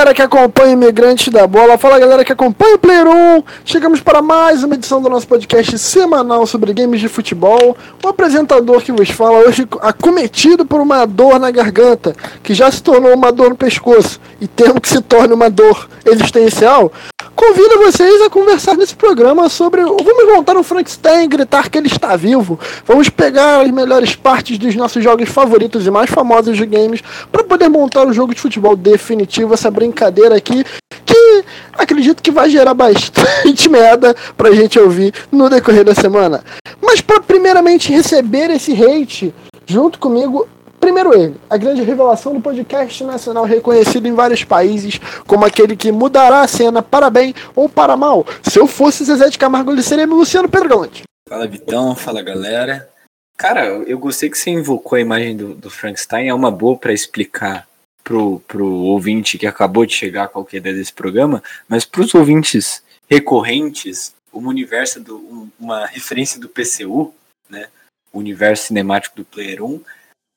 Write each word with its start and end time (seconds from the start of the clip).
Galera 0.00 0.14
que 0.14 0.22
acompanha 0.22 0.72
Imigrantes 0.72 1.28
da 1.28 1.46
Bola, 1.46 1.76
fala 1.76 1.98
galera 1.98 2.24
que 2.24 2.32
acompanha 2.32 2.76
o 2.76 2.78
Player 2.78 3.06
1. 3.06 3.42
Chegamos 3.66 4.00
para 4.00 4.22
mais 4.22 4.64
uma 4.64 4.74
edição 4.74 5.02
do 5.02 5.10
nosso 5.10 5.28
podcast 5.28 5.78
semanal 5.78 6.46
sobre 6.46 6.72
games 6.72 7.02
de 7.02 7.06
futebol. 7.06 7.76
O 8.02 8.08
apresentador 8.08 8.80
que 8.80 8.92
vos 8.92 9.10
fala 9.10 9.46
hoje 9.46 9.68
acometido 9.82 10.64
por 10.64 10.80
uma 10.80 11.04
dor 11.04 11.38
na 11.38 11.50
garganta, 11.50 12.16
que 12.42 12.54
já 12.54 12.70
se 12.70 12.82
tornou 12.82 13.14
uma 13.14 13.30
dor 13.30 13.50
no 13.50 13.56
pescoço 13.56 14.18
e 14.40 14.48
temo 14.48 14.80
que 14.80 14.88
se 14.88 15.02
torne 15.02 15.34
uma 15.34 15.50
dor 15.50 15.86
existencial. 16.06 16.90
Convido 17.36 17.78
vocês 17.78 18.22
a 18.22 18.30
conversar 18.30 18.76
nesse 18.76 18.94
programa 18.94 19.48
sobre. 19.48 19.82
Vamos 19.82 20.34
montar 20.34 20.56
um 20.56 20.62
Frankenstein 20.62 21.28
gritar 21.28 21.70
que 21.70 21.76
ele 21.76 21.88
está 21.88 22.16
vivo. 22.16 22.58
Vamos 22.86 23.08
pegar 23.08 23.60
as 23.60 23.70
melhores 23.70 24.14
partes 24.14 24.58
dos 24.58 24.74
nossos 24.74 25.02
jogos 25.02 25.28
favoritos 25.28 25.86
e 25.86 25.90
mais 25.90 26.10
famosos 26.10 26.56
de 26.56 26.64
games 26.66 27.02
para 27.30 27.44
poder 27.44 27.68
montar 27.68 28.06
um 28.06 28.12
jogo 28.12 28.34
de 28.34 28.40
futebol 28.40 28.76
definitivo. 28.76 29.54
Essa 29.54 29.70
brincadeira 29.70 29.89
aqui 30.34 30.64
que 31.04 31.44
acredito 31.72 32.22
que 32.22 32.30
vai 32.30 32.48
gerar 32.48 32.74
bastante 32.74 33.68
merda 33.70 34.14
pra 34.36 34.52
gente 34.52 34.78
ouvir 34.78 35.12
no 35.30 35.48
decorrer 35.48 35.84
da 35.84 35.94
semana. 35.94 36.44
Mas 36.80 37.00
para 37.00 37.20
primeiramente 37.20 37.92
receber 37.92 38.50
esse 38.50 38.72
hate 38.72 39.34
junto 39.66 39.98
comigo, 39.98 40.48
Primeiro 40.80 41.14
ele, 41.14 41.36
a 41.48 41.58
grande 41.58 41.82
revelação 41.82 42.32
do 42.32 42.40
podcast 42.40 43.04
nacional 43.04 43.44
reconhecido 43.44 44.08
em 44.08 44.14
vários 44.14 44.44
países 44.44 44.98
como 45.26 45.44
aquele 45.44 45.76
que 45.76 45.92
mudará 45.92 46.40
a 46.40 46.48
cena 46.48 46.80
para 46.82 47.10
bem 47.10 47.34
ou 47.54 47.68
para 47.68 47.98
mal. 47.98 48.26
Se 48.42 48.58
eu 48.58 48.66
fosse 48.66 49.04
Zezé 49.04 49.28
de 49.28 49.38
Camargo, 49.38 49.70
ele 49.70 49.82
seria 49.82 50.06
Luciano 50.06 50.48
Pergante. 50.48 51.02
Fala 51.28 51.46
Vitão, 51.46 51.94
fala 51.94 52.22
galera. 52.22 52.88
Cara, 53.36 53.66
eu 53.66 53.98
gostei 53.98 54.30
que 54.30 54.38
você 54.38 54.50
invocou 54.50 54.96
a 54.96 55.00
imagem 55.00 55.36
do, 55.36 55.54
do 55.54 55.70
Frankenstein, 55.70 56.28
é 56.28 56.34
uma 56.34 56.50
boa 56.50 56.76
para 56.76 56.94
explicar 56.94 57.66
pro, 58.02 58.40
pro 58.40 58.66
ouvinte 58.66 59.38
que 59.38 59.46
acabou 59.46 59.84
de 59.86 59.94
chegar 59.94 60.24
a 60.24 60.28
qualquer 60.28 60.58
ideia 60.58 60.76
desse 60.76 60.92
programa, 60.92 61.42
mas 61.68 61.84
para 61.84 62.00
os 62.00 62.14
ouvintes 62.14 62.82
recorrentes, 63.08 64.14
um 64.32 64.46
universo 64.46 65.00
do, 65.00 65.16
um, 65.16 65.48
uma 65.58 65.86
referência 65.86 66.40
do 66.40 66.48
PCU, 66.48 67.12
né? 67.48 67.68
O 68.12 68.18
universo 68.18 68.68
cinemático 68.68 69.16
do 69.16 69.24
Player 69.24 69.62
1 69.62 69.80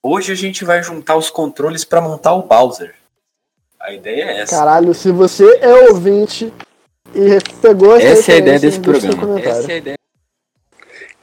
Hoje 0.05 0.33
a 0.33 0.35
gente 0.35 0.65
vai 0.65 0.83
juntar 0.83 1.15
os 1.15 1.29
controles 1.29 1.85
para 1.85 2.01
montar 2.01 2.33
o 2.33 2.43
Bowser. 2.43 2.93
A 3.79 3.93
ideia 3.93 4.23
é 4.23 4.39
essa. 4.41 4.57
Caralho, 4.57 4.93
se 4.93 5.09
você 5.13 5.45
é 5.61 5.89
ouvinte 5.91 6.53
e 7.15 7.39
pegou 7.61 7.95
essa, 7.95 8.07
essa 8.07 8.31
é 8.33 8.35
a 8.35 8.37
ideia 8.39 8.59
desse 8.59 8.81
programa. 8.81 9.39
Essa 9.39 9.71
é 9.71 9.75
a 9.75 9.77
ideia. 9.77 9.97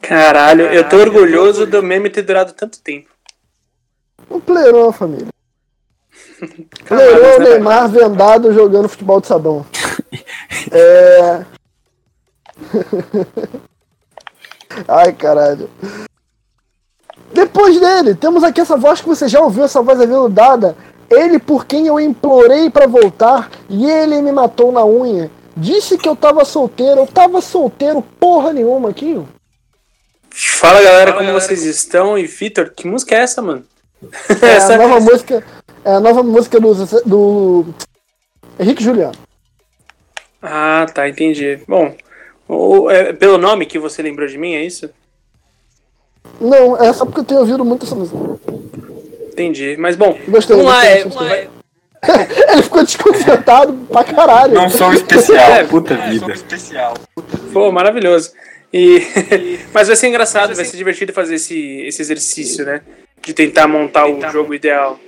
Caralho, 0.00 0.62
eu 0.62 0.88
tô 0.88 0.96
orgulhoso 0.96 1.66
do 1.66 1.82
meme 1.82 2.08
ter 2.08 2.22
durado 2.22 2.54
tanto 2.54 2.80
tempo. 2.80 3.10
O 4.30 4.40
Plerou, 4.40 4.90
família. 4.92 5.28
Plerou, 6.86 7.40
Neymar 7.40 7.88
vendado 7.88 8.52
jogando 8.52 8.88
futebol 8.88 9.20
de 9.20 9.26
sabão. 9.26 9.66
é. 10.72 11.44
Ai, 14.86 15.12
caralho. 15.12 15.68
Depois 17.32 17.78
dele, 17.78 18.14
temos 18.14 18.42
aqui 18.42 18.60
essa 18.60 18.76
voz 18.76 19.00
que 19.00 19.08
você 19.08 19.28
já 19.28 19.40
ouviu, 19.40 19.64
essa 19.64 19.82
voz 19.82 20.00
aveludada. 20.00 20.76
Ele 21.10 21.38
por 21.38 21.66
quem 21.66 21.86
eu 21.86 21.98
implorei 21.98 22.70
para 22.70 22.86
voltar 22.86 23.50
e 23.68 23.90
ele 23.90 24.22
me 24.22 24.32
matou 24.32 24.70
na 24.70 24.84
unha. 24.84 25.30
Disse 25.56 25.98
que 25.98 26.08
eu 26.08 26.14
tava 26.14 26.44
solteiro, 26.44 27.00
eu 27.00 27.06
tava 27.06 27.40
solteiro 27.40 28.02
porra 28.18 28.52
nenhuma 28.52 28.90
aqui. 28.90 29.20
Fala 30.30 30.80
galera, 30.80 31.12
como 31.12 31.32
vocês 31.32 31.64
estão? 31.64 32.16
E 32.16 32.26
Vitor, 32.26 32.70
que 32.70 32.86
música 32.86 33.16
é 33.16 33.18
essa, 33.18 33.42
mano? 33.42 33.64
É 34.42 34.46
essa... 34.54 34.74
a 34.74 34.78
nova 34.78 35.00
música, 35.00 35.44
é 35.84 35.92
a 35.92 36.00
nova 36.00 36.22
música 36.22 36.60
do, 36.60 36.74
do 37.04 37.66
Henrique 38.58 38.82
Juliano. 38.82 39.14
Ah, 40.42 40.86
tá, 40.92 41.08
entendi. 41.08 41.60
Bom, 41.66 41.94
o, 42.48 42.90
é, 42.90 43.12
pelo 43.12 43.38
nome 43.38 43.66
que 43.66 43.78
você 43.78 44.02
lembrou 44.02 44.26
de 44.26 44.38
mim, 44.38 44.54
é 44.54 44.64
isso? 44.64 44.90
Não, 46.40 46.76
é 46.76 46.92
só 46.92 47.04
porque 47.04 47.20
eu 47.20 47.24
tenho 47.24 47.40
ouvido 47.40 47.64
muito 47.64 47.84
essa 47.84 47.94
música. 47.94 48.16
Entendi. 49.32 49.76
Mas 49.78 49.96
bom, 49.96 50.18
gostei, 50.28 50.56
vamos 50.56 50.70
lá. 50.70 50.84
É, 50.84 51.04
vai... 51.04 51.48
Ele 52.52 52.62
ficou 52.62 52.82
desconcertado 52.82 53.72
pra 53.90 54.04
caralho. 54.04 54.54
Não 54.54 54.70
sou 54.70 54.92
especial, 54.92 55.52
é, 55.52 55.64
puta 55.64 55.94
vida. 55.96 56.32
especial. 56.32 56.94
Pô, 57.52 57.70
maravilhoso. 57.70 58.32
E... 58.72 59.00
Mas 59.72 59.88
vai 59.88 59.96
ser 59.96 60.08
engraçado, 60.08 60.54
vai 60.54 60.64
ser 60.64 60.76
divertido 60.76 61.12
fazer 61.12 61.34
esse, 61.34 61.82
esse 61.82 62.00
exercício, 62.00 62.64
né? 62.64 62.80
De 63.22 63.34
tentar 63.34 63.68
montar 63.68 64.06
o 64.06 64.20
jogo 64.30 64.54
ideal. 64.54 64.98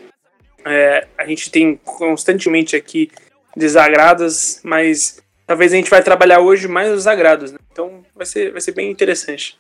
É, 0.65 1.07
a 1.19 1.27
gente 1.27 1.51
tem 1.51 1.77
constantemente 1.85 2.77
aqui 2.77 3.11
desagrados, 3.57 4.61
mas 4.63 5.21
talvez 5.47 5.73
a 5.73 5.77
gente 5.77 5.91
vai 5.91 6.03
trabalhar 6.03 6.41
hoje 6.41 6.69
mais 6.69 6.91
os 6.91 7.07
agrados, 7.07 7.53
né? 7.53 7.59
Então 7.71 8.05
vai 8.15 8.27
ser, 8.27 8.53
vai 8.53 8.61
ser 8.61 8.73
bem 8.73 8.91
interessante. 8.91 9.59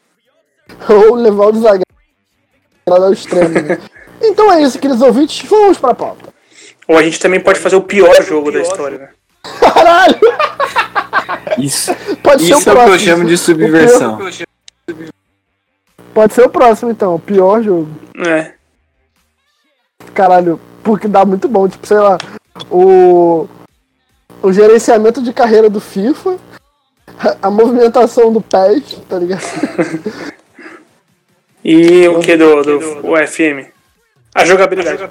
ou 0.88 1.14
levar 1.14 1.46
o 1.46 1.52
desagrado 1.52 1.84
ao 2.86 3.12
extremo. 3.12 3.48
Né? 3.48 3.78
então 4.22 4.52
é 4.52 4.62
isso, 4.62 4.78
queridos 4.78 5.02
ouvintes, 5.02 5.48
vamos 5.48 5.78
pra 5.78 5.94
pauta. 5.94 6.32
Ou 6.86 6.96
a 6.96 7.02
gente 7.02 7.20
também 7.20 7.40
pode 7.40 7.60
fazer 7.60 7.76
o 7.76 7.82
pior 7.82 8.22
jogo 8.22 8.50
da 8.50 8.60
história, 8.60 8.98
né? 8.98 9.08
Caralho! 9.60 10.20
Isso, 11.58 11.94
pode 12.22 12.44
isso 12.44 12.60
ser 12.60 12.70
o 12.70 12.72
próximo. 12.72 12.80
é 12.80 12.84
o 12.84 12.86
que 12.86 12.94
eu 12.94 12.98
chamo 12.98 13.24
de 13.26 13.36
subversão. 13.36 14.18
Pode 16.14 16.34
ser 16.34 16.42
o 16.42 16.48
próximo, 16.48 16.90
então, 16.90 17.14
o 17.14 17.18
pior 17.18 17.62
jogo. 17.62 17.90
É. 18.26 18.54
Caralho, 20.14 20.58
porque 20.82 21.08
dá 21.08 21.24
muito 21.24 21.48
bom, 21.48 21.68
tipo, 21.68 21.86
sei 21.86 21.98
lá, 21.98 22.18
o. 22.70 23.48
O 24.42 24.52
gerenciamento 24.52 25.22
de 25.22 25.32
carreira 25.32 25.70
do 25.70 25.80
FIFA, 25.80 26.36
a 27.40 27.48
movimentação 27.48 28.32
do 28.32 28.40
PES, 28.40 29.00
tá 29.08 29.16
ligado? 29.16 29.42
E 31.64 32.08
o 32.08 32.18
que 32.18 32.36
do, 32.36 32.62
do 32.62 32.78
UFM? 33.12 33.70
A 34.34 34.44
jogabilidade. 34.44 35.02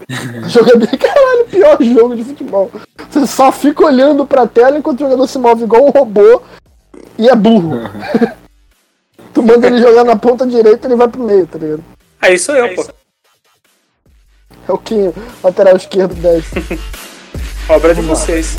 A 0.43 0.47
jogabilidade, 0.47 0.97
caralho, 0.97 1.45
pior 1.49 1.77
jogo 1.81 2.15
de 2.15 2.23
futebol. 2.23 2.71
Você 3.09 3.25
só 3.25 3.51
fica 3.51 3.85
olhando 3.85 4.25
pra 4.25 4.47
tela 4.47 4.77
enquanto 4.77 4.99
o 4.99 5.03
jogador 5.05 5.27
se 5.27 5.39
move 5.39 5.63
igual 5.63 5.85
um 5.85 5.91
robô 5.91 6.41
e 7.17 7.29
é 7.29 7.35
burro. 7.35 7.89
tu 9.33 9.41
manda 9.41 9.67
ele 9.67 9.77
jogar 9.77 10.03
na 10.03 10.15
ponta 10.15 10.45
direita 10.45 10.87
ele 10.87 10.95
vai 10.95 11.07
pro 11.07 11.23
meio, 11.23 11.47
tá 11.47 11.57
ligado? 11.57 11.83
Aí 12.19 12.37
sou 12.37 12.55
eu, 12.55 12.75
pô. 12.75 12.85
É 14.67 14.71
o 14.71 14.77
Quinho, 14.77 15.13
lateral 15.43 15.75
esquerdo 15.75 16.15
10. 16.15 16.45
Obra 17.69 17.95
de 17.95 18.01
vocês. 18.01 18.55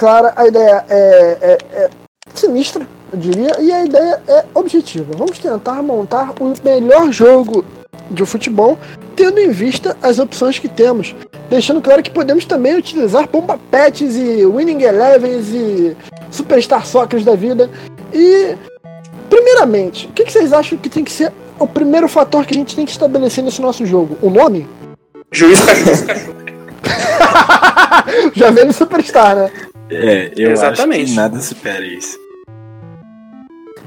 Clara, 0.00 0.32
a 0.34 0.46
ideia 0.46 0.82
é, 0.88 1.38
é, 1.42 1.58
é 1.74 1.90
sinistra, 2.34 2.86
eu 3.12 3.18
diria, 3.18 3.60
e 3.60 3.70
a 3.70 3.84
ideia 3.84 4.22
é 4.26 4.44
objetiva. 4.54 5.12
Vamos 5.14 5.38
tentar 5.38 5.82
montar 5.82 6.32
o 6.40 6.54
melhor 6.64 7.12
jogo 7.12 7.62
de 8.10 8.24
futebol, 8.24 8.78
tendo 9.14 9.38
em 9.38 9.50
vista 9.50 9.94
as 10.02 10.18
opções 10.18 10.58
que 10.58 10.68
temos. 10.68 11.14
Deixando 11.50 11.82
claro 11.82 12.02
que 12.02 12.10
podemos 12.10 12.46
também 12.46 12.78
utilizar 12.78 13.28
bomba 13.28 13.60
pets 13.70 14.16
e 14.16 14.46
winning 14.46 14.80
elevens 14.82 15.48
e 15.52 15.94
superstar 16.30 16.86
soccer 16.86 17.22
da 17.22 17.36
vida. 17.36 17.68
E, 18.10 18.56
primeiramente, 19.28 20.06
o 20.06 20.12
que, 20.12 20.24
vocês 20.30 20.50
acham 20.50 20.78
que 20.78 20.88
tem 20.88 21.04
que 21.04 21.12
ser 21.12 21.30
o 21.58 21.66
primeiro 21.66 22.08
fator 22.08 22.46
que 22.46 22.54
a 22.54 22.56
gente 22.56 22.74
tem 22.74 22.86
que 22.86 22.92
estabelecer 22.92 23.44
nesse 23.44 23.60
nosso 23.60 23.84
jogo? 23.84 24.16
O 24.22 24.30
nome? 24.30 24.66
Juiz 25.30 25.60
cachorro. 25.60 26.40
Já 28.34 28.50
veio 28.50 28.66
no 28.66 28.72
Superstar, 28.72 29.36
né? 29.36 29.50
É, 29.90 30.32
eu 30.36 30.52
Exatamente. 30.52 31.02
acho 31.02 31.10
que 31.10 31.16
nada 31.16 31.40
supera 31.40 31.84
isso. 31.84 32.18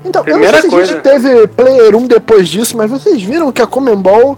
Então, 0.05 0.23
Primeira 0.23 0.57
eu 0.57 0.63
não 0.63 0.69
sei 0.69 0.69
coisa. 0.69 0.85
se 0.85 1.09
a 1.09 1.13
gente 1.13 1.23
teve 1.23 1.47
Player 1.47 1.95
1 1.95 2.07
depois 2.07 2.49
disso, 2.49 2.75
mas 2.75 2.91
vocês 2.91 3.21
viram 3.21 3.51
que 3.51 3.61
a 3.61 3.67
Comembol 3.67 4.37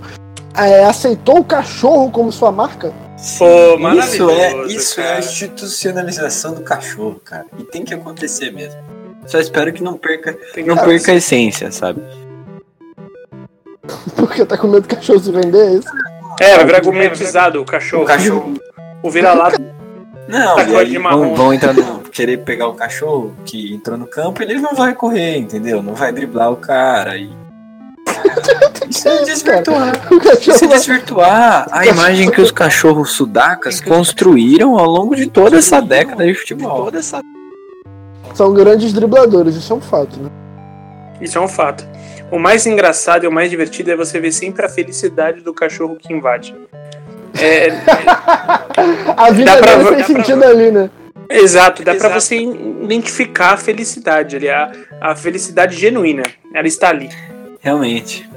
é, 0.55 0.85
aceitou 0.85 1.39
o 1.39 1.43
cachorro 1.43 2.11
como 2.11 2.31
sua 2.31 2.51
marca? 2.51 2.93
Pô, 3.39 3.89
isso 3.97 4.29
é, 4.29 4.65
isso 4.67 5.01
é 5.01 5.15
a 5.15 5.19
institucionalização 5.19 6.53
do 6.53 6.61
cachorro, 6.61 7.19
cara. 7.23 7.45
E 7.57 7.63
tem 7.63 7.83
que 7.83 7.93
acontecer 7.93 8.51
mesmo. 8.51 8.79
Só 9.25 9.39
espero 9.39 9.73
que 9.73 9.81
não 9.81 9.97
perca, 9.97 10.37
não 10.65 10.77
perca 10.77 11.11
a 11.13 11.15
essência, 11.15 11.71
sabe? 11.71 12.01
Porque 14.15 14.45
tá 14.45 14.57
com 14.57 14.67
medo 14.67 14.87
do 14.87 14.95
cachorro 14.95 15.19
se 15.19 15.31
vender, 15.31 15.57
é 15.57 15.73
isso? 15.77 15.87
É, 16.39 16.55
vai 16.57 16.65
virar 16.65 16.81
gourmetizado 16.81 17.61
o 17.61 17.65
cachorro. 17.65 18.03
O 18.03 18.05
cachorro. 18.05 18.53
O 19.01 19.09
vira-lata. 19.09 19.74
Não, 20.27 20.55
Tá 20.55 20.63
e 20.63 20.75
aí 20.75 20.97
vão, 20.97 21.35
vão 21.35 21.53
entrar 21.53 21.73
no, 21.73 21.99
querer 22.01 22.37
pegar 22.37 22.67
o 22.67 22.73
cachorro 22.73 23.35
que 23.45 23.73
entrou 23.73 23.97
no 23.97 24.07
campo 24.07 24.41
e 24.41 24.45
ele 24.45 24.59
não 24.59 24.73
vai 24.73 24.93
correr, 24.93 25.37
entendeu? 25.37 25.83
Não 25.83 25.93
vai 25.93 26.11
driblar 26.11 26.51
o 26.51 26.55
cara. 26.55 27.17
E... 27.17 27.29
Isso 28.89 29.07
é 29.07 29.23
desvirtuar. 29.23 29.93
Isso 30.41 30.65
é 30.65 30.67
desvirtuar 30.67 31.67
a 31.71 31.85
imagem 31.85 32.31
que 32.31 32.41
os 32.41 32.51
cachorros 32.51 33.11
sudacas 33.11 33.81
construíram 33.81 34.77
ao 34.77 34.85
longo 34.85 35.15
de 35.15 35.27
toda 35.27 35.57
essa 35.57 35.81
década 35.81 36.25
de 36.25 36.33
futebol. 36.33 36.91
são 38.33 38.53
grandes 38.53 38.93
dribladores, 38.93 39.55
isso 39.55 39.73
é 39.73 39.75
um 39.75 39.81
fato, 39.81 40.19
né? 40.19 40.29
Isso 41.21 41.37
é 41.37 41.41
um 41.41 41.47
fato. 41.47 41.87
O 42.31 42.37
mais 42.37 42.65
engraçado 42.65 43.23
e 43.23 43.27
o 43.27 43.31
mais 43.31 43.49
divertido 43.49 43.91
é 43.91 43.95
você 43.95 44.19
ver 44.19 44.31
sempre 44.31 44.65
a 44.65 44.69
felicidade 44.69 45.41
do 45.41 45.53
cachorro 45.53 45.95
que 45.95 46.11
invade. 46.11 46.55
É, 47.39 47.69
A 49.17 49.31
vida 49.31 49.51
Dá 49.55 49.57
pra- 49.61 49.75
dá 49.77 49.85
fez 49.85 50.05
pra- 50.05 50.15
sentido 50.15 50.43
ali, 50.43 50.71
né? 50.71 50.89
exato, 51.29 51.83
dá 51.83 51.95
pra 51.95 52.09
você 52.19 52.35
identificar 52.37 53.53
a 53.53 53.57
felicidade 53.57 54.35
ali, 54.35 54.49
a, 54.49 54.71
a 55.01 55.15
felicidade 55.15 55.75
genuína. 55.77 56.23
Ela 56.53 56.67
está 56.67 56.89
ali. 56.89 57.09
Realmente. 57.59 58.29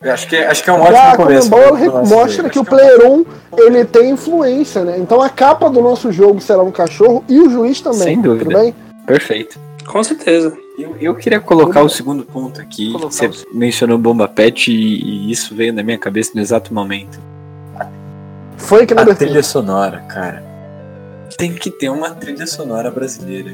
Eu 0.00 0.12
acho 0.12 0.28
que, 0.28 0.36
acho 0.36 0.62
que 0.62 0.70
é 0.70 0.72
um 0.72 0.76
Já 0.78 0.82
ótimo 0.84 1.00
a 1.00 1.16
começo. 1.16 1.50
Comembol 1.50 2.06
mostra 2.06 2.28
jogo. 2.44 2.50
que 2.50 2.58
o 2.60 2.64
Player 2.64 3.00
1 3.04 3.24
ele 3.58 3.84
tem 3.84 4.10
influência, 4.10 4.84
né? 4.84 4.96
Então 4.98 5.20
a 5.20 5.28
capa 5.28 5.68
do 5.68 5.80
nosso 5.82 6.12
jogo 6.12 6.40
será 6.40 6.62
um 6.62 6.70
cachorro 6.70 7.24
e 7.28 7.40
o 7.40 7.50
juiz 7.50 7.80
também. 7.80 7.98
Sem 7.98 8.20
dúvida. 8.20 8.44
Tudo 8.44 8.58
bem? 8.62 8.74
Perfeito. 9.04 9.58
Com 9.84 10.04
certeza. 10.04 10.56
Eu, 10.78 10.94
eu 11.00 11.14
queria 11.16 11.40
colocar 11.40 11.82
o 11.82 11.88
segundo 11.88 12.22
ponto 12.22 12.60
aqui. 12.60 12.92
Você 12.92 13.28
mencionou 13.52 13.98
Bomba 13.98 14.28
Pet 14.28 14.70
e, 14.70 14.74
e 14.74 15.32
isso 15.32 15.52
veio 15.56 15.72
na 15.72 15.82
minha 15.82 15.98
cabeça 15.98 16.30
no 16.34 16.40
exato 16.40 16.72
momento. 16.72 17.18
Foi 18.58 18.84
que 18.86 18.94
na 18.94 19.00
A 19.00 19.04
abertura. 19.04 19.26
trilha 19.30 19.42
sonora, 19.42 20.02
cara. 20.08 20.42
Tem 21.36 21.52
que 21.54 21.70
ter 21.70 21.88
uma 21.88 22.10
trilha 22.10 22.46
sonora 22.46 22.90
brasileira. 22.90 23.52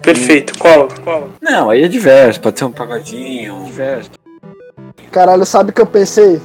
Perfeito. 0.00 0.58
Qual? 0.58 0.88
Qual? 1.02 1.28
Não, 1.40 1.70
aí 1.70 1.82
é 1.82 1.88
diverso, 1.88 2.40
pode 2.40 2.58
ser 2.58 2.64
um 2.66 2.72
pagodinho. 2.72 3.54
um 3.54 3.64
Diverso. 3.64 4.10
Caralho, 5.10 5.44
sabe 5.46 5.70
o 5.70 5.72
que 5.72 5.80
eu 5.80 5.86
pensei? 5.86 6.40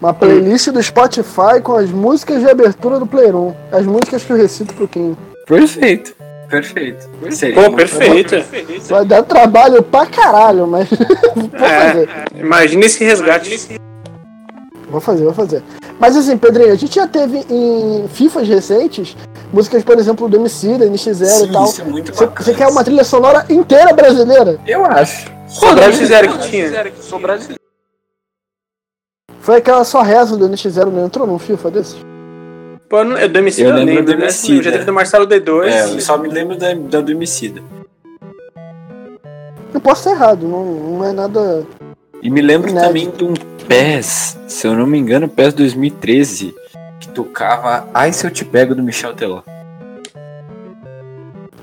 Uma 0.00 0.14
playlist 0.14 0.68
do 0.70 0.82
Spotify 0.82 1.60
com 1.62 1.74
as 1.74 1.90
músicas 1.90 2.40
de 2.40 2.48
abertura 2.50 2.98
do 2.98 3.06
Player 3.06 3.36
1. 3.36 3.54
As 3.72 3.84
músicas 3.86 4.22
que 4.24 4.32
eu 4.32 4.36
recito 4.36 4.72
pro 4.74 4.88
Kim. 4.88 5.16
Perfeito. 5.46 6.14
Perfeito. 6.48 7.08
Seria 7.30 7.62
Pô, 7.62 7.76
perfeito. 7.76 8.34
Vai 8.88 9.04
dar 9.04 9.22
trabalho 9.22 9.82
pra 9.82 10.04
caralho, 10.06 10.66
mas. 10.66 10.88
vou 11.36 11.48
fazer. 11.50 12.08
É, 12.08 12.40
imagina 12.40 12.86
esse 12.86 13.04
resgate. 13.04 13.80
Vou 14.90 15.00
fazer, 15.00 15.24
vou 15.24 15.34
fazer. 15.34 15.62
Mas 16.00 16.16
assim, 16.16 16.36
Pedrinho, 16.38 16.72
a 16.72 16.76
gente 16.76 16.94
já 16.94 17.06
teve 17.06 17.44
em 17.50 18.08
FIFAs 18.08 18.48
recentes 18.48 19.14
músicas, 19.52 19.84
por 19.84 19.98
exemplo, 19.98 20.28
do 20.28 20.36
MC, 20.38 20.78
da 20.78 20.86
NX0 20.86 21.24
Sim, 21.26 21.44
e 21.44 21.52
tal. 21.52 21.64
isso 21.66 21.82
é 21.82 21.84
muito 21.84 22.14
Você 22.14 22.24
bacana. 22.26 22.44
você 22.46 22.54
quer 22.54 22.66
uma 22.68 22.82
trilha 22.82 23.04
sonora 23.04 23.44
inteira 23.50 23.92
brasileira? 23.92 24.58
Eu 24.66 24.84
acho. 24.86 25.26
Da 25.76 25.92
fizeram 25.92 26.38
que 26.38 26.48
tinha? 26.48 26.92
Sou 27.00 27.18
brasileiro. 27.18 27.60
Foi 29.40 29.56
aquela 29.56 29.84
só 29.84 30.00
reza 30.00 30.36
do 30.36 30.48
NX0, 30.48 30.86
não 30.90 31.04
entrou 31.06 31.26
num 31.26 31.38
FIFA 31.38 31.70
desses? 31.70 31.96
Pô, 32.88 32.98
eu 32.98 33.04
não- 33.04 33.18
eu 33.18 33.28
do 33.28 33.38
MC 33.38 33.62
Eu 33.62 33.68
eu 33.70 33.74
lembro 33.76 34.04
do 34.04 34.16
né? 34.16 34.24
Emicida. 34.24 34.62
Já 34.62 34.72
teve 34.72 34.84
do 34.84 34.92
Marcelo 34.92 35.26
D2. 35.26 35.66
É, 35.66 35.84
eu 35.94 36.00
só 36.00 36.16
me 36.18 36.28
lembro 36.28 36.56
da, 36.56 36.72
da 36.74 37.00
do 37.00 37.10
Emicida. 37.12 37.62
Eu 39.72 39.80
posso 39.80 40.08
estar 40.08 40.10
errado, 40.12 40.46
não, 40.48 40.64
não 40.64 41.04
é 41.04 41.12
nada. 41.12 41.64
E 42.22 42.28
me 42.30 42.40
lembro 42.42 42.68
Inédito. 42.70 42.86
também 42.86 43.10
de 43.10 43.24
um 43.24 43.34
PES, 43.66 44.38
se 44.46 44.66
eu 44.66 44.74
não 44.74 44.86
me 44.86 44.98
engano, 44.98 45.28
PES 45.28 45.54
2013, 45.54 46.54
que 47.00 47.08
tocava 47.08 47.88
Ai 47.94 48.12
Se 48.12 48.26
Eu 48.26 48.30
Te 48.30 48.44
Pego 48.44 48.74
do 48.74 48.82
Michel 48.82 49.14
Teló. 49.14 49.42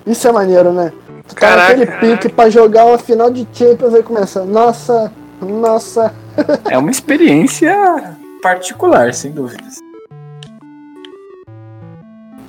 Isso 0.06 0.28
é 0.28 0.32
maneiro, 0.32 0.72
né? 0.72 0.92
Tu 1.28 1.36
tá 1.36 1.42
Caraca, 1.42 1.76
naquele 1.78 2.16
pique 2.16 2.30
pra 2.30 2.50
jogar 2.50 2.86
uma 2.86 2.98
final 2.98 3.30
de 3.30 3.46
Champions 3.54 3.94
aí 3.94 4.02
começa. 4.02 4.44
Nossa, 4.46 5.12
nossa. 5.42 6.14
É 6.70 6.78
uma 6.78 6.92
experiência 6.92 8.16
particular, 8.42 9.14
sem 9.14 9.32
dúvidas. 9.32 9.80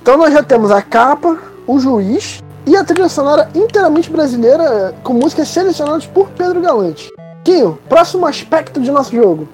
Então 0.01 0.15
nós 0.17 0.31
já 0.33 0.41
temos 0.43 0.71
a 0.71 0.81
capa, 0.81 1.37
o 1.67 1.79
juiz 1.79 2.39
e 2.65 2.75
a 2.75 2.83
trilha 2.83 3.09
sonora 3.09 3.49
inteiramente 3.53 4.09
brasileira 4.09 4.93
com 5.03 5.13
músicas 5.13 5.47
selecionadas 5.49 6.05
por 6.05 6.29
Pedro 6.29 6.61
Galante. 6.61 7.11
Quinho, 7.43 7.79
próximo 7.87 8.25
aspecto 8.25 8.79
de 8.79 8.91
nosso 8.91 9.15
jogo. 9.15 9.47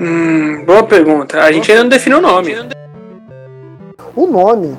Hum, 0.00 0.64
boa 0.64 0.82
pergunta. 0.84 1.40
A 1.42 1.50
gente 1.50 1.70
ainda 1.70 1.82
não 1.84 1.90
definiu 1.90 2.18
o 2.18 2.22
nome. 2.22 2.54
O 4.14 4.26
nome. 4.26 4.76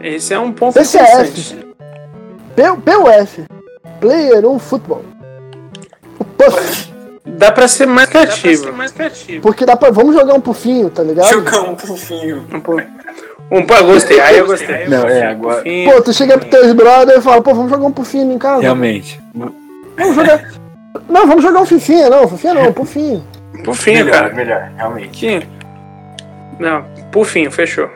Esse 0.00 0.34
é 0.34 0.38
um 0.38 0.52
ponto 0.52 0.74
PCF. 0.74 1.04
interessante. 1.04 1.56
P- 2.56 2.76
PUF. 2.84 3.44
Player 4.00 4.44
1 4.46 4.58
Futebol. 4.58 5.04
O 6.18 6.24
Puff. 6.24 6.92
Dá 7.24 7.52
pra 7.52 7.68
ser 7.68 7.86
mais 7.86 8.08
criativo. 8.08 8.72
Porque 9.40 9.64
dá 9.64 9.76
pra. 9.76 9.90
Vamos 9.90 10.14
jogar 10.14 10.34
um 10.34 10.40
pufinho, 10.40 10.90
tá 10.90 11.02
ligado? 11.04 11.28
Jogar 11.30 11.62
um 11.62 11.78
fofinho. 11.78 12.44
Um 12.52 12.60
pô, 12.60 12.80
um 13.50 13.64
pô, 13.64 13.84
gostei. 13.84 14.18
Aí 14.20 14.38
eu 14.38 14.46
gostei. 14.46 14.88
Não, 14.88 15.06
é, 15.06 15.26
agora-. 15.26 15.62
Pô, 15.84 16.02
tu 16.02 16.12
chega 16.12 16.36
pro 16.36 16.48
teus 16.50 16.72
brother 16.72 17.18
e 17.18 17.20
fala, 17.22 17.40
pô, 17.40 17.54
vamos 17.54 17.70
jogar 17.70 17.86
um 17.86 17.92
pufinho 17.92 18.32
em 18.32 18.38
casa. 18.38 18.60
Realmente. 18.62 19.20
Vamos 19.96 20.14
jogar. 20.14 20.52
Não, 21.08 21.26
vamos 21.26 21.42
jogar 21.42 21.60
um 21.60 21.66
fifinha, 21.66 22.08
não, 22.10 22.28
fifinha 22.28 22.54
não, 22.54 22.72
pufinho. 22.72 23.24
Pufinho, 23.64 24.04
melhor, 24.04 24.20
cara. 24.22 24.34
melhor, 24.34 24.72
realmente. 24.76 25.08
Pufinho. 25.08 25.42
Não, 26.58 26.84
pufinho, 27.10 27.50
fechou. 27.50 27.88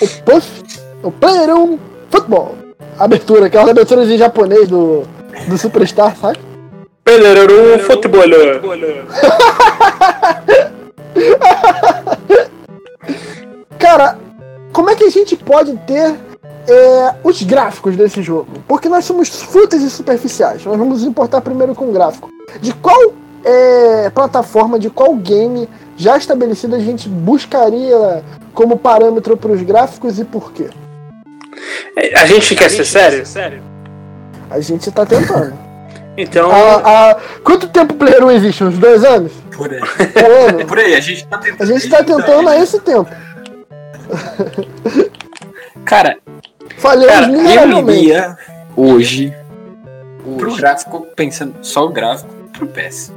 O 0.00 0.08
Puff, 0.24 0.62
o 1.02 1.10
Player 1.10 1.54
1 1.54 1.78
Futebol. 2.10 2.56
Abertura, 2.98 3.46
aquela 3.46 3.70
abertura 3.70 4.04
em 4.04 4.18
japonês 4.18 4.68
do, 4.68 5.04
do 5.48 5.56
Superstar, 5.56 6.14
sabe? 6.16 6.38
Peleru 7.04 7.78
futebol. 7.80 8.22
Cara, 13.78 14.18
como 14.72 14.90
é 14.90 14.94
que 14.94 15.04
a 15.04 15.10
gente 15.10 15.36
pode 15.36 15.76
ter 15.86 16.14
é, 16.68 17.14
os 17.24 17.42
gráficos 17.42 17.96
desse 17.96 18.22
jogo? 18.22 18.48
Porque 18.68 18.88
nós 18.88 19.04
somos 19.04 19.28
fúteis 19.28 19.82
e 19.82 19.90
superficiais. 19.90 20.64
Nós 20.64 20.76
vamos 20.78 21.02
importar 21.04 21.40
primeiro 21.40 21.74
com 21.74 21.86
o 21.88 21.92
gráfico. 21.92 22.30
De 22.60 22.72
qual 22.74 23.12
é, 23.44 24.10
plataforma, 24.10 24.78
de 24.78 24.90
qual 24.90 25.14
game 25.14 25.68
já 25.96 26.16
estabelecida 26.16 26.76
a 26.76 26.80
gente 26.80 27.08
buscaria 27.08 28.22
como 28.54 28.76
parâmetro 28.78 29.36
para 29.36 29.52
os 29.52 29.62
gráficos 29.62 30.18
e 30.18 30.24
por 30.24 30.52
quê? 30.52 30.68
A 32.16 32.26
gente 32.26 32.54
quer 32.54 32.70
ser 32.70 32.84
sério? 32.84 33.24
A 34.50 34.60
gente 34.60 34.90
tá 34.90 35.04
tentando. 35.06 35.52
Então, 36.16 36.50
Há- 36.50 37.10
há- 37.12 37.16
quanto 37.42 37.68
tempo 37.68 37.94
o 37.94 37.96
Player 37.96 38.22
1 38.24 38.30
existe? 38.32 38.62
Uns 38.64 38.76
dois 38.78 39.02
anos? 39.04 39.32
Por 39.56 39.72
aí. 39.72 39.80
Um 39.80 40.48
ano? 40.48 40.66
Por 40.66 40.78
aí, 40.78 40.94
a 40.94 41.00
gente 41.00 41.26
tá 41.26 41.38
tentando. 41.38 41.62
A 41.62 41.72
gente 41.72 41.88
tá 41.88 42.04
tentando 42.04 42.48
há 42.48 42.56
esse 42.58 42.78
tempo. 42.80 43.08
Cara, 45.84 46.18
Falhamos 46.82 47.06
cara 47.06 47.26
eu 47.26 47.42
miseravelmente. 47.42 47.98
iria 48.00 48.36
hoje 48.76 49.32
pro 50.36 50.56
gráfico, 50.56 51.06
pensando 51.14 51.54
só 51.62 51.86
o 51.86 51.90
gráfico, 51.90 52.28
pro 52.52 52.66
PES. 52.66 53.12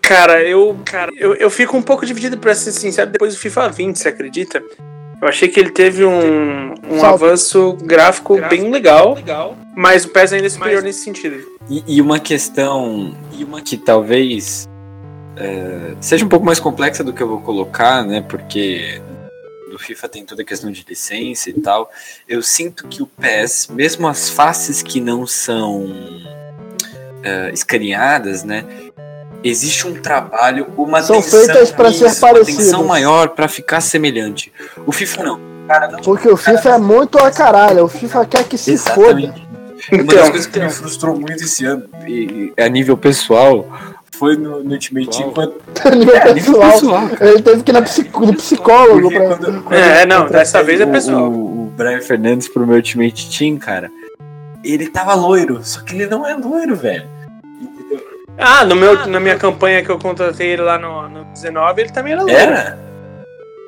cara, 0.00 0.40
eu, 0.44 0.78
cara, 0.84 1.10
eu, 1.16 1.34
eu 1.34 1.50
fico 1.50 1.76
um 1.76 1.82
pouco 1.82 2.06
dividido, 2.06 2.38
pra 2.38 2.54
ser 2.54 2.70
sincero, 2.70 3.10
depois 3.10 3.34
do 3.34 3.40
FIFA 3.40 3.68
20, 3.68 3.96
você 3.96 4.08
acredita? 4.08 4.62
Eu 5.20 5.26
achei 5.26 5.48
que 5.48 5.58
ele 5.58 5.70
teve 5.70 6.04
um, 6.04 6.74
um 6.88 7.04
avanço 7.04 7.76
gráfico, 7.82 8.40
bem 8.48 8.70
legal, 8.70 9.18
mas 9.74 10.04
o 10.04 10.10
PES 10.10 10.34
ainda 10.34 10.46
é 10.46 10.50
superior 10.50 10.84
nesse 10.84 11.02
sentido. 11.02 11.36
E, 11.68 11.82
e 11.88 12.00
uma 12.00 12.20
questão 12.20 13.12
e 13.36 13.42
uma 13.42 13.60
que 13.60 13.76
talvez 13.76 14.68
é, 15.36 15.96
seja 16.00 16.24
um 16.24 16.28
pouco 16.28 16.46
mais 16.46 16.60
complexa 16.60 17.02
do 17.02 17.12
que 17.12 17.20
eu 17.20 17.28
vou 17.28 17.40
colocar, 17.40 18.04
né? 18.04 18.20
Porque 18.20 19.00
do 19.76 19.78
FIFA 19.78 20.08
tem 20.08 20.24
toda 20.24 20.42
a 20.42 20.44
questão 20.44 20.72
de 20.72 20.84
licença 20.88 21.50
e 21.50 21.52
tal. 21.52 21.90
Eu 22.26 22.42
sinto 22.42 22.88
que 22.88 23.02
o 23.02 23.06
PES, 23.06 23.68
mesmo 23.70 24.08
as 24.08 24.28
faces 24.30 24.82
que 24.82 25.00
não 25.00 25.26
são 25.26 25.86
é, 27.22 27.50
escaneadas, 27.52 28.42
né? 28.42 28.64
Existe 29.44 29.86
um 29.86 30.00
trabalho, 30.00 30.72
uma 30.76 31.02
São 31.02 31.18
atenção, 31.18 31.40
feitas 31.40 31.70
pra 31.70 31.92
ser 31.92 32.18
parecidas. 32.18 32.54
atenção 32.60 32.84
maior 32.84 33.28
para 33.28 33.46
ficar 33.46 33.80
semelhante. 33.80 34.52
O 34.86 34.90
FIFA 34.92 35.22
não. 35.22 35.40
Cara, 35.68 35.88
não 35.88 36.00
Porque 36.00 36.28
o 36.28 36.36
FIFA 36.36 36.68
é 36.70 36.78
muito 36.78 37.18
a 37.18 37.30
caralho. 37.30 37.84
O 37.84 37.88
FIFA 37.88 38.24
quer 38.26 38.44
que 38.44 38.56
se 38.56 38.76
foda. 38.78 39.20
Exatamente. 39.20 39.46
Uma 39.92 40.02
das 40.04 40.14
Então, 40.14 40.30
coisas 40.30 40.46
que 40.46 40.58
me 40.58 40.70
frustrou 40.70 41.20
muito 41.20 41.44
esse 41.44 41.64
ano, 41.64 41.84
e, 42.06 42.52
e 42.56 42.62
a 42.62 42.68
nível 42.68 42.96
pessoal, 42.96 43.68
foi 44.12 44.36
no, 44.36 44.62
no 44.64 44.72
Ultimate 44.72 45.08
Team 45.10 45.30
quando. 45.32 45.54
É, 46.14 46.32
pessoal. 46.34 46.72
pessoal. 46.72 47.08
Ele 47.20 47.42
teve 47.42 47.62
que 47.62 47.70
ir 47.70 47.74
na 47.74 47.82
psico- 47.82 48.26
no 48.26 48.34
psicólogo 48.34 49.08
pra. 49.10 49.26
quando, 49.36 49.62
quando 49.62 49.74
É, 49.74 50.06
não, 50.06 50.26
dessa 50.26 50.62
vez 50.62 50.80
é 50.80 50.86
pessoal. 50.86 51.30
O, 51.30 51.66
o 51.66 51.72
Brian 51.76 52.00
Fernandes 52.00 52.48
pro 52.48 52.66
meu 52.66 52.76
Ultimate 52.76 53.38
Team, 53.38 53.56
cara, 53.58 53.90
ele 54.64 54.88
tava 54.88 55.14
loiro, 55.14 55.60
só 55.62 55.80
que 55.82 55.94
ele 55.94 56.06
não 56.06 56.26
é 56.26 56.34
loiro, 56.34 56.74
velho. 56.74 57.04
Ah, 58.38 58.64
no 58.64 58.76
meu, 58.76 59.06
na 59.06 59.18
minha 59.18 59.36
campanha 59.36 59.82
que 59.82 59.90
eu 59.90 59.98
contratei 59.98 60.48
ele 60.48 60.62
lá 60.62 60.78
no, 60.78 61.08
no 61.08 61.24
19, 61.26 61.80
ele 61.80 61.90
também 61.90 62.12
era 62.12 62.22
loiro. 62.22 62.38
Era? 62.38 62.78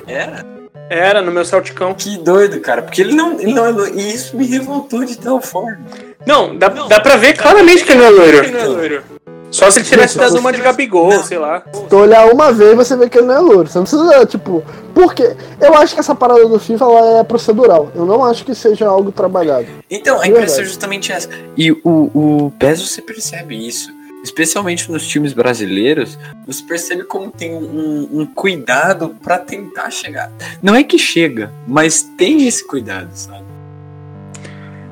Era? 0.06 0.46
Era, 0.90 1.22
no 1.22 1.30
meu 1.32 1.44
Celticão. 1.44 1.94
Que 1.94 2.16
doido, 2.18 2.60
cara. 2.60 2.82
Porque 2.82 3.00
ele 3.02 3.14
não, 3.14 3.38
ele 3.40 3.52
não 3.52 3.64
é 3.66 3.70
loiro. 3.70 3.98
E 3.98 4.14
isso 4.14 4.36
me 4.36 4.46
revoltou 4.46 5.04
de 5.04 5.16
tal 5.18 5.40
forma. 5.40 5.80
Não, 6.26 6.56
dá, 6.56 6.68
dá 6.68 7.00
pra 7.00 7.16
ver 7.16 7.34
claramente 7.36 7.84
que 7.84 7.92
ele 7.92 8.00
não 8.00 8.06
é 8.06 8.10
loiro. 8.10 9.02
Só 9.50 9.70
se 9.70 9.78
ele 9.78 9.88
tivesse 9.88 10.18
dado 10.18 10.38
uma 10.38 10.52
de 10.52 10.60
Gabigol, 10.60 11.22
sei 11.22 11.38
lá. 11.38 11.62
Se 11.72 11.84
tu 11.84 11.96
olhar 11.96 12.26
uma 12.32 12.52
vez, 12.52 12.74
você 12.76 12.96
vê 12.96 13.08
que 13.08 13.18
ele 13.18 13.26
não 13.26 13.34
é 13.34 13.38
louro. 13.40 13.68
Você 13.68 13.78
não 13.78 13.84
precisa, 13.84 14.26
tipo. 14.26 14.62
Porque 14.94 15.34
eu 15.60 15.74
acho 15.74 15.94
que 15.94 16.00
essa 16.00 16.14
parada 16.14 16.46
do 16.46 16.58
FIFA 16.58 16.84
ela 16.84 17.20
é 17.20 17.24
procedural. 17.24 17.90
Eu 17.94 18.04
não 18.04 18.24
acho 18.24 18.44
que 18.44 18.54
seja 18.54 18.86
algo 18.86 19.10
trabalhado. 19.10 19.66
Então, 19.90 20.20
a 20.20 20.26
impressão 20.26 20.62
é 20.62 20.66
justamente 20.66 21.12
essa. 21.12 21.28
E 21.56 21.72
o, 21.72 21.80
o 21.84 22.52
PES 22.58 22.88
você 22.88 23.02
percebe 23.02 23.66
isso. 23.66 23.96
Especialmente 24.22 24.90
nos 24.90 25.06
times 25.06 25.32
brasileiros, 25.32 26.18
você 26.44 26.62
percebe 26.62 27.04
como 27.04 27.30
tem 27.30 27.54
um, 27.54 28.08
um 28.12 28.26
cuidado 28.26 29.14
pra 29.22 29.38
tentar 29.38 29.90
chegar. 29.90 30.30
Não 30.60 30.74
é 30.74 30.82
que 30.82 30.98
chega, 30.98 31.52
mas 31.66 32.02
tem 32.02 32.46
esse 32.46 32.66
cuidado, 32.66 33.10
sabe? 33.14 33.44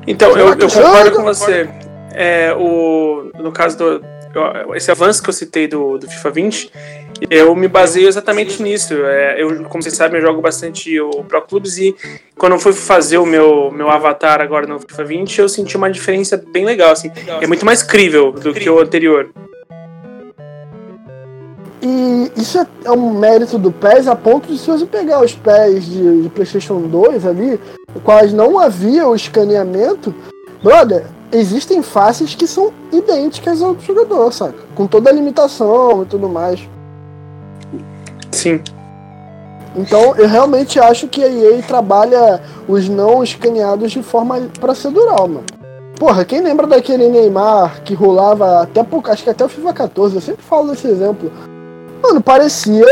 Então, 0.07 0.31
eu, 0.37 0.53
eu 0.53 0.69
Chega. 0.69 0.85
concordo 0.85 1.11
com 1.11 1.23
você. 1.23 1.69
É, 2.13 2.55
o, 2.57 3.29
no 3.37 3.51
caso 3.51 3.77
do. 3.77 4.16
Eu- 4.41 4.75
Esse 4.75 4.91
avanço 4.91 5.21
que 5.23 5.29
eu 5.29 5.33
citei 5.33 5.67
do, 5.67 5.97
do 5.97 6.07
FIFA 6.07 6.29
20, 6.31 6.71
eu 7.29 7.55
me 7.55 7.67
baseio 7.67 8.07
exatamente 8.07 8.61
nisso. 8.61 8.93
É, 8.93 9.41
eu, 9.41 9.63
como 9.65 9.81
vocês 9.81 9.95
sabem, 9.95 10.19
eu 10.19 10.25
jogo 10.27 10.41
bastante 10.41 10.99
o 10.99 11.23
Pro 11.23 11.41
Clubes 11.41 11.77
e 11.77 11.95
quando 12.37 12.53
eu 12.53 12.59
fui 12.59 12.73
fazer 12.73 13.17
o 13.17 13.25
meu, 13.25 13.71
meu 13.71 13.89
avatar 13.89 14.41
agora 14.41 14.67
no 14.67 14.79
FIFA 14.79 15.03
20, 15.03 15.39
eu 15.41 15.49
senti 15.49 15.75
uma 15.77 15.89
diferença 15.89 16.41
bem 16.51 16.65
legal. 16.65 16.91
Assim. 16.91 17.11
É 17.41 17.47
muito 17.47 17.65
mais 17.65 17.81
crível 17.83 18.31
do 18.31 18.53
que 18.53 18.69
o 18.69 18.79
anterior. 18.79 19.29
E 21.81 22.31
isso 22.35 22.59
é, 22.85 22.91
um 22.91 23.13
mérito 23.19 23.57
do 23.57 23.71
PES 23.71 24.07
a 24.07 24.15
ponto 24.15 24.47
de 24.51 24.57
se 24.57 24.67
você 24.67 24.85
pegar 24.85 25.21
os 25.21 25.33
PES 25.35 25.85
de, 25.85 26.21
de 26.23 26.29
PlayStation 26.29 26.81
2 26.81 27.25
ali, 27.25 27.59
quais 28.03 28.33
não 28.33 28.57
havia 28.59 29.07
o 29.07 29.15
escaneamento, 29.15 30.13
brother, 30.63 31.05
existem 31.31 31.81
faces 31.83 32.33
que 32.35 32.47
são 32.47 32.71
idênticas 32.91 33.61
ao 33.61 33.73
do 33.73 33.81
jogador, 33.83 34.31
saca? 34.33 34.55
Com 34.75 34.87
toda 34.87 35.09
a 35.09 35.13
limitação 35.13 36.03
e 36.03 36.05
tudo 36.05 36.27
mais. 36.29 36.59
Sim. 38.31 38.61
Então 39.75 40.15
eu 40.15 40.27
realmente 40.27 40.79
acho 40.79 41.07
que 41.07 41.23
a 41.23 41.27
EA 41.29 41.61
trabalha 41.61 42.41
os 42.67 42.87
não 42.89 43.23
escaneados 43.23 43.91
de 43.91 44.01
forma 44.01 44.39
procedural, 44.59 45.27
mano. 45.27 45.43
Porra, 45.99 46.23
quem 46.25 46.41
lembra 46.41 46.67
daquele 46.67 47.07
Neymar 47.09 47.81
que 47.83 47.93
rolava 47.93 48.61
até 48.61 48.83
pouco, 48.83 49.09
acho 49.11 49.23
que 49.23 49.29
até 49.29 49.43
o 49.43 49.49
FIFA 49.49 49.73
14, 49.73 50.15
eu 50.15 50.21
sempre 50.21 50.43
falo 50.43 50.69
desse 50.69 50.87
exemplo. 50.87 51.31
Mano, 52.03 52.21
parecia 52.21 52.85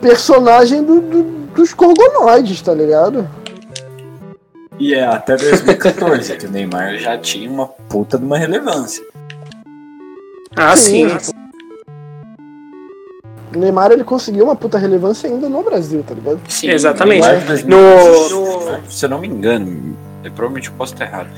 personagem 0.00 0.82
do- 0.82 1.00
do- 1.00 1.22
dos 1.54 1.72
Gorgonoides, 1.72 2.60
tá 2.62 2.74
ligado? 2.74 3.28
E 4.82 4.94
é 4.94 5.04
até 5.04 5.36
2014 5.36 6.34
que 6.36 6.46
o 6.46 6.50
Neymar 6.50 6.96
já 6.98 7.16
tinha 7.16 7.48
uma 7.48 7.68
puta 7.68 8.18
de 8.18 8.24
uma 8.24 8.36
relevância. 8.36 9.06
Ah, 10.56 10.76
sim. 10.76 11.08
Sim. 11.20 11.32
O 13.54 13.58
Neymar 13.60 13.92
ele 13.92 14.02
conseguiu 14.02 14.42
uma 14.42 14.56
puta 14.56 14.78
relevância 14.78 15.30
ainda 15.30 15.48
no 15.48 15.62
Brasil, 15.62 16.02
tá 16.02 16.14
ligado? 16.14 16.40
Sim, 16.48 16.70
Exatamente. 16.70 17.20
Neymar 17.20 17.40
de 17.42 17.46
2014, 17.46 18.82
Se 18.88 19.04
eu 19.04 19.10
não 19.10 19.20
me 19.20 19.28
engano, 19.28 19.96
eu 20.24 20.32
provavelmente 20.32 20.68
eu 20.68 20.74
posso 20.74 20.94
estar 20.94 21.04
errado. 21.04 21.28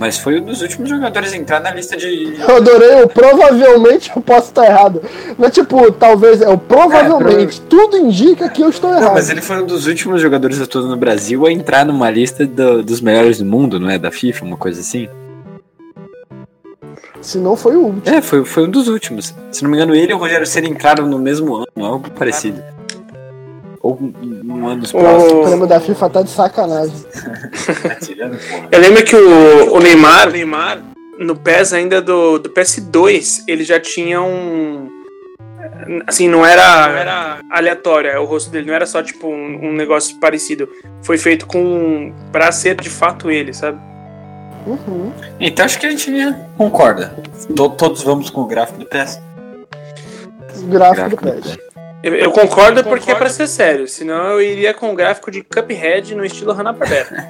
Mas 0.00 0.18
foi 0.18 0.40
um 0.40 0.44
dos 0.44 0.62
últimos 0.62 0.88
jogadores 0.88 1.32
a 1.32 1.36
entrar 1.36 1.60
na 1.60 1.70
lista 1.70 1.96
de. 1.96 2.34
Eu 2.48 2.56
adorei 2.56 3.02
o 3.02 3.08
provavelmente 3.08 4.10
eu 4.14 4.22
posso 4.22 4.48
estar 4.48 4.64
errado. 4.66 5.02
Não 5.38 5.46
é 5.46 5.50
tipo, 5.50 5.92
talvez, 5.92 6.40
é 6.40 6.48
o 6.48 6.58
provavelmente. 6.58 7.60
Tudo 7.62 7.96
indica 7.98 8.48
que 8.48 8.62
eu 8.62 8.70
estou 8.70 8.90
errado. 8.90 9.04
Não, 9.04 9.14
mas 9.14 9.30
ele 9.30 9.40
foi 9.42 9.62
um 9.62 9.66
dos 9.66 9.86
últimos 9.86 10.20
jogadores 10.20 10.60
atuando 10.60 10.88
no 10.88 10.96
Brasil 10.96 11.46
a 11.46 11.52
entrar 11.52 11.84
numa 11.84 12.10
lista 12.10 12.44
do- 12.46 12.82
dos 12.82 13.00
melhores 13.00 13.38
do 13.38 13.44
mundo, 13.44 13.78
não 13.78 13.88
é? 13.90 13.98
Da 13.98 14.10
FIFA, 14.10 14.44
uma 14.44 14.56
coisa 14.56 14.80
assim. 14.80 15.08
Se 17.20 17.38
não 17.38 17.54
foi 17.54 17.76
o 17.76 17.80
último. 17.86 18.02
É, 18.16 18.20
foi, 18.20 18.44
foi 18.44 18.64
um 18.64 18.70
dos 18.70 18.88
últimos. 18.88 19.32
Se 19.52 19.62
não 19.62 19.70
me 19.70 19.76
engano, 19.76 19.94
ele 19.94 20.10
e 20.10 20.14
o 20.14 20.18
Rogério 20.18 20.46
Ceni 20.46 20.68
entraram 20.70 21.06
no 21.06 21.18
mesmo 21.18 21.54
ano, 21.54 21.66
algo 21.86 22.10
parecido. 22.10 22.60
Ou 23.80 23.98
um, 24.52 24.68
ano 24.68 24.80
dos 24.82 24.92
O 24.94 25.42
prêmio 25.44 25.66
da 25.66 25.80
FIFA 25.80 26.10
tá 26.10 26.22
de 26.22 26.30
sacanagem. 26.30 26.94
Tá 27.82 27.94
tirando. 27.96 28.38
Eu 28.70 28.80
lembro 28.80 29.04
que 29.04 29.16
o, 29.16 29.74
o 29.74 29.80
Neymar, 29.80 30.30
no 31.18 31.36
PES 31.36 31.72
ainda 31.72 32.00
do, 32.00 32.38
do 32.38 32.50
PS2, 32.50 33.44
ele 33.48 33.64
já 33.64 33.78
tinha 33.80 34.20
um. 34.22 34.88
Assim, 36.06 36.28
não 36.28 36.44
era, 36.44 37.40
aleatório 37.50 38.10
é, 38.10 38.18
o 38.18 38.24
rosto 38.24 38.50
dele, 38.50 38.66
não 38.66 38.74
era 38.74 38.86
só 38.86 39.02
tipo 39.02 39.26
um, 39.28 39.68
um 39.68 39.72
negócio 39.72 40.18
parecido. 40.20 40.68
Foi 41.02 41.18
feito 41.18 41.46
com. 41.46 42.12
pra 42.30 42.50
ser 42.52 42.74
de 42.80 42.90
fato 42.90 43.30
ele, 43.30 43.52
sabe? 43.52 43.78
Uhum. 44.66 45.12
Então 45.40 45.64
acho 45.64 45.78
que 45.78 45.86
a 45.86 45.90
gente 45.90 46.10
concorda. 46.56 47.14
To- 47.56 47.70
todos 47.70 48.02
vamos 48.02 48.30
com 48.30 48.42
o 48.42 48.46
gráfico 48.46 48.78
do 48.78 48.86
PES. 48.86 49.20
Gráfico 50.64 51.10
do 51.10 51.16
PES. 51.16 51.58
Eu, 52.02 52.14
eu 52.16 52.32
concordo 52.32 52.82
porque 52.82 53.12
é 53.12 53.14
pra 53.14 53.28
ser 53.28 53.46
sério, 53.46 53.86
senão 53.86 54.32
eu 54.32 54.42
iria 54.42 54.74
com 54.74 54.92
o 54.92 54.94
gráfico 54.94 55.30
de 55.30 55.42
Cuphead 55.42 56.14
no 56.16 56.24
estilo 56.24 56.52
Hanna-Barbera. 56.52 57.26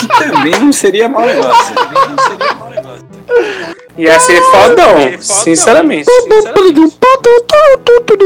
Que 0.00 0.08
também 0.18 0.58
não 0.58 0.72
seria 0.72 1.08
mau 1.08 1.24
negócio. 1.24 1.74
Também 1.74 2.08
não 2.08 2.24
seria 2.24 2.54
mau 2.54 2.70
negócio. 2.70 3.06
Ia 3.96 4.18
ser 4.18 4.40
fodão, 4.42 5.20
sinceramente. 5.20 6.08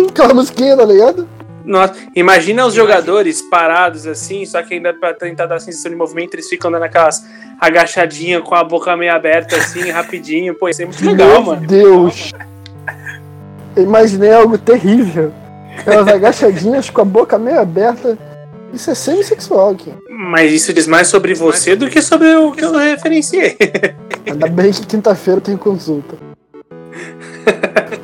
Aquela 0.09 0.35
musiquinha, 0.35 0.77
tá 0.77 0.85
ligado? 0.85 1.29
Nossa, 1.65 1.95
imagina 2.15 2.67
os 2.67 2.75
jogadores 2.75 3.43
parados 3.43 4.07
assim, 4.07 4.45
só 4.45 4.63
que 4.63 4.75
ainda 4.75 4.93
pra 4.93 5.15
tentar 5.15 5.47
dar 5.47 5.59
sensação 5.59 5.91
de 5.91 5.97
movimento, 5.97 6.35
eles 6.35 6.49
ficam 6.49 6.71
dando 6.71 6.85
aquelas 6.85 7.25
agachadinhas 7.59 8.43
com 8.43 8.55
a 8.55 8.63
boca 8.63 8.97
meio 8.97 9.13
aberta 9.13 9.57
assim, 9.57 9.91
rapidinho. 9.91 10.55
Pô, 10.55 10.69
isso 10.69 10.83
é 10.83 10.85
muito 10.85 11.05
legal, 11.05 11.29
Meu 11.29 11.43
mano. 11.43 11.67
Deus. 11.67 12.33
Eu 13.77 13.83
imaginei 13.83 14.33
algo 14.33 14.57
terrível. 14.59 15.33
Aquelas 15.79 16.09
agachadinhas 16.09 16.91
com 16.91 17.01
a 17.01 17.05
boca 17.05 17.39
meio 17.39 17.61
aberta. 17.61 18.17
Isso 18.73 18.91
é 18.91 18.95
semissexual 18.95 19.71
aqui. 19.71 19.93
Mas 20.09 20.53
isso 20.53 20.73
diz 20.73 20.87
mais 20.87 21.09
sobre 21.09 21.35
você 21.35 21.77
do 21.77 21.89
que 21.89 22.03
sobre 22.03 22.35
o 22.35 22.53
que 22.53 22.65
eu 22.65 22.73
referenciei. 22.73 23.57
Ainda 24.27 24.49
bem 24.49 24.73
que 24.73 24.87
quinta-feira 24.87 25.41
tem 25.41 25.57
consulta. 25.57 26.17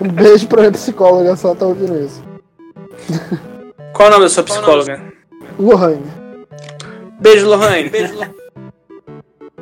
Um 0.00 0.08
beijo 0.08 0.46
pra 0.46 0.60
minha 0.60 0.72
psicóloga, 0.72 1.36
se 1.36 1.44
ela 1.44 1.54
tá 1.54 1.66
ouvindo 1.66 1.98
isso. 2.04 2.22
Qual 3.92 4.08
o 4.08 4.10
nome 4.12 4.24
da 4.24 4.30
sua 4.30 4.42
psicóloga? 4.42 5.00
Lohane. 5.58 6.02
Beijo, 7.20 7.48
Lohane. 7.48 7.90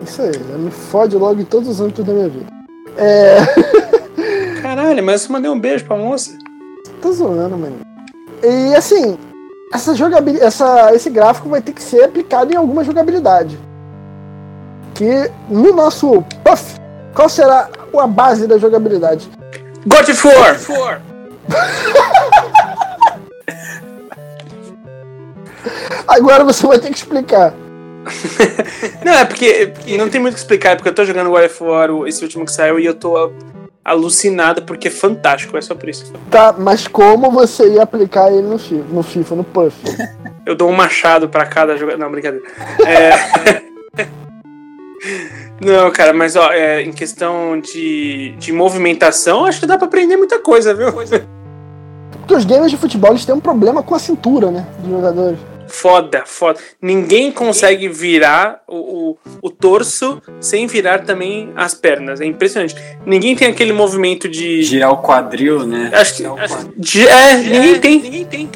Isso 0.02 0.22
aí, 0.22 0.32
ela 0.48 0.58
me 0.58 0.70
fode 0.70 1.16
logo 1.16 1.40
em 1.40 1.44
todos 1.44 1.68
os 1.68 1.80
âmbitos 1.80 2.04
da 2.04 2.12
minha 2.12 2.28
vida. 2.28 2.46
É. 2.96 3.38
Caralho, 4.88 5.04
mas 5.04 5.26
eu 5.26 5.32
mandei 5.32 5.50
um 5.50 5.60
beijo 5.60 5.84
pra 5.84 5.98
moça. 5.98 6.30
Tô 7.02 7.12
zoando, 7.12 7.58
mano. 7.58 7.80
E 8.42 8.74
assim, 8.74 9.18
essa 9.70 9.94
jogabilidade, 9.94 10.46
essa, 10.46 10.94
esse 10.94 11.10
gráfico 11.10 11.50
vai 11.50 11.60
ter 11.60 11.72
que 11.72 11.82
ser 11.82 12.04
aplicado 12.04 12.50
em 12.50 12.56
alguma 12.56 12.82
jogabilidade. 12.82 13.58
Que 14.94 15.30
no 15.46 15.74
nosso 15.74 16.22
puff, 16.42 16.76
qual 17.14 17.28
será 17.28 17.68
a 17.98 18.06
base 18.06 18.46
da 18.46 18.56
jogabilidade? 18.56 19.28
God 19.86 20.08
of 20.08 20.26
War! 20.26 20.56
Agora 26.08 26.44
você 26.44 26.66
vai 26.66 26.78
ter 26.78 26.88
que 26.88 26.96
explicar. 26.96 27.52
Não, 29.04 29.12
é 29.12 29.26
porque 29.26 29.74
não 29.98 30.08
tem 30.08 30.18
muito 30.18 30.32
o 30.32 30.36
que 30.36 30.40
explicar, 30.40 30.70
é 30.70 30.76
porque 30.76 30.88
eu 30.88 30.94
tô 30.94 31.04
jogando 31.04 31.28
God 31.28 31.44
of 31.44 31.62
War, 31.62 31.90
esse 32.06 32.22
último 32.22 32.46
que 32.46 32.52
saiu, 32.52 32.80
e 32.80 32.86
eu 32.86 32.94
tô 32.94 33.30
alucinado 33.88 34.62
porque 34.62 34.88
é 34.88 34.90
fantástico, 34.90 35.56
é 35.56 35.60
só 35.60 35.74
por 35.74 35.88
isso. 35.88 36.12
Tá, 36.30 36.54
mas 36.56 36.86
como 36.86 37.30
você 37.30 37.74
ia 37.74 37.82
aplicar 37.82 38.30
ele 38.32 38.46
no 38.46 38.58
FIFA, 38.58 38.84
no, 38.90 39.02
FIFA, 39.02 39.34
no 39.36 39.44
puff? 39.44 39.76
Eu 40.44 40.54
dou 40.54 40.68
um 40.70 40.72
machado 40.72 41.28
pra 41.28 41.44
cada 41.44 41.76
jogador. 41.76 41.98
Não, 41.98 42.10
brincadeira. 42.10 42.44
É... 42.86 43.68
Não, 45.60 45.90
cara, 45.90 46.12
mas 46.12 46.36
ó, 46.36 46.52
é, 46.52 46.82
em 46.82 46.92
questão 46.92 47.60
de, 47.60 48.34
de 48.38 48.52
movimentação, 48.52 49.44
acho 49.44 49.60
que 49.60 49.66
dá 49.66 49.76
pra 49.76 49.88
aprender 49.88 50.16
muita 50.16 50.38
coisa, 50.38 50.72
viu? 50.72 50.92
Porque 50.92 52.34
os 52.34 52.44
gamers 52.44 52.70
de 52.70 52.76
futebol 52.76 53.10
eles 53.10 53.24
têm 53.24 53.34
um 53.34 53.40
problema 53.40 53.82
com 53.82 53.94
a 53.94 53.98
cintura, 53.98 54.50
né? 54.50 54.66
Dos 54.78 54.90
jogadores. 54.90 55.38
Foda, 55.68 56.24
foda. 56.26 56.58
Ninguém 56.80 57.30
consegue 57.30 57.88
virar 57.88 58.62
o, 58.66 58.76
o, 59.10 59.18
o 59.42 59.50
torso 59.50 60.20
sem 60.40 60.66
virar 60.66 61.04
também 61.04 61.52
as 61.54 61.74
pernas. 61.74 62.20
É 62.20 62.24
impressionante. 62.24 62.74
Ninguém 63.06 63.36
tem 63.36 63.48
aquele 63.48 63.72
movimento 63.72 64.28
de. 64.28 64.62
Girar 64.62 64.90
o 64.90 65.02
quadril, 65.02 65.66
né? 65.66 65.90
Acho 65.94 66.16
que. 66.16 66.22
de- 66.76 67.06
é, 67.06 67.36
ninguém 67.36 67.78
tem. 67.80 68.00
Ninguém 68.00 68.24
tem. 68.24 68.50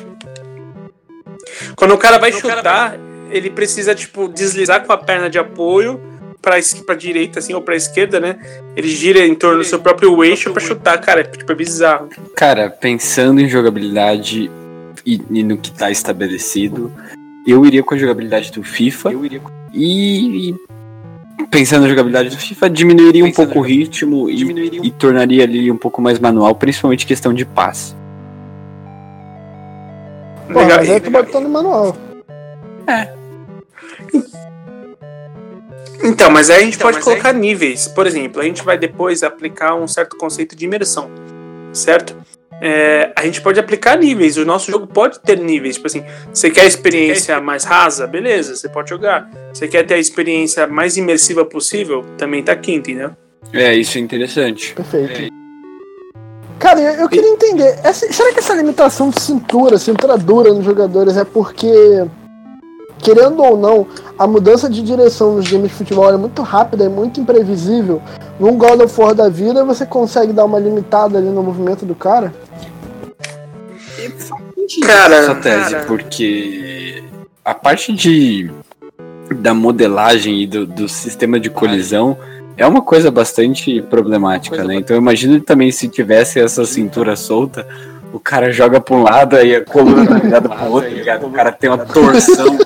Quando 1.76 1.95
o 1.95 1.99
cara 1.99 2.19
vai 2.19 2.33
chutar, 2.33 2.97
ele 3.31 3.50
precisa, 3.50 3.95
tipo, 3.95 4.28
deslizar 4.28 4.85
com 4.85 4.92
a 4.92 4.99
perna 4.99 5.28
de 5.31 5.38
apoio 5.38 6.00
pra, 6.40 6.57
pra 6.85 6.95
direita, 6.95 7.38
assim, 7.38 7.54
ou 7.54 7.61
pra 7.62 7.76
esquerda, 7.76 8.19
né? 8.19 8.37
Ele 8.76 8.88
gira 8.88 9.21
em 9.25 9.35
torno 9.35 9.59
do 9.59 9.64
seu 9.64 9.78
próprio 9.78 10.23
eixo 10.25 10.50
pra 10.52 10.61
chutar, 10.62 10.99
cara. 11.00 11.21
É, 11.21 11.25
tipo, 11.25 11.50
é 11.50 11.54
bizarro. 11.54 12.09
Cara, 12.35 12.69
pensando 12.71 13.40
em 13.40 13.49
jogabilidade 13.49 14.50
e, 15.04 15.21
e 15.30 15.42
no 15.42 15.56
que 15.56 15.71
tá 15.71 15.90
estabelecido, 15.90 16.92
eu 17.47 17.64
iria 17.66 17.82
com 17.82 17.94
a 17.94 17.99
jogabilidade 17.99 18.52
do 18.52 18.62
FIFA. 18.62 19.11
E, 19.73 20.50
e 20.50 20.54
pensando 21.50 21.82
na 21.82 21.88
jogabilidade 21.88 22.30
do 22.30 22.37
FIFA, 22.37 22.71
diminuiria 22.71 23.25
um 23.25 23.32
pouco 23.32 23.59
o 23.59 23.62
ritmo 23.62 24.28
e, 24.30 24.87
e 24.87 24.90
tornaria 24.90 25.44
ali 25.44 25.71
um 25.71 25.76
pouco 25.76 26.00
mais 26.00 26.18
manual, 26.18 26.54
principalmente 26.54 27.06
questão 27.06 27.32
de 27.32 27.44
passe. 27.44 27.94
Pô, 30.52 30.59
Legal. 30.59 30.78
mas 30.78 30.90
aí 30.90 31.00
tu 31.00 31.11
botou 31.11 31.40
no 31.40 31.49
manual. 31.49 31.97
Então, 36.04 36.30
mas 36.30 36.50
aí 36.50 36.62
a 36.62 36.64
gente 36.64 36.78
pode 36.78 37.00
colocar 37.00 37.32
níveis. 37.32 37.87
Por 37.87 38.06
exemplo, 38.06 38.42
a 38.42 38.44
gente 38.44 38.62
vai 38.62 38.76
depois 38.76 39.23
aplicar 39.23 39.75
um 39.75 39.87
certo 39.87 40.16
conceito 40.16 40.56
de 40.56 40.64
imersão, 40.64 41.09
certo? 41.73 42.16
É, 42.64 43.11
a 43.16 43.25
gente 43.25 43.40
pode 43.40 43.59
aplicar 43.59 43.99
níveis. 43.99 44.37
O 44.37 44.45
nosso 44.45 44.71
jogo 44.71 44.87
pode 44.87 45.19
ter 45.19 45.37
níveis. 45.37 45.75
Tipo 45.75 45.88
assim, 45.88 46.04
você 46.33 46.49
quer 46.49 46.61
a 46.61 46.66
experiência 46.66 47.40
mais 47.40 47.64
rasa? 47.64 48.07
Beleza, 48.07 48.54
você 48.54 48.69
pode 48.69 48.88
jogar. 48.88 49.28
Você 49.52 49.66
quer 49.66 49.85
ter 49.85 49.95
a 49.95 49.99
experiência 49.99 50.64
mais 50.69 50.97
imersiva 50.97 51.45
possível? 51.45 52.04
Também 52.16 52.40
tá 52.40 52.52
aqui, 52.52 52.73
entendeu? 52.73 53.11
É, 53.52 53.75
isso 53.75 53.99
é 53.99 54.00
interessante. 54.00 54.75
Perfeito. 54.75 55.33
Cara, 56.61 56.81
eu, 56.81 56.92
eu 57.02 57.09
queria 57.09 57.28
entender. 57.31 57.81
essa- 57.83 58.11
será 58.12 58.33
que 58.33 58.38
essa 58.38 58.54
limitação 58.54 59.11
de 59.11 59.21
cintura, 59.21 59.76
cintura 59.76 60.16
dura 60.16 60.54
nos 60.54 60.64
jogadores 60.64 61.16
é 61.16 61.25
porque, 61.25 62.04
querendo 63.00 63.42
ou 63.42 63.57
não, 63.57 63.87
a 64.16 64.26
mudança 64.28 64.71
de 64.71 64.81
direção 64.83 65.35
nos 65.35 65.50
games 65.50 65.71
de 65.71 65.76
futebol 65.76 66.09
é 66.12 66.16
muito 66.16 66.40
rápida, 66.42 66.85
é 66.85 66.88
muito 66.88 67.21
imprevisível. 67.21 68.00
Num 68.38 68.57
God 68.57 68.81
of 68.83 69.00
War 69.00 69.14
da 69.14 69.28
vida, 69.28 69.64
você 69.64 69.85
consegue 69.85 70.33
dar 70.33 70.45
uma 70.45 70.59
limitada 70.61 71.19
ali 71.19 71.28
no 71.28 71.42
movimento 71.42 71.85
do 71.85 71.95
cara? 71.97 72.33
Cara, 74.87 75.16
essa 75.16 75.35
tese, 75.35 75.71
cara. 75.71 75.87
porque 75.87 77.02
a 77.44 77.54
parte 77.54 77.92
de 77.92 78.50
da 79.37 79.54
modelagem 79.54 80.42
e 80.42 80.47
do, 80.47 80.66
do 80.66 80.88
sistema 80.88 81.40
de 81.40 81.49
colisão 81.49 82.18
é 82.56 82.66
uma 82.66 82.82
coisa 82.82 83.11
bastante 83.11 83.80
problemática, 83.82 84.62
né? 84.64 84.76
Então 84.76 84.97
eu 84.97 85.00
imagino 85.00 85.40
também 85.40 85.73
se 85.73 85.88
tivesse 85.88 86.38
essa 86.38 86.64
cintura 86.64 87.16
solta, 87.16 87.66
o 88.12 88.21
cara 88.21 88.52
joga 88.52 88.80
pra 88.80 88.94
um 88.94 89.02
lado 89.02 89.37
e 89.37 89.56
a 89.56 89.64
coluna 89.64 90.06
tá 90.06 90.18
virada 90.18 90.49
pro 90.49 90.71
outro, 90.71 90.90
tá 90.90 90.97
ligado? 90.97 91.26
O 91.26 91.30
cara 91.30 91.50
tem 91.50 91.71
uma 91.71 91.78
torção. 91.78 92.59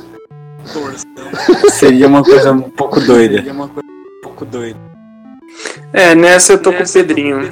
Seria 1.71 2.09
uma 2.09 2.23
coisa 2.23 2.52
um 2.52 2.62
pouco 2.62 3.00
doida. 3.00 3.37
Seria 3.37 3.52
uma 3.52 3.69
coisa 3.69 3.88
um 3.88 4.21
pouco 4.23 4.45
doida. 4.45 4.78
É, 5.93 6.14
nessa 6.14 6.55
eu 6.55 6.59
tô 6.59 6.73
com 6.73 6.83
o 6.83 6.93
Pedrinho. 6.93 7.49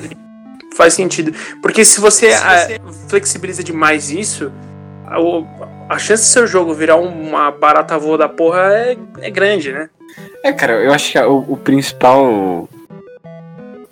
Faz 0.75 0.95
sentido. 0.95 1.33
Porque 1.62 1.85
se 1.85 2.00
você, 2.00 2.33
ah, 2.33 2.66
flexibiliza 3.09 3.62
demais 3.62 4.11
isso, 4.11 4.50
a, 5.07 5.16
a 5.95 5.99
chance 5.99 6.25
do 6.25 6.26
seu 6.32 6.47
jogo 6.47 6.75
virar 6.75 6.97
uma 6.97 7.50
barata 7.50 7.97
voa 7.99 8.19
da 8.19 8.28
porra 8.28 8.60
é, 8.73 8.97
é 9.21 9.30
grande, 9.30 9.73
né? 9.73 9.89
É, 10.43 10.52
cara, 10.52 10.75
eu 10.75 10.93
acho 10.93 11.13
que 11.13 11.19
o, 11.19 11.45
o 11.49 11.56
principal 11.56 12.69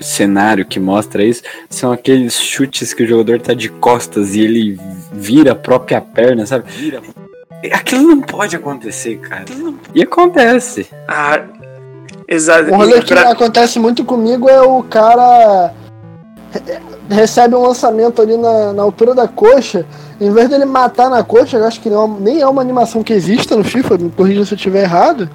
cenário 0.00 0.64
que 0.66 0.80
mostra 0.80 1.22
isso 1.22 1.42
são 1.70 1.92
aqueles 1.92 2.34
chutes 2.40 2.92
que 2.92 3.04
o 3.04 3.06
jogador 3.06 3.40
tá 3.40 3.54
de 3.54 3.68
costas 3.68 4.34
e 4.34 4.40
ele 4.40 4.78
vira 5.12 5.52
a 5.52 5.54
própria 5.54 6.00
perna, 6.00 6.44
sabe? 6.44 6.64
Aquilo 7.72 8.02
não 8.02 8.20
pode 8.20 8.56
acontecer, 8.56 9.18
cara. 9.18 9.44
E 9.94 10.02
acontece. 10.02 10.88
Ah, 11.06 11.40
exato. 12.26 12.72
Um 12.72 12.76
rolê 12.76 12.98
E 12.98 13.02
que 13.02 13.14
pra- 13.14 13.30
acontece 13.30 13.78
muito 13.78 14.04
comigo 14.04 14.48
é 14.48 14.60
o 14.60 14.82
cara 14.82 15.72
recebe 17.08 17.54
um 17.54 17.62
lançamento 17.62 18.20
ali 18.20 18.36
na, 18.36 18.72
na 18.72 18.82
altura 18.82 19.14
da 19.14 19.28
coxa, 19.28 19.86
em 20.20 20.30
vez 20.30 20.48
dele 20.48 20.64
matar 20.64 21.10
na 21.10 21.22
coxa, 21.22 21.56
eu 21.56 21.64
acho 21.64 21.80
que 21.80 21.90
não, 21.90 22.08
nem 22.08 22.40
é 22.40 22.46
uma 22.46 22.62
animação 22.62 23.02
que 23.02 23.12
exista 23.12 23.56
no 23.56 23.64
FIFA, 23.64 23.98
me 23.98 24.10
corrija 24.10 24.44
se 24.44 24.54
eu 24.54 24.56
estiver 24.56 24.82
errado. 24.82 25.28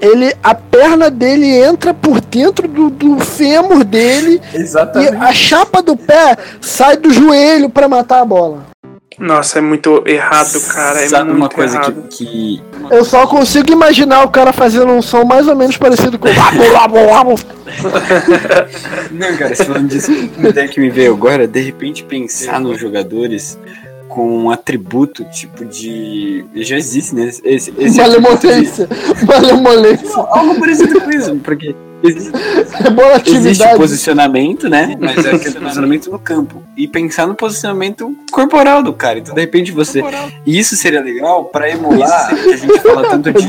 Ele, 0.00 0.34
a 0.42 0.54
perna 0.54 1.10
dele 1.10 1.48
entra 1.48 1.94
por 1.94 2.20
dentro 2.20 2.68
do, 2.68 2.90
do 2.90 3.18
fêmur 3.18 3.82
dele 3.82 4.40
e 4.54 5.16
a 5.16 5.32
chapa 5.32 5.82
do 5.82 5.96
pé 5.96 6.36
sai 6.60 6.98
do 6.98 7.10
joelho 7.10 7.70
pra 7.70 7.88
matar 7.88 8.20
a 8.20 8.24
bola. 8.24 8.66
Nossa, 9.18 9.58
é 9.58 9.62
muito 9.62 10.02
errado, 10.06 10.60
cara. 10.72 11.00
É 11.02 11.08
Sabe 11.08 11.30
muito 11.30 11.36
uma 11.38 11.48
coisa 11.48 11.78
que, 11.78 11.90
errado. 11.90 12.08
que 12.10 12.62
Eu 12.90 13.04
só 13.04 13.26
consigo 13.26 13.72
imaginar 13.72 14.22
o 14.24 14.28
cara 14.30 14.52
fazendo 14.52 14.92
um 14.92 15.00
som 15.00 15.24
mais 15.24 15.48
ou 15.48 15.56
menos 15.56 15.76
parecido 15.78 16.18
com. 16.18 16.28
Não, 19.10 19.36
cara, 19.36 19.54
se 19.54 19.64
falando 19.64 19.88
disso, 19.88 20.12
uma 20.36 20.48
ideia 20.50 20.68
que 20.68 20.80
me 20.80 20.90
veio 20.90 21.12
agora, 21.14 21.46
de 21.46 21.60
repente 21.60 22.04
pensar 22.04 22.60
nos 22.60 22.78
jogadores 22.78 23.58
com 24.08 24.44
um 24.44 24.50
atributo 24.50 25.24
tipo 25.30 25.64
de. 25.64 26.44
Já 26.54 26.76
existe, 26.76 27.14
né? 27.14 27.30
Esse, 27.44 27.72
esse 27.78 28.00
atributo 28.00 28.46
de- 28.46 28.46
Malemolência. 28.48 28.88
Malemolência. 29.26 30.16
Algo 30.16 30.58
parecido 30.60 31.00
com 31.00 31.10
isso, 31.10 31.34
porque 31.36 31.74
existe, 32.02 32.36
existe 32.36 32.82
Rebolatividade. 32.82 33.76
posicionamento, 33.76 34.68
né? 34.68 34.96
Mas 34.98 35.24
é 35.24 35.34
aquele 35.34 35.58
posicionamento 35.58 36.10
no 36.10 36.18
campo. 36.18 36.62
E 36.76 36.86
pensar 36.86 37.26
no 37.26 37.34
posicionamento 37.34 38.16
corporal 38.30 38.82
do 38.82 38.92
cara. 38.92 39.18
Então, 39.18 39.34
de 39.34 39.40
repente, 39.40 39.72
você. 39.72 40.02
E 40.44 40.58
isso 40.58 40.76
seria 40.76 41.00
legal 41.00 41.46
pra 41.46 41.70
emular 41.70 42.34
que 42.34 42.52
a 42.52 42.56
gente 42.56 42.80
fala 42.80 43.08
tanto 43.08 43.32
de. 43.32 43.46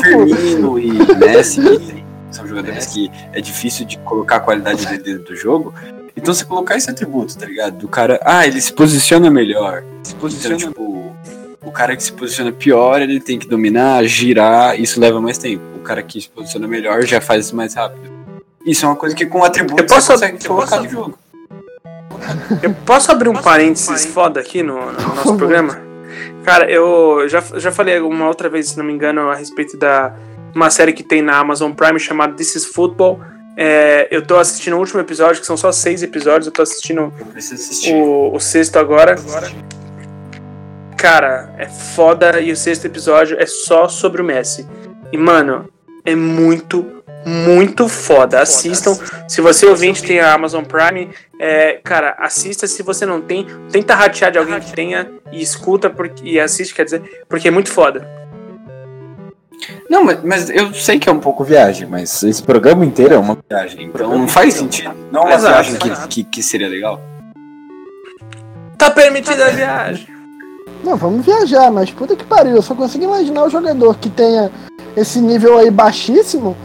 Firmino 0.00 0.78
e 0.78 0.92
Messi, 1.16 1.60
que 1.60 2.04
são 2.30 2.46
jogadores 2.46 2.86
que 2.86 3.10
é 3.32 3.40
difícil 3.40 3.86
de 3.86 3.98
colocar 3.98 4.36
a 4.36 4.40
qualidade 4.40 4.86
dele 4.86 5.02
dentro 5.02 5.24
do 5.24 5.36
jogo. 5.36 5.74
Então 6.16 6.34
você 6.34 6.44
colocar 6.44 6.76
esse 6.76 6.90
atributo, 6.90 7.36
tá 7.38 7.46
ligado? 7.46 7.78
Do 7.78 7.88
cara, 7.88 8.20
ah, 8.24 8.46
ele 8.46 8.60
se 8.60 8.72
posiciona 8.72 9.30
melhor. 9.30 9.82
Se 10.02 10.14
posiciona, 10.16 10.56
então, 10.56 10.68
tipo, 10.68 11.16
o 11.62 11.70
cara 11.70 11.96
que 11.96 12.02
se 12.02 12.12
posiciona 12.12 12.52
pior, 12.52 13.00
ele 13.02 13.20
tem 13.20 13.38
que 13.38 13.46
dominar, 13.46 14.04
girar, 14.04 14.78
isso 14.80 14.98
leva 15.00 15.20
mais 15.20 15.38
tempo. 15.38 15.62
O 15.76 15.80
cara 15.80 16.02
que 16.02 16.20
se 16.20 16.28
posiciona 16.28 16.66
melhor 16.66 17.02
já 17.04 17.20
faz 17.20 17.46
isso 17.46 17.56
mais 17.56 17.74
rápido. 17.74 18.10
Isso 18.64 18.84
é 18.84 18.88
uma 18.88 18.96
coisa 18.96 19.14
que 19.16 19.24
com 19.26 19.42
atributo 19.44 19.82
Eu 19.82 19.86
posso- 19.86 20.06
você 20.08 20.12
consegue 20.12 20.38
eu 20.44 20.48
colocar 20.48 20.70
posso- 20.76 20.82
no 20.84 20.88
jogo. 20.88 21.18
Eu 22.62 22.74
posso 22.84 23.10
abrir 23.10 23.28
um 23.30 23.34
parênteses 23.34 24.04
foda 24.06 24.40
aqui 24.40 24.62
no, 24.62 24.92
no 24.92 25.14
nosso 25.14 25.36
programa? 25.36 25.80
Cara, 26.44 26.70
eu 26.70 27.26
já, 27.28 27.42
já 27.56 27.70
falei 27.72 27.98
uma 28.00 28.26
outra 28.26 28.48
vez, 28.48 28.68
se 28.70 28.76
não 28.78 28.84
me 28.84 28.92
engano, 28.92 29.30
a 29.30 29.34
respeito 29.34 29.76
da 29.76 30.14
uma 30.54 30.68
série 30.70 30.92
que 30.92 31.02
tem 31.02 31.22
na 31.22 31.38
Amazon 31.38 31.72
Prime 31.72 31.98
chamada 31.98 32.34
This 32.34 32.56
is 32.56 32.64
Football. 32.66 33.20
É, 33.56 34.08
eu 34.10 34.20
tô 34.26 34.36
assistindo 34.36 34.74
o 34.74 34.78
último 34.78 35.00
episódio, 35.00 35.40
que 35.40 35.46
são 35.46 35.56
só 35.56 35.70
seis 35.72 36.02
episódios, 36.02 36.46
eu 36.46 36.52
tô 36.52 36.62
assistindo 36.62 37.12
Eu 37.18 37.26
assistir. 37.36 37.94
o, 37.94 38.34
o 38.34 38.40
sexto 38.40 38.76
agora. 38.78 39.14
Cara, 41.00 41.48
é 41.56 41.66
foda 41.66 42.42
e 42.42 42.52
o 42.52 42.56
sexto 42.56 42.84
episódio 42.84 43.34
é 43.40 43.46
só 43.46 43.88
sobre 43.88 44.20
o 44.20 44.24
Messi. 44.24 44.68
E, 45.10 45.16
mano, 45.16 45.66
é 46.04 46.14
muito, 46.14 47.02
muito 47.24 47.88
foda. 47.88 48.38
Assistam. 48.38 48.94
Se 49.26 49.40
você 49.40 49.64
ouvinte 49.64 50.02
tem 50.02 50.20
a 50.20 50.34
Amazon 50.34 50.62
Prime, 50.62 51.08
é, 51.40 51.80
cara, 51.82 52.16
assista. 52.18 52.66
Se 52.66 52.82
você 52.82 53.06
não 53.06 53.22
tem, 53.22 53.46
tenta 53.72 53.94
ratear 53.94 54.30
de 54.30 54.36
alguém 54.36 54.60
que 54.60 54.74
tenha 54.74 55.10
e 55.32 55.40
escuta 55.40 55.88
porque, 55.88 56.22
e 56.22 56.38
assiste, 56.38 56.74
quer 56.74 56.84
dizer, 56.84 57.24
porque 57.26 57.48
é 57.48 57.50
muito 57.50 57.72
foda. 57.72 58.06
Não, 59.88 60.04
mas, 60.04 60.22
mas 60.22 60.50
eu 60.50 60.74
sei 60.74 60.98
que 60.98 61.08
é 61.08 61.12
um 61.12 61.20
pouco 61.20 61.42
viagem, 61.42 61.88
mas 61.88 62.22
esse 62.22 62.42
programa 62.42 62.84
inteiro 62.84 63.14
é 63.14 63.18
uma 63.18 63.38
viagem. 63.48 63.86
Então 63.86 64.18
não 64.18 64.28
faz 64.28 64.52
sentido. 64.52 64.94
Não 65.10 65.22
é 65.22 65.36
uma 65.36 65.38
viagem 65.38 65.76
que, 65.76 66.08
que, 66.08 66.24
que 66.24 66.42
seria 66.42 66.68
legal. 66.68 67.00
Tá 68.76 68.90
permitida 68.90 69.46
a 69.46 69.48
viagem. 69.48 70.19
Não, 70.84 70.96
vamos 70.96 71.24
viajar, 71.24 71.70
mas 71.70 71.90
puta 71.90 72.16
que 72.16 72.24
pariu. 72.24 72.56
Eu 72.56 72.62
só 72.62 72.74
consigo 72.74 73.04
imaginar 73.04 73.44
o 73.44 73.50
jogador 73.50 73.96
que 73.96 74.08
tenha 74.08 74.50
esse 74.96 75.20
nível 75.20 75.58
aí 75.58 75.70
baixíssimo. 75.70 76.56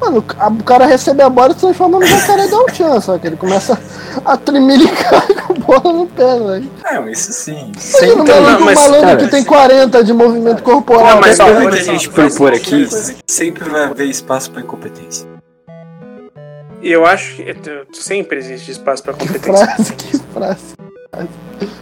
Mano, 0.00 0.24
a- 0.38 0.48
o 0.48 0.62
cara 0.64 0.84
recebe 0.84 1.22
a 1.22 1.28
bola 1.30 1.50
e 1.52 1.54
se 1.54 1.60
transforma 1.60 1.98
no 2.00 2.04
jacaré 2.06 2.48
da 2.48 2.68
Chan, 2.74 3.00
só 3.00 3.16
que 3.18 3.26
ele 3.28 3.36
começa 3.36 3.78
a 4.24 4.36
tremelicar 4.36 5.26
com 5.46 5.52
a 5.52 5.56
bola 5.56 5.92
no 5.96 6.06
pé, 6.06 6.38
velho. 6.40 6.70
Não, 6.90 7.08
isso 7.08 7.32
sim. 7.32 7.70
Maluco, 8.00 8.24
não, 8.24 8.60
mas, 8.60 8.78
um 8.78 8.82
maluco 8.82 9.00
cara, 9.02 9.16
que 9.16 9.28
tem 9.28 9.44
40 9.44 10.02
de 10.04 10.12
movimento 10.12 10.62
corporal. 10.64 11.06
Não, 11.14 11.20
mas 11.20 11.38
olha 11.38 11.70
que 11.70 11.78
a 11.78 11.84
só, 11.84 11.92
gente 11.92 12.10
propor 12.10 12.52
aqui, 12.52 12.88
sempre 13.30 13.68
vai 13.70 13.84
haver 13.84 14.08
espaço 14.08 14.50
para 14.50 14.60
incompetência. 14.62 15.26
E 16.82 16.90
eu 16.90 17.06
acho 17.06 17.36
que 17.36 17.54
sempre 17.92 18.38
existe 18.38 18.72
espaço 18.72 19.04
pra 19.04 19.12
que 19.14 19.24
competência. 19.28 19.66
frase, 19.66 19.92
que 19.92 20.18
frase. 20.18 20.74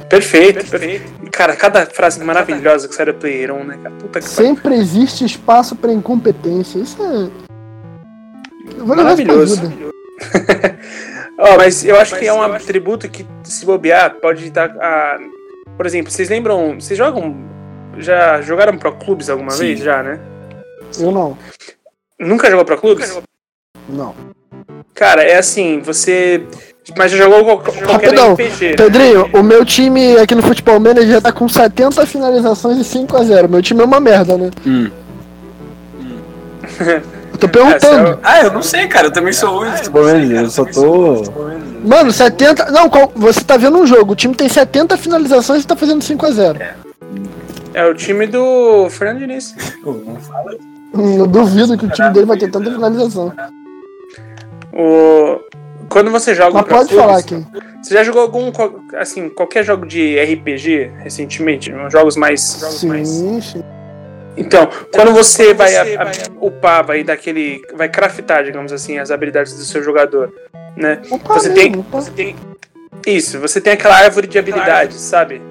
Perfeito, 0.09 0.69
perfeito. 0.69 1.31
Cara, 1.31 1.55
cada 1.55 1.87
frase 1.87 2.23
maravilhosa 2.23 2.89
que 2.89 2.95
sai 2.95 3.07
do 3.07 3.15
Player 3.15 3.53
1, 3.55 3.65
né? 3.65 3.79
Puta 4.01 4.21
que 4.21 4.29
pariu. 4.29 4.47
Sempre 4.49 4.75
existe 4.75 5.25
espaço 5.25 5.77
pra 5.77 5.93
incompetência. 5.93 6.79
Isso 6.81 6.99
é. 7.03 7.31
Maravilhoso. 8.85 9.63
Ó, 11.39 11.57
mas 11.57 11.85
eu 11.85 11.99
acho 11.99 12.19
que 12.19 12.27
é 12.27 12.33
um 12.33 12.43
atributo 12.43 13.09
que, 13.09 13.25
se 13.45 13.65
bobear, 13.65 14.17
pode 14.17 14.51
dar. 14.51 14.71
a- 14.81 15.19
Por 15.77 15.87
exemplo, 15.87 16.11
vocês 16.11 16.29
lembram. 16.29 16.75
Vocês 16.81 16.99
jogam. 16.99 17.37
Já 17.99 18.41
jogaram 18.43 18.77
Pro 18.79 18.93
Clubes 18.97 19.31
alguma 19.31 19.51
Sim. 19.53 19.59
vez? 19.59 19.81
Já, 19.81 20.03
né? 20.03 20.19
Eu 20.99 21.13
não. 21.13 21.39
Nunca 22.19 22.51
jogou 22.51 22.65
Pro 22.65 22.79
Clubes? 22.81 23.19
Não. 23.89 24.15
Cara, 24.95 25.23
é 25.23 25.37
assim, 25.39 25.81
você. 25.81 26.45
Mas 26.97 27.13
jogou 27.13 27.59
qualquer 27.59 27.85
Rapidão, 27.87 28.33
RPG. 28.35 28.71
né? 28.71 28.77
Pedrinho, 28.77 29.31
o 29.33 29.43
meu 29.43 29.65
time 29.65 30.17
aqui 30.19 30.35
no 30.35 30.43
Futebol 30.43 30.79
Manager 30.81 31.21
tá 31.23 31.33
com 31.33 31.49
70 31.49 32.05
finalizações 32.07 32.79
e 32.79 32.85
5 32.85 33.17
a 33.17 33.25
0 33.25 33.49
Meu 33.49 33.63
time 33.63 33.81
é 33.81 33.85
uma 33.85 34.01
merda, 34.01 34.37
né? 34.37 34.51
Hum. 34.67 34.91
Eu 37.33 37.39
tô 37.39 37.47
É, 37.47 37.51
perguntando. 37.51 38.09
você 38.15 38.19
Ah, 38.23 38.43
eu 38.43 38.53
não 38.53 38.63
sei, 38.63 38.87
cara. 38.89 39.07
Eu 39.09 39.13
também 39.13 39.33
sou 39.33 39.51
ruim. 39.59 39.71
Futebol 39.73 40.05
Manager, 40.05 40.41
eu 40.43 40.51
só 40.51 40.65
tô. 40.65 41.23
Mano, 41.85 42.13
70. 42.13 42.71
Não, 42.71 42.89
qual- 42.91 43.13
você 43.15 43.43
tá 43.43 43.57
vendo 43.57 43.79
um 43.79 43.87
jogo. 43.87 44.13
O 44.13 44.17
time 44.17 44.35
tem 44.35 44.49
70 44.49 44.97
finalizações 44.97 45.63
e 45.63 45.67
tá 45.67 45.75
fazendo 45.77 46.03
5 46.03 46.27
a 46.27 46.31
0 46.31 46.59
É 47.73 47.87
o 47.87 47.95
time 47.95 48.27
do 48.27 48.89
Fernando 48.91 49.19
Diniz. 49.21 49.55
Eu 50.93 51.27
duvido 51.27 51.79
que 51.79 51.87
o 51.87 51.91
time 51.91 52.11
dele 52.11 52.27
vai 52.27 52.37
ter 52.37 52.51
tanta 52.51 52.71
finalização. 52.71 53.33
O... 54.73 55.41
Quando 55.91 56.11
você 56.11 56.35
joga 56.35 56.53
Mas 56.55 56.65
um 56.65 56.69
pode 56.69 56.95
falar 56.95 57.19
aqui. 57.19 57.45
Você 57.83 57.95
já 57.95 58.05
jogou 58.05 58.23
algum, 58.23 58.51
assim, 58.97 59.29
qualquer 59.29 59.65
jogo 59.65 59.85
de 59.87 60.19
RPG 60.19 60.93
recentemente? 61.03 61.73
Uns 61.75 61.93
Jogos 61.93 62.17
mais. 62.17 62.59
Jogos 62.61 62.85
mais... 62.85 63.09
Sim, 63.09 63.41
sim. 63.41 63.65
Então, 64.37 64.69
quando 64.95 65.13
você 65.13 65.53
vai 65.53 65.75
a- 65.77 66.03
a- 66.05 66.13
upar, 66.41 66.87
vai 66.87 67.03
daquele. 67.03 67.61
vai 67.75 67.89
craftar, 67.89 68.45
digamos 68.45 68.73
assim, 68.73 68.97
as 68.99 69.11
habilidades 69.11 69.53
do 69.55 69.65
seu 69.65 69.83
jogador, 69.83 70.33
né? 70.77 71.03
Opa, 71.11 71.35
Você 71.35 71.49
mesmo, 71.49 71.55
tem, 71.73 71.81
opa. 71.81 72.01
você 72.01 72.11
tem. 72.13 72.37
Isso, 73.07 73.39
você 73.41 73.61
tem 73.61 73.73
aquela 73.73 73.97
árvore 73.97 74.29
de 74.29 74.39
habilidades, 74.39 75.01
sabe? 75.01 75.43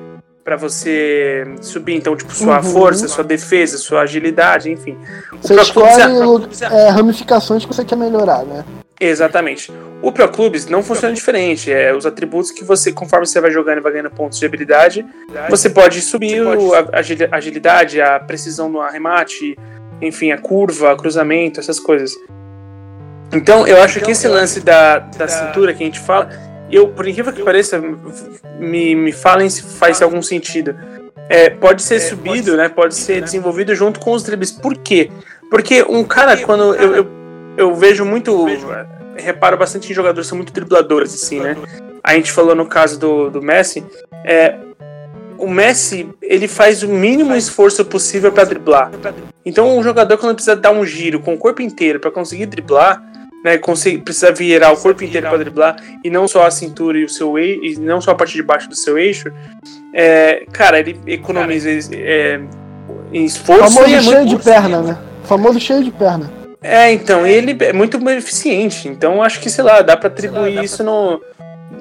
Pra 0.46 0.56
você 0.56 1.44
subir, 1.62 1.96
então, 1.96 2.16
tipo, 2.16 2.34
sua 2.34 2.58
Uhum. 2.58 2.64
força, 2.64 3.08
sua 3.08 3.24
defesa, 3.24 3.78
sua 3.78 4.02
agilidade, 4.02 4.72
enfim. 4.72 4.98
Você 5.42 5.54
escolhe 5.56 6.02
é- 6.02 6.08
lu- 6.08 6.48
é, 6.72 6.90
ramificações 6.90 7.66
que 7.66 7.74
você 7.76 7.84
quer 7.84 7.98
melhorar, 7.98 8.44
né? 8.46 8.64
Exatamente. 9.00 9.72
O 10.02 10.12
Pro 10.12 10.28
Clubes 10.28 10.66
não 10.66 10.84
funciona 10.84 11.14
diferente. 11.14 11.72
É 11.72 11.94
os 11.96 12.06
atributos 12.06 12.52
que 12.52 12.64
você, 12.64 12.92
conforme 12.92 13.26
você 13.26 13.40
vai 13.40 13.50
jogando 13.52 13.78
e 13.78 13.82
vai 13.82 13.92
ganhando 13.94 14.12
pontos 14.12 14.38
de 14.38 14.46
habilidade, 14.46 15.06
você 15.50 15.70
pode 15.70 16.02
subir 16.02 16.42
o- 16.42 16.74
a 16.74 16.86
agili- 16.94 17.28
agilidade, 17.32 18.02
a 18.02 18.20
precisão 18.20 18.68
no 18.70 18.82
arremate, 18.82 19.58
enfim, 20.02 20.32
a 20.32 20.38
curva, 20.38 20.96
cruzamento, 20.98 21.60
essas 21.60 21.80
coisas. 21.80 22.14
Então, 23.34 23.66
eu 23.68 23.82
acho 23.82 24.00
que 24.02 24.12
esse 24.12 24.28
lance 24.28 24.60
da, 24.60 25.00
da 25.00 25.28
cintura 25.28 25.74
que 25.74 25.84
a 25.84 25.86
gente 25.86 26.00
fala, 26.00 26.30
eu, 26.72 26.88
por 26.90 27.08
incrível 27.08 27.32
que 27.32 27.44
pareça, 27.44 27.82
me, 28.60 28.96
me 28.96 29.12
falem 29.12 29.50
se 29.50 29.62
faz 29.64 30.02
algum 30.02 30.22
sentido. 30.22 30.76
É, 31.30 31.50
pode 31.50 31.84
ser 31.84 32.00
subido, 32.00 32.58
né? 32.58 32.68
Pode 32.70 32.96
ser 32.96 33.22
desenvolvido 33.22 33.76
junto 33.76 34.00
com 34.00 34.12
os 34.14 34.24
dribles. 34.24 34.52
Por 34.52 34.76
quê? 34.78 35.12
Porque 35.52 35.84
um 35.84 36.04
cara, 36.04 36.36
quando 36.38 36.74
eu, 36.76 36.96
eu, 36.96 37.08
eu 37.60 37.76
vejo 37.76 38.06
muito. 38.06 38.48
Reparo 39.18 39.58
bastante 39.58 39.92
em 39.92 39.94
jogadores 39.94 40.28
que 40.28 40.30
são 40.30 40.38
muito 40.38 40.54
dribladores, 40.54 41.14
assim, 41.14 41.42
né? 41.42 41.58
A 42.02 42.16
gente 42.16 42.32
falou 42.32 42.56
no 42.56 42.66
caso 42.66 42.98
do, 42.98 43.30
do 43.30 43.42
Messi. 43.42 43.84
É, 44.24 44.56
o 45.38 45.50
Messi, 45.50 46.10
ele 46.22 46.48
faz 46.48 46.84
o 46.84 46.88
mínimo 46.88 47.36
esforço 47.36 47.84
possível 47.84 48.32
para 48.32 48.46
driblar. 48.46 48.92
Então, 49.46 49.78
um 49.78 49.84
jogador, 49.84 50.18
quando 50.18 50.36
precisa 50.36 50.56
dar 50.56 50.72
um 50.72 50.86
giro 50.86 51.20
com 51.20 51.34
o 51.34 51.38
corpo 51.38 51.62
inteiro 51.62 52.00
para 52.00 52.10
conseguir 52.10 52.46
driblar, 52.46 53.04
né, 53.44 53.58
conseguir, 53.58 54.00
precisa 54.00 54.32
virar 54.32 54.72
o 54.72 54.78
corpo 54.78 55.04
inteiro 55.04 55.28
para 55.28 55.38
driblar 55.38 55.76
e 56.04 56.10
não 56.10 56.28
só 56.28 56.46
a 56.46 56.52
cintura 56.52 56.98
e 56.98 57.04
o 57.04 57.10
seu 57.10 57.38
eixo, 57.38 57.64
e 57.64 57.76
não 57.78 58.00
só 58.00 58.12
a 58.12 58.16
parte 58.16 58.34
de 58.34 58.44
baixo 58.44 58.70
do 58.70 58.76
seu 58.76 58.98
eixo, 58.98 59.32
é, 59.94 60.46
cara, 60.52 60.80
ele 60.80 60.98
economiza 61.08 61.70
é, 61.94 62.40
em 63.12 63.26
esforço 63.26 63.74
Famoso 63.74 63.96
é 63.96 64.02
cheio 64.02 64.26
de 64.26 64.38
perna, 64.38 64.82
né? 64.82 64.98
Famoso 65.24 65.60
cheio 65.60 65.84
de 65.84 65.92
perna. 65.92 66.39
É, 66.62 66.92
então, 66.92 67.26
ele 67.26 67.56
é 67.64 67.72
muito 67.74 67.98
eficiente. 68.10 68.88
Então, 68.88 69.22
acho 69.24 69.40
que, 69.40 69.50
sei 69.50 69.64
lá, 69.64 69.82
dá 69.82 69.96
pra 69.96 70.08
atribuir 70.08 70.64
isso 70.64 70.84
no, 70.84 71.22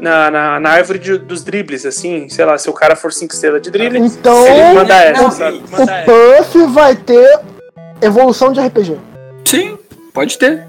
na, 0.00 0.30
na, 0.30 0.60
na 0.60 0.70
árvore 0.70 0.98
de- 0.98 1.18
dos 1.18 1.42
dribles, 1.42 1.84
assim. 1.84 2.28
Sei 2.28 2.44
lá, 2.44 2.56
se 2.58 2.70
o 2.70 2.72
cara 2.72 2.94
for 2.94 3.12
5 3.12 3.32
estrelas 3.34 3.60
de 3.62 3.70
drible, 3.70 3.98
Então, 3.98 4.46
ele 4.46 4.74
manda 4.74 4.94
essa, 4.94 5.22
não, 5.22 5.30
sabe? 5.30 5.58
O. 5.58 6.42
Puff 6.42 6.66
vai 6.72 6.94
ter 6.94 7.40
evolução 8.00 8.52
de 8.52 8.60
RPG. 8.60 8.96
Sim, 9.44 9.76
pode 10.14 10.38
ter. 10.38 10.66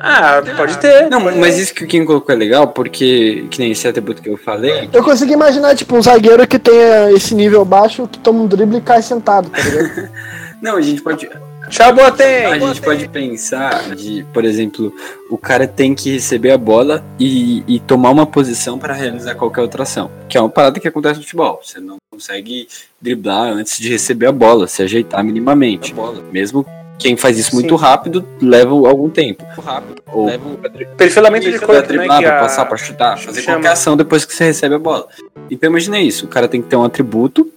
Ah, 0.00 0.42
pode 0.56 0.78
ter. 0.78 1.08
Não, 1.08 1.22
pode 1.22 1.38
mas 1.38 1.54
ter. 1.54 1.62
isso 1.62 1.74
que 1.74 1.84
o 1.84 1.86
Kim 1.86 2.04
colocou 2.04 2.34
é 2.34 2.38
legal, 2.38 2.68
porque, 2.68 3.46
que 3.50 3.58
nem 3.58 3.72
esse 3.72 3.86
atributo 3.86 4.20
que 4.22 4.28
eu 4.28 4.36
falei, 4.36 4.88
Eu 4.92 5.02
consigo 5.02 5.32
imaginar, 5.32 5.74
tipo, 5.74 5.96
um 5.96 6.02
zagueiro 6.02 6.46
que 6.46 6.58
tenha 6.58 7.10
esse 7.12 7.34
nível 7.34 7.64
baixo, 7.64 8.06
que 8.06 8.18
toma 8.18 8.42
um 8.42 8.46
drible 8.46 8.78
e 8.78 8.80
cai 8.80 9.00
sentado, 9.02 9.48
tá 9.50 9.58
ligado? 9.60 10.08
Não, 10.60 10.76
a 10.76 10.80
gente 10.80 11.02
pode. 11.02 11.28
Tchau, 11.68 11.92
Botem! 11.94 12.46
A 12.46 12.58
gente 12.58 12.80
pode 12.80 13.08
pensar 13.08 13.94
de, 13.94 14.24
por 14.32 14.44
exemplo, 14.44 14.94
o 15.30 15.36
cara 15.36 15.66
tem 15.66 15.94
que 15.94 16.10
receber 16.12 16.52
a 16.52 16.58
bola 16.58 17.04
e, 17.18 17.64
e 17.66 17.80
tomar 17.80 18.10
uma 18.10 18.26
posição 18.26 18.78
para 18.78 18.94
realizar 18.94 19.34
qualquer 19.34 19.62
outra 19.62 19.82
ação. 19.82 20.10
Que 20.28 20.38
é 20.38 20.40
uma 20.40 20.48
parada 20.48 20.78
que 20.78 20.86
acontece 20.88 21.16
no 21.16 21.22
futebol. 21.22 21.60
Você 21.62 21.80
não 21.80 21.96
consegue 22.10 22.68
driblar 23.00 23.48
antes 23.52 23.78
de 23.78 23.88
receber 23.90 24.26
a 24.26 24.32
bola, 24.32 24.66
se 24.68 24.82
ajeitar 24.82 25.22
minimamente. 25.24 25.94
Mesmo 26.32 26.64
quem 26.98 27.16
faz 27.16 27.38
isso 27.38 27.54
muito 27.54 27.76
Sim. 27.76 27.82
rápido 27.82 28.26
leva 28.40 28.70
algum 28.70 29.10
tempo. 29.10 29.44
Ou 30.12 30.30
Perifilamento 30.96 31.50
de 31.50 31.58
pra 31.58 31.66
corpo, 31.66 31.82
né? 31.82 31.86
driblar, 31.88 32.18
Que 32.20 32.24
pra 32.26 32.38
a... 32.38 32.40
passar, 32.40 32.64
pra 32.64 32.76
chutar, 32.78 33.18
fazer 33.18 33.42
chama. 33.42 33.56
qualquer 33.58 33.72
ação 33.72 33.96
depois 33.96 34.24
que 34.24 34.32
você 34.32 34.44
recebe 34.44 34.76
a 34.76 34.78
bola. 34.78 35.06
Então 35.50 35.68
imagina 35.68 36.00
isso, 36.00 36.24
o 36.24 36.28
cara 36.28 36.48
tem 36.48 36.62
que 36.62 36.68
ter 36.68 36.76
um 36.76 36.84
atributo 36.84 37.50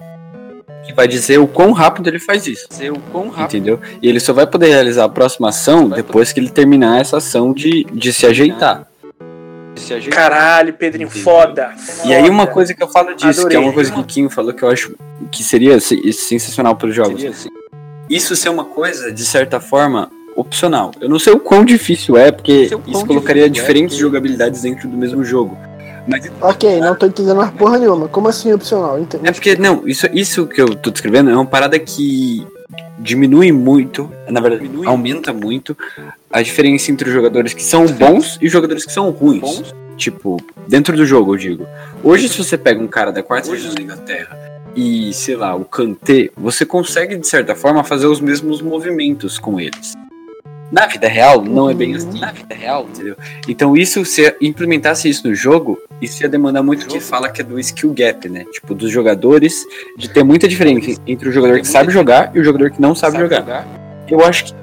que 0.89 0.95
vai 0.95 1.07
dizer 1.07 1.39
o 1.39 1.47
quão 1.47 1.71
rápido 1.71 2.07
ele 2.07 2.19
faz 2.19 2.47
isso. 2.47 2.67
Entendeu? 3.43 3.79
E 4.01 4.09
ele 4.09 4.19
só 4.19 4.33
vai 4.33 4.47
poder 4.47 4.69
realizar 4.69 5.03
a 5.05 5.09
próxima 5.09 5.49
ação 5.49 5.87
depois 5.87 6.33
que 6.33 6.39
ele 6.39 6.49
terminar 6.49 6.99
essa 6.99 7.17
ação 7.17 7.53
de, 7.53 7.83
de 7.93 8.11
se 8.11 8.25
ajeitar. 8.25 8.87
Caralho, 10.09 10.73
Pedrinho, 10.73 11.09
foda. 11.09 11.71
E 12.05 12.13
aí 12.13 12.27
uma 12.29 12.43
foda. 12.43 12.53
coisa 12.53 12.73
que 12.73 12.81
eu 12.83 12.87
falo 12.87 13.13
disso, 13.15 13.41
Adorei. 13.41 13.49
que 13.49 13.55
é 13.55 13.59
uma 13.59 13.71
coisa 13.73 13.91
que 13.91 13.99
o 13.99 14.03
Kim 14.03 14.27
falou 14.29 14.51
que 14.53 14.63
eu 14.63 14.69
acho 14.69 14.93
que 15.31 15.43
seria 15.43 15.79
se- 15.79 16.11
sensacional 16.11 16.75
para 16.75 16.87
os 16.89 16.95
jogos. 16.95 17.23
Isso 18.09 18.35
ser 18.35 18.49
uma 18.49 18.65
coisa, 18.65 19.11
de 19.11 19.23
certa 19.23 19.59
forma, 19.59 20.09
opcional. 20.35 20.91
Eu 20.99 21.07
não 21.07 21.19
sei 21.19 21.33
o 21.33 21.39
quão 21.39 21.63
difícil 21.63 22.17
é, 22.17 22.31
porque 22.31 22.69
isso 22.87 23.05
colocaria 23.05 23.47
diferentes 23.49 23.95
jogabilidades 23.95 24.63
dentro 24.63 24.89
do 24.89 24.97
mesmo 24.97 25.23
jogo. 25.23 25.55
Mas 26.09 26.31
ok, 26.41 26.79
não 26.79 26.95
tô 26.95 27.05
entendendo 27.05 27.37
mais 27.37 27.51
porra 27.51 27.77
nenhuma. 27.77 28.07
Como 28.07 28.27
assim 28.27 28.51
opcional? 28.51 28.99
Entendo. 28.99 29.25
é 29.25 29.31
porque, 29.31 29.55
não, 29.55 29.87
isso, 29.87 30.07
isso 30.11 30.47
que 30.47 30.59
eu 30.59 30.75
tô 30.75 30.89
descrevendo 30.89 31.29
é 31.29 31.35
uma 31.35 31.45
parada 31.45 31.77
que 31.77 32.45
diminui 32.97 33.51
muito, 33.51 34.11
na 34.27 34.41
verdade, 34.41 34.69
aumenta 34.85 35.31
muito 35.31 35.77
a 36.31 36.41
diferença 36.41 36.91
entre 36.91 37.07
os 37.07 37.13
jogadores 37.13 37.53
que 37.53 37.63
são 37.63 37.85
bons 37.85 38.37
e 38.41 38.47
os 38.47 38.51
jogadores 38.51 38.85
que 38.85 38.91
são 38.91 39.09
ruins. 39.11 39.73
Tipo, 39.95 40.41
dentro 40.67 40.95
do 40.95 41.05
jogo, 41.05 41.33
eu 41.33 41.37
digo. 41.37 41.67
Hoje, 42.03 42.27
se 42.27 42.37
você 42.37 42.57
pega 42.57 42.81
um 42.81 42.87
cara 42.87 43.11
da 43.11 43.21
quarta 43.21 43.49
divisão 43.49 43.75
da 43.75 43.81
Inglaterra 43.81 44.37
e, 44.75 45.13
sei 45.13 45.35
lá, 45.35 45.55
o 45.55 45.65
Kanté, 45.65 46.29
você 46.37 46.65
consegue, 46.65 47.17
de 47.17 47.27
certa 47.27 47.53
forma, 47.53 47.83
fazer 47.83 48.07
os 48.07 48.21
mesmos 48.21 48.61
movimentos 48.61 49.37
com 49.37 49.59
eles. 49.59 49.93
Na 50.71 50.85
vida 50.85 51.07
real, 51.07 51.41
não 51.41 51.69
é 51.69 51.73
bem 51.73 51.95
assim. 51.95 52.19
Na 52.19 52.31
vida 52.31 52.53
real, 52.53 52.87
entendeu? 52.89 53.15
Então, 53.47 53.75
isso, 53.75 54.05
se 54.05 54.35
implementasse 54.39 55.09
isso 55.09 55.27
no 55.27 55.33
jogo, 55.33 55.79
isso 56.01 56.21
ia 56.21 56.29
demandar 56.29 56.61
muito 56.61 56.83
o 56.83 56.87
que 56.87 56.99
fala 56.99 57.29
que 57.29 57.41
é 57.41 57.43
do 57.43 57.59
skill 57.59 57.91
gap, 57.93 58.29
né? 58.29 58.45
Tipo, 58.51 58.75
dos 58.75 58.91
jogadores, 58.91 59.65
de 59.97 60.07
ter 60.09 60.23
muita 60.23 60.47
diferença 60.47 61.01
entre 61.07 61.27
o 61.27 61.31
jogador 61.31 61.59
que 61.59 61.67
sabe 61.67 61.91
jogar 61.91 62.31
e 62.35 62.39
o 62.39 62.43
jogador 62.43 62.69
que 62.69 62.79
não 62.81 62.93
sabe, 62.93 63.17
jogar. 63.17 63.67
Eu 64.07 64.23
acho 64.23 64.45
que 64.45 64.53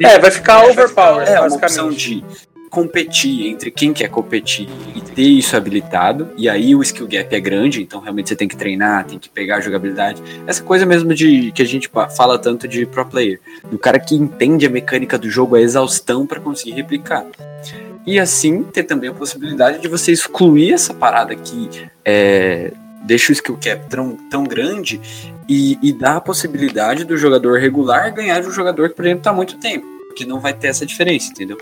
É, 0.00 0.18
vai 0.18 0.30
ficar 0.30 0.64
overpower, 0.66 1.26
é, 1.28 1.40
uma 1.40 1.46
opção 1.56 1.88
basicamente. 1.88 2.20
de 2.20 2.24
competir 2.68 3.46
entre 3.46 3.70
quem 3.70 3.92
quer 3.92 4.08
competir 4.08 4.68
e 4.94 5.00
ter 5.00 5.22
isso 5.22 5.56
habilitado, 5.56 6.30
e 6.36 6.48
aí 6.48 6.74
o 6.74 6.82
skill 6.82 7.06
gap 7.06 7.34
é 7.34 7.40
grande, 7.40 7.82
então 7.82 8.00
realmente 8.00 8.28
você 8.28 8.36
tem 8.36 8.48
que 8.48 8.56
treinar, 8.56 9.04
tem 9.04 9.18
que 9.18 9.28
pegar 9.28 9.56
a 9.56 9.60
jogabilidade. 9.60 10.22
Essa 10.46 10.62
coisa 10.62 10.86
mesmo 10.86 11.14
de 11.14 11.50
que 11.52 11.62
a 11.62 11.66
gente 11.66 11.90
fala 12.16 12.38
tanto 12.38 12.68
de 12.68 12.86
pro 12.86 13.04
player, 13.06 13.40
do 13.70 13.78
cara 13.78 13.98
que 13.98 14.14
entende 14.14 14.66
a 14.66 14.70
mecânica 14.70 15.18
do 15.18 15.28
jogo 15.28 15.56
a 15.56 15.60
exaustão 15.60 16.26
para 16.26 16.40
conseguir 16.40 16.72
replicar. 16.72 17.26
E 18.06 18.18
assim 18.18 18.62
ter 18.62 18.84
também 18.84 19.10
a 19.10 19.12
possibilidade 19.12 19.80
de 19.80 19.88
você 19.88 20.12
excluir 20.12 20.72
essa 20.72 20.94
parada 20.94 21.34
que 21.34 21.68
é, 22.04 22.72
deixa 23.04 23.30
o 23.30 23.34
skill 23.34 23.58
cap 23.62 23.86
tão, 23.88 24.16
tão 24.30 24.44
grande 24.44 25.00
e, 25.48 25.78
e 25.82 25.92
dá 25.92 26.16
a 26.16 26.20
possibilidade 26.20 27.04
do 27.04 27.16
jogador 27.16 27.58
regular 27.58 28.14
ganhar 28.14 28.40
de 28.40 28.48
um 28.48 28.50
jogador 28.50 28.88
que, 28.88 28.94
por 28.94 29.04
exemplo, 29.04 29.24
tá 29.24 29.30
há 29.30 29.34
muito 29.34 29.58
tempo. 29.58 29.97
Porque 30.18 30.28
não 30.28 30.40
vai 30.40 30.52
ter 30.52 30.66
essa 30.66 30.84
diferença, 30.84 31.30
entendeu? 31.30 31.56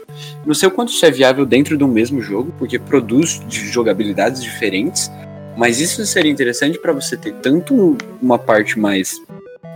Não 0.46 0.54
sei 0.54 0.66
o 0.66 0.70
quanto 0.70 0.90
isso 0.90 1.04
é 1.04 1.10
viável 1.10 1.44
dentro 1.44 1.76
do 1.76 1.86
mesmo 1.86 2.22
jogo, 2.22 2.54
porque 2.58 2.78
produz 2.78 3.38
de 3.46 3.68
jogabilidades 3.68 4.42
diferentes, 4.42 5.10
mas 5.54 5.78
isso 5.78 6.04
seria 6.06 6.32
interessante 6.32 6.78
para 6.78 6.90
você 6.90 7.18
ter 7.18 7.34
tanto 7.34 7.74
um- 7.74 7.98
uma 8.22 8.38
parte 8.38 8.78
mais 8.78 9.20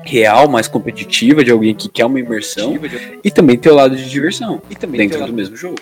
real, 0.03 0.49
mais 0.49 0.67
competitiva 0.67 1.45
de 1.45 1.51
alguém 1.51 1.75
que 1.75 1.91
quer 1.91 2.07
uma 2.07 2.19
imersão 2.19 2.79
e 3.23 3.31
também 3.31 3.59
ter 3.59 3.71
o 3.71 3.75
lado 3.75 3.95
de 3.95 4.09
diversão 4.09 4.63
dentro 4.89 5.27
do 5.27 5.33
mesmo 5.35 5.55
jogo. 5.55 5.77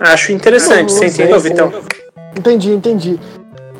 Acho 0.00 0.32
interessante, 0.32 0.90
você 0.90 1.06
entendeu, 1.06 1.38
sei, 1.40 1.50
Vitão? 1.52 1.72
Entendi, 2.36 2.70
entendi. 2.72 3.20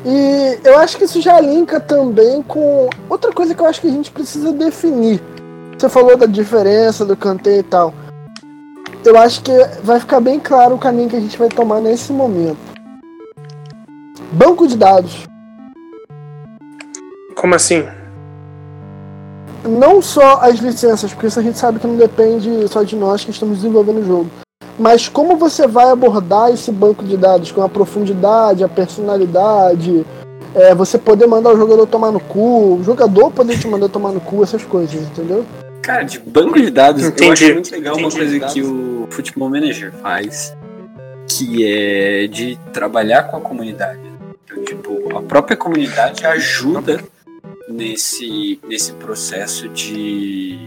E 0.05 0.57
eu 0.63 0.77
acho 0.77 0.97
que 0.97 1.03
isso 1.03 1.19
já 1.19 1.37
linka 1.41 1.81
também 1.81 2.41
com 2.43 2.89
outra 3.09 3.33
coisa 3.33 3.53
que 3.53 3.61
eu 3.61 3.65
acho 3.65 3.81
que 3.81 3.87
a 3.87 3.91
gente 3.91 4.09
precisa 4.09 4.53
definir. 4.53 5.21
Você 5.79 5.87
falou 5.87 6.17
da 6.17 6.25
diferença 6.25 7.05
do 7.05 7.15
Kanté 7.15 7.59
e 7.59 7.63
tal. 7.63 7.93
Eu 9.05 9.17
acho 9.17 9.41
que 9.41 9.53
vai 9.81 9.97
ficar 9.97 10.19
bem 10.19 10.37
claro 10.37 10.75
o 10.75 10.77
caminho 10.77 11.07
que 11.07 11.15
a 11.15 11.21
gente 11.21 11.37
vai 11.37 11.47
tomar 11.47 11.79
nesse 11.79 12.11
momento. 12.11 12.57
Banco 14.29 14.67
de 14.67 14.75
dados. 14.75 15.25
Como 17.33 17.55
assim? 17.55 17.85
Não 19.63 20.01
só 20.01 20.41
as 20.41 20.55
licenças, 20.59 21.13
porque 21.13 21.27
isso 21.27 21.39
a 21.39 21.43
gente 21.43 21.57
sabe 21.57 21.79
que 21.79 21.87
não 21.87 21.95
depende 21.95 22.67
só 22.67 22.83
de 22.83 22.97
nós 22.97 23.23
que 23.23 23.31
estamos 23.31 23.59
desenvolvendo 23.59 24.01
o 24.01 24.05
jogo. 24.05 24.29
Mas 24.77 25.07
como 25.07 25.37
você 25.37 25.65
vai 25.65 25.89
abordar 25.89 26.51
esse 26.51 26.73
banco 26.73 27.05
de 27.05 27.15
dados 27.15 27.53
com 27.53 27.63
a 27.63 27.69
profundidade, 27.69 28.65
a 28.65 28.67
personalidade, 28.67 30.05
é, 30.53 30.75
você 30.75 30.97
poder 30.97 31.25
mandar 31.25 31.53
o 31.53 31.57
jogador 31.57 31.87
tomar 31.87 32.11
no 32.11 32.19
cu, 32.19 32.75
o 32.75 32.83
jogador 32.83 33.31
poder 33.31 33.57
te 33.57 33.65
mandar 33.65 33.87
tomar 33.87 34.11
no 34.11 34.19
cu, 34.19 34.43
essas 34.43 34.65
coisas, 34.65 35.01
entendeu? 35.01 35.45
Cara, 35.81 36.03
de 36.03 36.19
banco 36.19 36.59
de 36.59 36.69
dados, 36.69 37.03
Entendi. 37.03 37.25
eu 37.25 37.31
acho 37.31 37.53
muito 37.53 37.71
legal 37.71 37.95
uma 37.95 38.07
Entendi. 38.07 38.39
coisa 38.39 38.53
que 38.53 38.61
o 38.61 39.07
Futebol 39.09 39.49
Manager 39.49 39.91
faz, 39.93 40.55
que 41.27 41.65
é 41.65 42.27
de 42.27 42.57
trabalhar 42.73 43.23
com 43.23 43.37
a 43.37 43.41
comunidade. 43.41 43.99
Então, 44.45 44.63
tipo, 44.63 45.17
a 45.17 45.21
própria 45.21 45.55
comunidade 45.55 46.25
ajuda 46.25 47.03
nesse, 47.67 48.59
nesse 48.67 48.93
processo 48.93 49.69
de, 49.69 50.57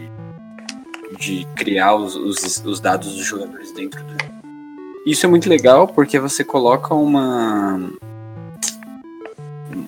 de 1.19 1.47
criar 1.57 1.97
os, 1.97 2.15
os, 2.15 2.65
os 2.65 2.81
dados 2.81 3.15
dos 3.15 3.25
jogadores 3.25 3.73
dentro 3.73 4.03
do 4.03 4.11
jogo. 4.11 4.33
Isso 5.05 5.27
é 5.27 5.29
muito 5.29 5.49
legal 5.49 5.89
porque 5.89 6.19
você 6.19 6.45
coloca 6.45 6.95
uma 6.95 7.91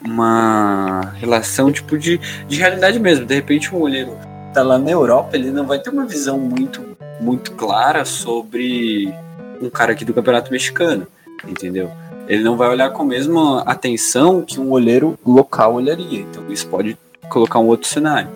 uma 0.05 1.13
relação 1.17 1.73
tipo 1.73 1.97
de, 1.97 2.19
de 2.47 2.57
realidade 2.57 2.99
mesmo. 2.99 3.25
De 3.25 3.35
repente 3.35 3.75
um 3.75 3.81
olheiro 3.81 4.17
tá 4.55 4.63
lá 4.63 4.79
na 4.79 4.91
Europa, 4.91 5.37
ele 5.37 5.51
não 5.51 5.67
vai 5.67 5.81
ter 5.81 5.91
uma 5.91 6.07
visão 6.07 6.39
muito 6.39 6.81
muito 7.21 7.53
clara 7.53 8.05
sobre 8.05 9.13
um 9.61 9.69
cara 9.69 9.93
aqui 9.93 10.05
do 10.05 10.15
Campeonato 10.15 10.53
Mexicano, 10.53 11.07
entendeu? 11.47 11.91
Ele 12.29 12.43
não 12.43 12.57
vai 12.57 12.69
olhar 12.69 12.91
com 12.91 13.03
a 13.03 13.07
mesma 13.07 13.63
atenção 13.63 14.43
que 14.43 14.61
um 14.61 14.71
olheiro 14.71 15.19
local 15.27 15.75
olharia. 15.75 16.21
Então 16.21 16.45
isso 16.49 16.67
pode 16.69 16.97
colocar 17.29 17.59
um 17.59 17.67
outro 17.67 17.89
cenário. 17.89 18.29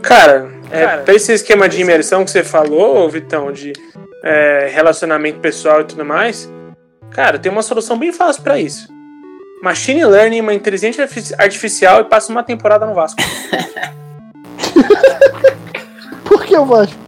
Cara, 0.00 0.50
é, 0.70 0.98
pra 0.98 1.14
esse 1.14 1.32
esquema 1.32 1.68
de 1.68 1.80
imersão 1.80 2.24
que 2.24 2.30
você 2.30 2.42
falou, 2.42 3.08
Vitão, 3.08 3.52
de 3.52 3.72
é, 4.22 4.70
relacionamento 4.72 5.38
pessoal 5.38 5.82
e 5.82 5.84
tudo 5.84 6.04
mais, 6.04 6.50
cara, 7.10 7.38
tem 7.38 7.50
uma 7.50 7.62
solução 7.62 7.98
bem 7.98 8.12
fácil 8.12 8.42
pra 8.42 8.58
isso. 8.58 8.88
Machine 9.62 10.04
Learning, 10.04 10.40
uma 10.40 10.52
inteligência 10.52 11.04
artifici- 11.04 11.34
artificial 11.38 12.00
e 12.00 12.04
passa 12.04 12.32
uma 12.32 12.42
temporada 12.42 12.84
no 12.84 12.94
Vasco. 12.94 13.22
Por 16.24 16.44
que 16.44 16.56
eu 16.56 16.66
Vasco? 16.66 17.00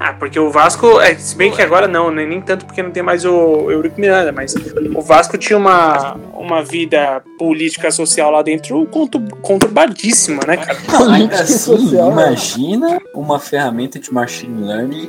Ah, 0.00 0.12
porque 0.14 0.38
o 0.38 0.48
Vasco, 0.50 1.00
é, 1.00 1.14
se 1.16 1.34
bem 1.36 1.50
que 1.50 1.60
agora 1.60 1.88
não, 1.88 2.08
né, 2.10 2.24
nem 2.24 2.40
tanto 2.40 2.64
porque 2.64 2.80
não 2.82 2.90
tem 2.92 3.02
mais 3.02 3.24
o 3.24 3.68
Eurico 3.70 4.00
Miranda, 4.00 4.30
mas 4.30 4.54
o 4.94 5.02
Vasco 5.02 5.36
tinha 5.36 5.56
uma, 5.58 6.14
uma 6.34 6.62
vida 6.62 7.20
política 7.36 7.90
social 7.90 8.30
lá 8.30 8.40
dentro 8.42 8.86
contur- 8.86 9.28
conturbadíssima, 9.42 10.40
né, 10.46 10.56
cara? 10.56 10.78
Política 10.96 11.42
e 11.42 11.46
social, 11.48 12.14
né? 12.14 12.26
imagina 12.28 13.00
uma 13.12 13.40
ferramenta 13.40 13.98
de 13.98 14.12
machine 14.14 14.64
learning 14.68 15.08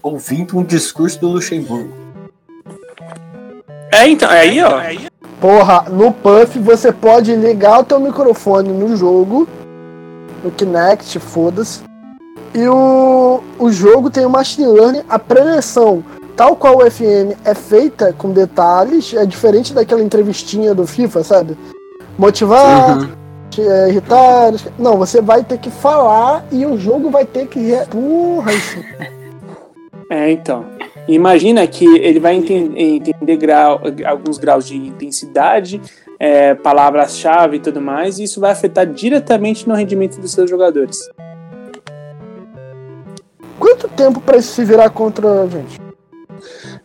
ouvindo 0.00 0.56
um 0.56 0.62
discurso 0.64 1.20
do 1.20 1.26
Luxemburgo. 1.28 1.92
É, 3.92 4.08
então, 4.08 4.30
é 4.30 4.40
aí, 4.42 4.62
ó. 4.62 5.09
Porra, 5.40 5.86
no 5.88 6.12
Puff 6.12 6.58
você 6.58 6.92
pode 6.92 7.34
ligar 7.34 7.80
o 7.80 7.84
teu 7.84 7.98
microfone 7.98 8.68
no 8.70 8.94
jogo, 8.96 9.48
no 10.44 10.50
Kinect, 10.50 11.18
foda-se. 11.18 11.80
E 12.54 12.66
o, 12.68 13.40
o 13.58 13.70
jogo 13.72 14.10
tem 14.10 14.26
o 14.26 14.30
Machine 14.30 14.66
Learning, 14.66 15.02
a 15.08 15.18
preleção, 15.18 16.04
tal 16.36 16.56
qual 16.56 16.78
o 16.78 16.90
FM 16.90 17.38
é 17.44 17.54
feita 17.54 18.12
com 18.12 18.32
detalhes, 18.32 19.14
é 19.14 19.24
diferente 19.24 19.72
daquela 19.72 20.02
entrevistinha 20.02 20.74
do 20.74 20.86
FIFA, 20.86 21.24
sabe? 21.24 21.56
Motivar, 22.18 22.98
Uhum. 22.98 23.08
é, 23.58 23.88
irritar. 23.88 24.52
Não, 24.78 24.96
você 24.98 25.22
vai 25.22 25.42
ter 25.42 25.58
que 25.58 25.70
falar 25.70 26.44
e 26.52 26.66
o 26.66 26.76
jogo 26.76 27.08
vai 27.08 27.24
ter 27.24 27.46
que. 27.46 27.58
Re... 27.60 27.86
Porra, 27.86 28.52
isso. 28.52 28.78
É, 30.12 30.32
então. 30.32 30.64
Imagina 31.14 31.66
que 31.66 31.84
ele 31.98 32.20
vai 32.20 32.34
enten- 32.36 32.72
entender 32.76 33.36
grau- 33.36 33.80
alguns 34.06 34.38
graus 34.38 34.66
de 34.66 34.76
intensidade, 34.76 35.80
é, 36.18 36.54
palavras-chave 36.54 37.56
e 37.56 37.60
tudo 37.60 37.80
mais, 37.80 38.18
e 38.18 38.24
isso 38.24 38.40
vai 38.40 38.52
afetar 38.52 38.86
diretamente 38.86 39.68
no 39.68 39.74
rendimento 39.74 40.20
dos 40.20 40.30
seus 40.32 40.48
jogadores. 40.48 40.98
Quanto 43.58 43.88
tempo 43.88 44.20
pra 44.20 44.36
isso 44.38 44.52
se 44.52 44.64
virar 44.64 44.90
contra 44.90 45.42
a 45.42 45.46
gente? 45.46 45.80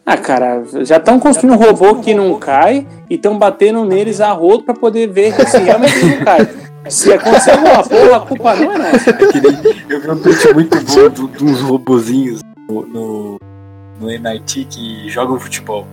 Ah, 0.05 0.17
cara, 0.17 0.63
já 0.81 0.97
estão 0.97 1.19
construindo 1.19 1.53
um 1.53 1.63
robô 1.63 1.95
que 1.95 2.13
não 2.13 2.37
cai 2.37 2.85
e 3.09 3.15
estão 3.15 3.37
batendo 3.37 3.83
neles 3.85 4.19
a 4.21 4.31
rodo 4.31 4.63
pra 4.63 4.73
poder 4.73 5.07
ver 5.07 5.33
se 5.47 5.57
realmente 5.57 5.95
ele 5.97 6.15
não 6.17 6.25
cai. 6.25 6.47
Se 6.89 7.11
acontecer 7.13 7.51
alguma 7.51 7.81
porra, 7.83 8.17
a 8.17 8.19
culpa 8.19 8.55
não 8.55 8.71
é 8.71 8.77
nossa. 8.77 9.09
Eu 9.89 10.01
vi 10.01 10.09
um 10.11 10.19
tweet 10.21 10.53
muito 10.53 10.77
bom 10.81 11.27
de 11.29 11.43
uns 11.43 11.61
robozinhos 11.61 12.41
no, 12.69 12.85
no, 12.85 13.39
no 13.99 14.09
MIT 14.09 14.65
que 14.65 15.09
jogam 15.09 15.39
futebol. 15.39 15.85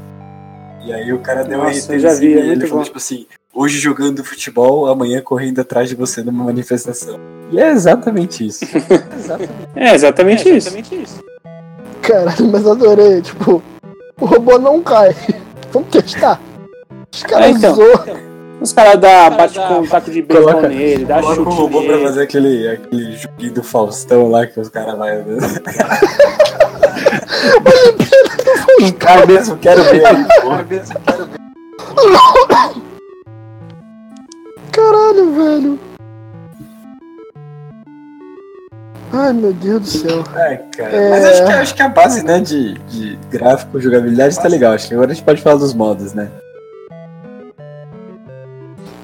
E 0.85 0.93
aí 0.93 1.13
o 1.13 1.19
cara 1.21 1.45
deu 1.45 1.59
Nossa, 1.59 1.93
um 1.95 2.19
vi, 2.19 2.35
é 2.35 2.45
e 2.45 2.51
ele 2.51 2.67
falou 2.67 2.79
bom. 2.81 2.85
tipo 2.85 2.99
assim, 2.99 3.27
hoje 3.55 3.79
jogando 3.79 4.25
futebol, 4.25 4.89
amanhã 4.89 5.21
correndo 5.23 5.61
atrás 5.61 5.89
de 5.89 5.95
você 5.95 6.23
numa 6.23 6.45
manifestação. 6.45 7.21
E 7.53 7.61
é 7.61 7.71
exatamente 7.71 8.47
isso. 8.47 8.65
É 9.77 9.95
exatamente 9.95 10.49
isso. 10.57 11.23
Caralho, 12.01 12.49
mas 12.51 12.67
adorei. 12.67 13.21
Tipo, 13.23 13.63
o 14.21 14.27
robô 14.27 14.59
não 14.59 14.83
cai. 14.83 15.15
Vamos 15.73 15.89
testar. 15.91 16.41
Os 17.13 17.23
caras 17.23 17.47
É, 17.47 17.51
então. 17.51 17.75
zoam. 17.75 18.33
Os 18.61 18.73
caras 18.73 19.01
dá, 19.01 19.29
bate 19.31 19.59
com 19.59 19.81
um 19.81 19.87
taco 19.87 20.11
de 20.11 20.23
beisebol 20.23 20.63
nele, 20.63 21.05
dá 21.05 21.21
Coloca 21.21 21.41
o 21.41 21.45
chute 21.45 21.57
robô 21.57 21.83
pra 21.83 21.93
nele. 21.97 22.07
fazer 22.07 22.23
aquele, 22.23 22.69
aquele 22.69 23.17
joguinho 23.17 23.55
do 23.55 23.63
Faustão 23.63 24.29
lá 24.31 24.47
que 24.47 24.59
os 24.61 24.69
caras 24.69 24.97
vai 24.97 25.19
andando. 27.59 28.99
Cara 28.99 29.27
mesmo, 29.27 29.57
quero 29.59 29.83
ver. 29.85 30.03
Cara 30.03 30.63
mesmo, 30.65 31.01
quero 31.05 31.27
ver. 31.27 31.43
Caralho, 34.73 35.33
velho. 35.35 35.79
Ai, 39.13 39.33
meu 39.35 39.53
Deus 39.53 39.81
do 39.83 39.87
céu. 39.87 40.25
Ai, 40.35 40.57
cara. 40.75 40.91
É. 40.91 41.11
Mas 41.11 41.25
acho 41.25 41.45
que, 41.45 41.53
acho 41.53 41.75
que 41.75 41.83
a 41.83 41.89
base, 41.89 42.25
né, 42.25 42.41
de, 42.41 42.79
de 42.79 43.19
gráfico, 43.31 43.79
jogabilidade 43.79 44.41
tá 44.41 44.49
legal. 44.49 44.73
Acho 44.73 44.89
que 44.89 44.95
agora 44.95 45.11
a 45.11 45.15
gente 45.15 45.25
pode 45.25 45.43
falar 45.43 45.57
dos 45.57 45.75
modos, 45.75 46.15
né? 46.15 46.31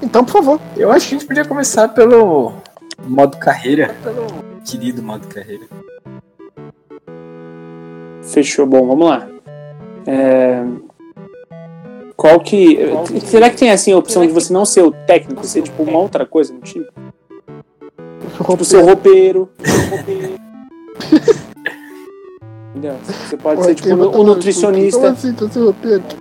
Então, 0.01 0.25
por 0.25 0.31
favor. 0.31 0.59
Eu 0.75 0.91
acho 0.91 1.07
que 1.07 1.15
a 1.15 1.17
gente 1.19 1.27
podia 1.27 1.45
começar 1.45 1.89
pelo 1.89 2.53
modo 3.05 3.37
carreira. 3.37 3.95
Pelo 4.03 4.25
querido 4.65 5.03
modo 5.03 5.27
carreira. 5.27 5.65
Fechou, 8.31 8.65
bom, 8.65 8.87
vamos 8.87 9.07
lá. 9.07 9.27
É, 10.07 10.63
Qual 12.19 12.39
que. 12.41 12.77
Será 13.25 13.49
que 13.49 13.55
tem 13.55 13.71
assim 13.71 13.93
a 13.93 13.97
opção 13.97 14.27
de 14.27 14.33
você 14.33 14.51
não 14.51 14.65
ser 14.65 14.83
o 14.83 14.91
técnico, 14.91 15.45
ser 15.45 15.61
tipo 15.61 15.83
uma 15.83 15.99
outra 15.99 16.25
coisa 16.25 16.53
no 16.53 16.59
time? 16.59 16.85
Tipo, 16.85 18.43
ser 18.65 18.75
o 18.75 18.85
roupeiro. 18.85 19.49
Entendeu? 22.75 22.95
Você 23.03 23.37
pode 23.37 23.63
ser 23.63 23.75
tipo 23.75 23.95
o 23.95 24.23
nutricionista. 24.23 24.99
Como 24.99 25.13
assim, 25.13 25.33
tô 25.33 25.47
sem? 25.47 26.17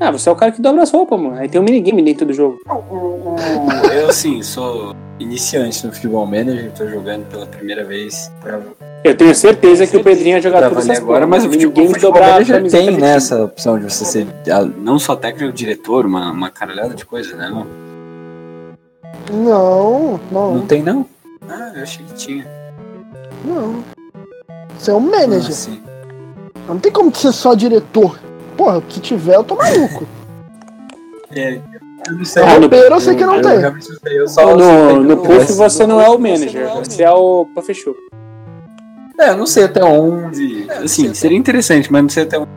Ah, 0.00 0.10
você 0.10 0.28
é 0.28 0.32
o 0.32 0.36
cara 0.36 0.50
que 0.50 0.60
dobra 0.60 0.82
as 0.82 0.90
roupas, 0.90 1.20
mano. 1.20 1.36
Aí 1.36 1.48
tem 1.48 1.60
um 1.60 1.64
minigame 1.64 2.02
dentro 2.02 2.26
do 2.26 2.32
jogo. 2.32 2.58
Eu, 3.94 4.08
assim, 4.08 4.42
sou 4.42 4.92
iniciante 5.20 5.86
no 5.86 5.92
Futebol 5.92 6.26
Manager, 6.26 6.72
tô 6.72 6.86
jogando 6.88 7.26
pela 7.30 7.46
primeira 7.46 7.84
vez. 7.84 8.30
Pra, 8.40 8.60
Eu 9.06 9.16
tenho 9.16 9.34
certeza 9.36 9.86
que 9.86 9.96
o 9.96 10.02
Pedrinho 10.02 10.36
ia 10.36 10.40
jogar 10.42 10.68
tudo 10.68 10.80
essas 10.80 10.98
agora, 10.98 11.26
mas 11.28 11.44
o 11.44 11.48
Futebol, 11.48 11.86
futebol 11.86 12.12
dobrar 12.12 12.44
camiseta 12.44 12.84
tem, 12.86 12.96
né, 12.98 13.14
essa 13.14 13.44
opção 13.44 13.78
de 13.78 13.84
você 13.84 14.04
ser 14.04 14.26
ah, 14.50 14.64
não 14.78 14.98
só 14.98 15.14
técnico, 15.14 15.52
diretor, 15.52 16.04
uma, 16.06 16.32
uma 16.32 16.50
caralhada 16.50 16.92
de 16.92 17.04
coisa, 17.06 17.36
né? 17.36 17.48
Não, 17.48 17.66
Não, 19.32 20.20
não, 20.30 20.54
não 20.56 20.66
tem, 20.66 20.82
não? 20.82 21.06
Ah, 21.48 21.72
eu 21.76 21.82
achei 21.84 22.04
que 22.04 22.14
tinha. 22.14 22.46
não. 23.44 23.76
Você 24.76 24.90
é 24.90 24.94
um 24.94 24.98
Ah, 24.98 25.18
manager. 25.20 25.52
sim. 25.52 25.80
Não 26.68 26.78
tem 26.78 26.90
como 26.90 27.14
ser 27.14 27.30
só 27.32 27.54
diretor. 27.54 28.18
Porra, 28.56 28.82
se 28.88 29.00
tiver, 29.00 29.36
eu 29.36 29.44
tô 29.44 29.54
maluco. 29.54 30.04
É, 31.32 31.60
eu 32.08 32.16
não 32.16 32.24
sei. 32.24 32.42
Ah, 32.42 32.58
no- 32.58 32.66
eu 32.72 33.00
sei 33.00 33.14
que 33.16 33.26
não 33.26 33.36
eu 33.36 33.42
tem. 33.42 33.58
não 33.60 33.80
sei, 33.80 34.20
eu 34.20 34.28
só 34.28 34.56
No, 34.56 34.56
no, 34.56 35.02
no 35.02 35.16
que 35.22 35.26
Puff 35.28 35.52
você 35.52 35.86
não 35.86 36.00
é 36.00 36.08
o 36.08 36.18
manager, 36.18 36.68
você 36.76 37.02
é 37.02 37.10
o 37.10 37.46
Puff 37.54 37.74
É, 39.18 39.30
eu 39.30 39.36
não 39.36 39.46
sei 39.46 39.64
até 39.64 39.82
onde. 39.82 40.66
Assim, 40.70 41.12
seria 41.14 41.38
interessante, 41.38 41.90
mas 41.90 42.02
não 42.02 42.08
sei 42.08 42.24
até 42.24 42.38
onde 42.38 42.48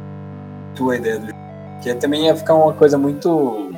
tua 0.76 0.96
ideia 0.98 1.20
do. 1.20 1.34
Que 1.82 1.94
também 1.96 2.26
ia 2.26 2.36
ficar 2.36 2.54
uma 2.56 2.74
coisa 2.74 2.98
muito. 2.98 3.72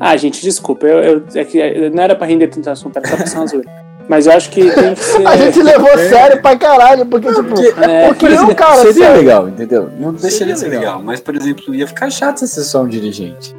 Ah, 0.00 0.16
gente, 0.16 0.42
desculpa. 0.42 0.86
Eu, 0.86 0.98
eu, 0.98 1.22
é 1.34 1.44
que 1.44 1.88
não 1.90 2.02
era 2.02 2.14
pra 2.16 2.26
render 2.26 2.48
tanto 2.48 2.68
assunto, 2.68 2.96
era 2.98 3.06
só 3.08 3.16
pra 3.16 3.26
ser 3.26 3.36
uma 3.38 3.46
zoeira. 3.46 3.86
Mas 4.08 4.26
eu 4.26 4.32
acho 4.32 4.50
que 4.50 4.70
tem 4.70 4.94
que 4.94 5.00
ser. 5.04 5.26
A 5.26 5.36
gente 5.36 5.62
levou 5.62 5.88
É. 5.90 6.08
sério 6.08 6.42
pra 6.42 6.56
caralho, 6.56 7.06
porque, 7.06 7.28
tipo, 7.32 7.54
É, 7.82 8.08
porque 8.08 8.28
não, 8.28 8.54
cara, 8.54 8.76
Seria 8.82 8.92
sério. 8.92 9.16
legal, 9.18 9.48
entendeu? 9.48 9.90
Não 9.98 10.12
deixaria 10.12 10.30
Seria 10.30 10.56
ser 10.56 10.68
legal. 10.68 10.80
legal. 10.96 11.02
Mas, 11.02 11.20
por 11.20 11.34
exemplo, 11.36 11.74
ia 11.74 11.86
ficar 11.86 12.10
chato 12.10 12.38
se 12.38 12.48
você 12.48 12.62
só 12.64 12.82
um 12.82 12.88
dirigente. 12.88 13.54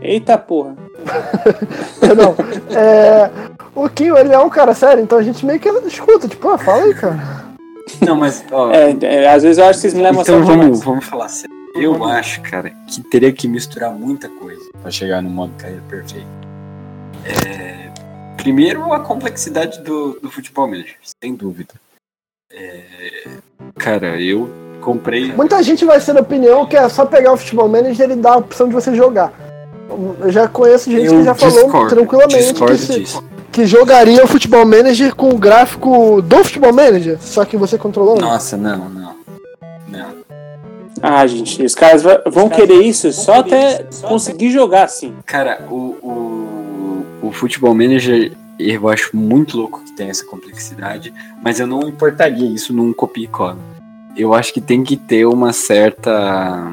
Eita 0.00 0.38
porra. 0.38 0.74
Não. 2.16 2.34
É, 2.76 3.30
o 3.74 3.88
Kim, 3.88 4.14
ele 4.16 4.32
é 4.32 4.38
um 4.38 4.50
cara 4.50 4.74
sério, 4.74 5.02
então 5.02 5.18
a 5.18 5.22
gente 5.22 5.44
meio 5.46 5.60
que 5.60 5.68
escuta, 5.86 6.28
tipo, 6.28 6.48
ah, 6.48 6.58
fala 6.58 6.84
aí, 6.84 6.94
cara. 6.94 7.48
Não, 8.06 8.16
mas, 8.16 8.44
ó. 8.50 8.70
É, 8.70 8.96
é, 9.02 9.28
às 9.28 9.42
vezes 9.42 9.58
eu 9.58 9.64
acho 9.64 9.74
que 9.74 9.82
vocês 9.82 9.94
me 9.94 10.02
levam 10.02 10.20
a 10.20 10.22
então 10.22 10.34
sério 10.34 10.46
vamos, 10.46 10.64
demais. 10.64 10.84
vamos 10.84 11.04
falar 11.04 11.28
sério. 11.28 11.56
Eu 11.74 12.04
acho, 12.04 12.40
cara, 12.42 12.70
que 12.86 13.02
teria 13.02 13.32
que 13.32 13.46
misturar 13.46 13.92
muita 13.92 14.28
coisa 14.28 14.62
pra 14.82 14.90
chegar 14.90 15.22
no 15.22 15.30
modo 15.30 15.52
carreira 15.56 15.82
perfeito. 15.88 16.26
É, 17.24 17.90
primeiro, 18.36 18.92
a 18.92 19.00
complexidade 19.00 19.80
do, 19.80 20.18
do 20.20 20.30
futebol 20.30 20.66
manager, 20.66 20.96
sem 21.22 21.34
dúvida. 21.34 21.74
É, 22.50 22.82
cara, 23.76 24.20
eu 24.20 24.50
comprei. 24.80 25.32
Muita 25.32 25.62
gente 25.62 25.84
vai 25.84 26.00
ser 26.00 26.14
da 26.14 26.20
opinião 26.20 26.66
que 26.66 26.76
é 26.76 26.88
só 26.88 27.04
pegar 27.04 27.32
o 27.32 27.36
futebol 27.36 27.68
manager 27.68 28.10
e 28.10 28.16
dar 28.16 28.32
a 28.32 28.38
opção 28.38 28.68
de 28.68 28.74
você 28.74 28.94
jogar. 28.94 29.32
Eu 30.20 30.30
já 30.30 30.46
conheço 30.48 30.90
gente 30.90 31.08
que 31.08 31.14
Eu 31.14 31.24
já 31.24 31.34
falou 31.34 31.62
discordo, 31.64 31.88
tranquilamente 31.94 32.54
que, 32.54 32.76
se- 32.76 33.18
que 33.50 33.66
jogaria 33.66 34.22
o 34.22 34.26
futebol 34.26 34.64
manager 34.66 35.14
com 35.14 35.30
o 35.30 35.38
gráfico 35.38 36.20
do 36.22 36.44
futebol 36.44 36.72
manager, 36.72 37.18
só 37.20 37.44
que 37.44 37.56
você 37.56 37.78
controlando. 37.78 38.20
Nossa, 38.20 38.56
não, 38.56 38.88
não. 38.88 39.14
Não. 39.88 40.08
Ah, 41.02 41.26
gente, 41.26 41.62
os 41.64 41.74
caras 41.74 42.02
vão 42.30 42.48
querer 42.48 42.82
isso 42.82 43.12
só 43.12 43.40
até 43.40 43.84
conseguir 44.02 44.50
jogar 44.50 44.84
assim. 44.84 45.14
Cara, 45.24 45.64
o, 45.70 45.96
o, 46.02 47.06
o 47.28 47.32
Futebol 47.32 47.72
Manager 47.74 48.32
eu 48.58 48.88
acho 48.88 49.16
muito 49.16 49.56
louco 49.56 49.80
que 49.84 49.92
tem 49.92 50.10
essa 50.10 50.24
complexidade, 50.24 51.14
mas 51.42 51.60
eu 51.60 51.66
não 51.68 51.82
importaria 51.88 52.46
isso 52.48 52.72
num 52.72 52.92
copia 52.92 53.24
e 53.24 53.28
cola. 53.28 53.56
Eu 54.16 54.34
acho 54.34 54.52
que 54.52 54.60
tem 54.60 54.82
que 54.82 54.96
ter 54.96 55.24
uma 55.26 55.52
certa 55.52 56.72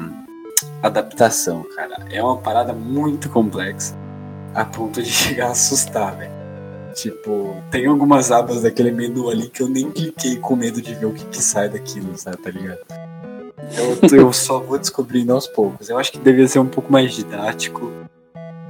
adaptação, 0.86 1.64
cara. 1.74 1.96
É 2.10 2.22
uma 2.22 2.36
parada 2.36 2.72
muito 2.72 3.28
complexa, 3.28 3.94
a 4.54 4.64
ponto 4.64 5.02
de 5.02 5.08
chegar 5.10 5.48
a 5.48 5.50
assustar, 5.52 6.16
velho. 6.16 6.36
Tipo, 6.94 7.54
tem 7.70 7.86
algumas 7.86 8.32
abas 8.32 8.62
daquele 8.62 8.90
menu 8.90 9.28
ali 9.28 9.48
que 9.50 9.62
eu 9.62 9.68
nem 9.68 9.90
cliquei 9.90 10.36
com 10.36 10.56
medo 10.56 10.80
de 10.80 10.94
ver 10.94 11.04
o 11.06 11.12
que, 11.12 11.24
que 11.26 11.42
sai 11.42 11.68
daquilo, 11.68 12.16
sabe, 12.16 12.38
tá 12.38 12.50
ligado? 12.50 12.78
Eu, 13.76 14.18
eu 14.18 14.32
só 14.32 14.60
vou 14.60 14.78
descobrindo 14.78 15.32
aos 15.34 15.46
poucos. 15.46 15.90
Eu 15.90 15.98
acho 15.98 16.10
que 16.12 16.18
devia 16.18 16.48
ser 16.48 16.58
um 16.58 16.66
pouco 16.66 16.90
mais 16.90 17.12
didático. 17.12 17.92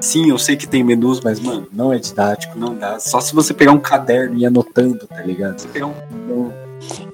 Sim, 0.00 0.28
eu 0.30 0.38
sei 0.38 0.56
que 0.56 0.66
tem 0.66 0.82
menus, 0.82 1.20
mas, 1.20 1.38
mano, 1.38 1.66
não 1.72 1.92
é 1.92 1.98
didático, 1.98 2.58
não 2.58 2.74
dá. 2.74 2.98
Só 2.98 3.20
se 3.20 3.34
você 3.34 3.54
pegar 3.54 3.72
um 3.72 3.78
caderno 3.80 4.36
e 4.36 4.42
ir 4.42 4.46
anotando, 4.46 5.06
tá 5.06 5.22
ligado? 5.22 5.58
Você 5.60 5.68
pegar 5.68 5.86
um. 5.86 6.50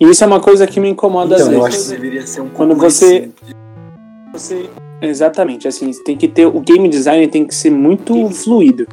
isso 0.00 0.24
é 0.24 0.26
uma 0.26 0.40
coisa 0.40 0.66
que 0.66 0.80
me 0.80 0.88
incomoda 0.88 1.34
Então, 1.34 1.46
às 1.48 1.52
eu 1.52 1.64
acho 1.66 1.76
vezes. 1.76 1.90
que 1.92 1.96
deveria 2.00 2.26
ser 2.26 2.40
um 2.40 2.44
pouco 2.48 2.56
Quando 2.56 2.76
você- 2.76 3.30
simples. 4.32 4.81
Exatamente, 5.02 5.66
assim, 5.66 5.90
tem 6.04 6.16
que 6.16 6.28
ter. 6.28 6.46
O 6.46 6.60
game 6.60 6.88
design 6.88 7.26
tem 7.28 7.44
que 7.44 7.54
ser 7.54 7.70
muito 7.70 8.30
fluido. 8.30 8.86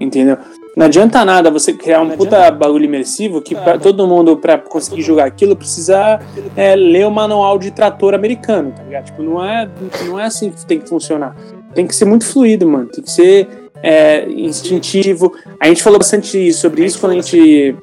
Entendeu? 0.00 0.38
Não 0.76 0.86
adianta 0.86 1.24
nada 1.24 1.50
você 1.50 1.72
criar 1.72 2.00
um 2.00 2.10
puta 2.10 2.48
bagulho 2.52 2.84
imersivo 2.84 3.42
que 3.42 3.52
pra 3.52 3.76
todo 3.76 4.06
mundo, 4.06 4.36
pra 4.36 4.56
conseguir 4.56 5.02
jogar 5.02 5.24
aquilo, 5.24 5.56
precisa 5.56 6.20
é, 6.56 6.76
ler 6.76 7.04
o 7.04 7.10
manual 7.10 7.58
de 7.58 7.72
trator 7.72 8.14
americano, 8.14 8.70
tá 8.70 8.84
ligado? 8.84 9.06
Tipo, 9.06 9.22
não 9.24 9.44
é, 9.44 9.68
não 10.06 10.20
é 10.20 10.26
assim 10.26 10.52
que 10.52 10.64
tem 10.64 10.78
que 10.78 10.88
funcionar. 10.88 11.34
Tem 11.74 11.84
que 11.84 11.96
ser 11.96 12.04
muito 12.04 12.24
fluido, 12.24 12.64
mano. 12.68 12.86
Tem 12.86 13.02
que 13.02 13.10
ser 13.10 13.48
é, 13.82 14.28
instintivo. 14.30 15.32
A 15.58 15.66
gente 15.66 15.82
falou 15.82 15.98
bastante 15.98 16.52
sobre 16.52 16.84
isso 16.84 17.00
quando 17.00 17.12
a 17.12 17.14
gente 17.16 17.74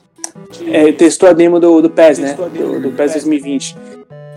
é, 0.67 0.91
testou 0.93 1.27
a 1.27 1.33
demo 1.33 1.59
do, 1.59 1.81
do 1.81 1.89
PES, 1.89 2.19
né? 2.19 2.33
Do, 2.33 2.79
do 2.79 2.91
PES 2.91 3.11
2020. 3.11 3.75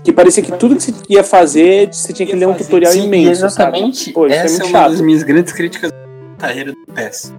Que 0.09 0.12
parecia 0.14 0.42
que 0.42 0.51
tudo 0.53 0.75
que 0.75 0.83
você 0.85 0.94
ia 1.11 1.23
fazer, 1.23 1.92
você 1.92 2.14
tinha 2.14 2.27
que 2.27 2.35
ler 2.35 2.49
um 2.49 2.55
tutorial 2.55 2.90
Sim, 2.90 3.05
imenso. 3.05 3.31
exatamente. 3.44 4.11
Pô, 4.11 4.27
isso 4.27 4.37
é 4.37 4.38
Essa 4.38 4.47
é, 4.47 4.59
muito 4.61 4.71
uma 4.73 4.79
chato. 4.81 4.90
das 4.92 5.01
minhas 5.03 5.23
grandes 5.23 5.53
críticas 5.53 5.90
da 5.90 6.47
carreira 6.47 6.73
do 6.73 6.92
PES. 6.94 7.35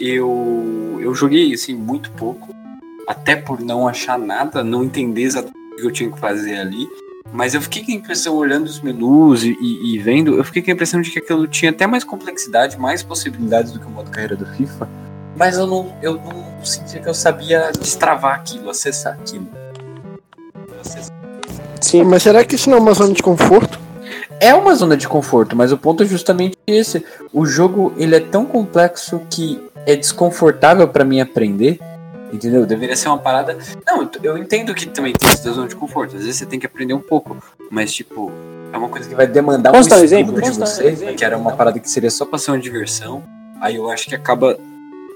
Eu, 0.00 0.98
eu 1.02 1.14
joguei 1.14 1.52
assim 1.52 1.74
muito 1.74 2.10
pouco, 2.12 2.48
até 3.06 3.36
por 3.36 3.60
não 3.60 3.86
achar 3.86 4.18
nada, 4.18 4.64
não 4.64 4.82
entender 4.82 5.20
exatamente 5.22 5.54
o 5.74 5.76
que 5.76 5.86
eu 5.86 5.90
tinha 5.92 6.10
que 6.10 6.18
fazer 6.18 6.56
ali. 6.56 6.88
Mas 7.30 7.52
eu 7.52 7.60
fiquei 7.60 7.84
com 7.84 7.92
a 7.92 7.94
impressão, 7.94 8.36
olhando 8.36 8.64
os 8.64 8.80
menus 8.80 9.42
e, 9.44 9.50
e- 9.60 9.94
e 9.94 9.98
vendo, 9.98 10.34
eu 10.38 10.44
fiquei 10.44 10.62
com 10.62 10.70
a 10.70 10.74
impressão 10.74 11.02
de 11.02 11.10
que 11.10 11.18
aquilo 11.18 11.46
tinha 11.46 11.70
até 11.70 11.86
mais 11.86 12.04
complexidade, 12.04 12.78
mais 12.78 13.02
possibilidades 13.02 13.70
do 13.70 13.78
que 13.78 13.86
o 13.86 13.90
modo 13.90 14.10
carreira 14.10 14.34
do 14.34 14.46
FIFA. 14.46 14.88
Mas 15.36 15.58
eu 15.58 15.66
não, 15.66 15.92
eu 16.02 16.14
não 16.14 16.64
sentia 16.64 17.00
que 17.02 17.08
eu 17.08 17.14
sabia 17.14 17.70
destravar 17.78 18.34
aquilo, 18.36 18.70
acessar 18.70 19.12
aquilo. 19.12 19.46
Sim. 21.82 22.04
Mas 22.04 22.22
será 22.22 22.44
que 22.44 22.54
isso 22.54 22.70
não 22.70 22.78
é 22.78 22.80
uma 22.80 22.94
zona 22.94 23.12
de 23.12 23.22
conforto? 23.22 23.78
É 24.40 24.54
uma 24.54 24.74
zona 24.74 24.96
de 24.96 25.06
conforto, 25.06 25.54
mas 25.54 25.72
o 25.72 25.76
ponto 25.78 26.02
é 26.02 26.06
justamente 26.06 26.56
esse. 26.66 27.04
O 27.32 27.44
jogo 27.46 27.92
ele 27.96 28.16
é 28.16 28.20
tão 28.20 28.44
complexo 28.44 29.20
que 29.30 29.62
é 29.86 29.94
desconfortável 29.94 30.88
pra 30.88 31.04
mim 31.04 31.20
aprender. 31.20 31.78
Entendeu? 32.32 32.64
Deveria 32.64 32.96
ser 32.96 33.08
uma 33.08 33.18
parada. 33.18 33.58
Não, 33.86 34.08
eu 34.22 34.38
entendo 34.38 34.74
que 34.74 34.86
também 34.86 35.12
tem 35.12 35.30
isso 35.30 35.44
da 35.44 35.52
zona 35.52 35.68
de 35.68 35.76
conforto. 35.76 36.16
Às 36.16 36.22
vezes 36.22 36.36
você 36.36 36.46
tem 36.46 36.58
que 36.58 36.64
aprender 36.64 36.94
um 36.94 37.00
pouco. 37.00 37.36
Mas, 37.70 37.92
tipo, 37.92 38.32
é 38.72 38.78
uma 38.78 38.88
coisa 38.88 39.06
que 39.06 39.14
vai 39.14 39.26
demandar 39.26 39.70
Posso 39.70 39.88
dar 39.90 39.98
um 39.98 40.02
exemplo? 40.02 40.34
de 40.34 40.40
Posso 40.40 40.58
dar 40.58 40.64
um 40.64 40.68
você. 40.68 40.86
exemplo? 40.86 41.14
Que 41.14 41.24
era 41.26 41.36
uma 41.36 41.52
parada 41.52 41.78
que 41.78 41.90
seria 41.90 42.10
só 42.10 42.24
pra 42.24 42.38
ser 42.38 42.52
uma 42.52 42.58
diversão. 42.58 43.22
Aí 43.60 43.76
eu 43.76 43.90
acho 43.90 44.08
que 44.08 44.14
acaba 44.14 44.58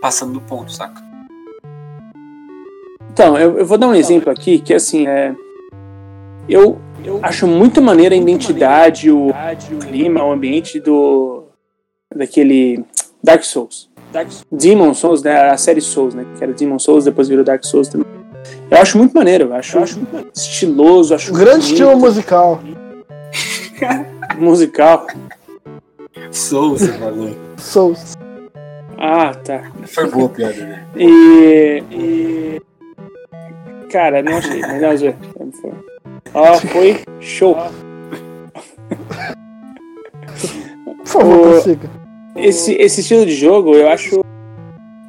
passando 0.00 0.34
do 0.34 0.42
ponto, 0.42 0.70
saca? 0.70 1.02
Então, 3.10 3.38
eu, 3.38 3.58
eu 3.60 3.64
vou 3.66 3.78
dar 3.78 3.88
um 3.88 3.94
exemplo 3.94 4.30
aqui 4.30 4.58
que 4.58 4.74
assim, 4.74 5.06
é, 5.06 5.34
eu, 6.48 6.78
acho 7.22 7.46
muito 7.46 7.80
maneira 7.82 8.14
a 8.14 8.18
identidade, 8.18 9.10
o 9.10 9.32
clima, 9.88 10.24
o 10.24 10.32
ambiente 10.32 10.80
do 10.80 11.44
daquele 12.14 12.84
Dark 13.22 13.42
Souls. 13.42 13.88
Demon 14.50 14.94
Souls, 14.94 15.22
né? 15.22 15.50
A 15.50 15.56
série 15.56 15.80
Souls, 15.80 16.14
né? 16.14 16.24
Que 16.36 16.44
era 16.44 16.52
Demon 16.52 16.78
Souls, 16.78 17.04
depois 17.04 17.28
virou 17.28 17.44
Dark 17.44 17.64
Souls 17.64 17.88
também. 17.88 18.06
Eu 18.70 18.78
acho 18.78 18.96
muito 18.96 19.14
maneiro, 19.14 19.46
eu 19.46 19.54
acho, 19.54 19.78
estiloso, 20.34 21.14
acho 21.14 21.32
Um 21.32 21.34
grande 21.34 21.66
bonito, 21.66 21.72
estilo 21.72 21.96
musical. 21.98 22.60
musical. 24.38 25.06
Sou, 26.30 26.70
você 26.70 26.92
falou. 26.92 27.36
Souls. 27.56 28.14
Ah, 28.98 29.34
tá. 29.34 29.70
Foi 29.86 30.08
boa 30.08 30.26
a 30.26 30.28
piada, 30.30 30.54
né? 30.64 30.86
E, 30.96 31.82
e- 31.90 32.62
Cara, 33.90 34.22
não 34.22 34.36
achei, 34.36 34.60
mas 34.60 34.80
não, 34.80 34.96
Zé. 34.96 35.14
Ó, 36.36 36.54
foi 36.58 37.00
show. 37.20 37.56
Por 40.84 41.06
favor, 41.06 41.38
O- 41.38 41.50
prossiga. 41.52 41.90
Esse, 42.36 42.74
esse 42.74 43.00
estilo 43.00 43.24
de 43.24 43.34
jogo 43.34 43.74
eu 43.74 43.88
acho, 43.88 44.20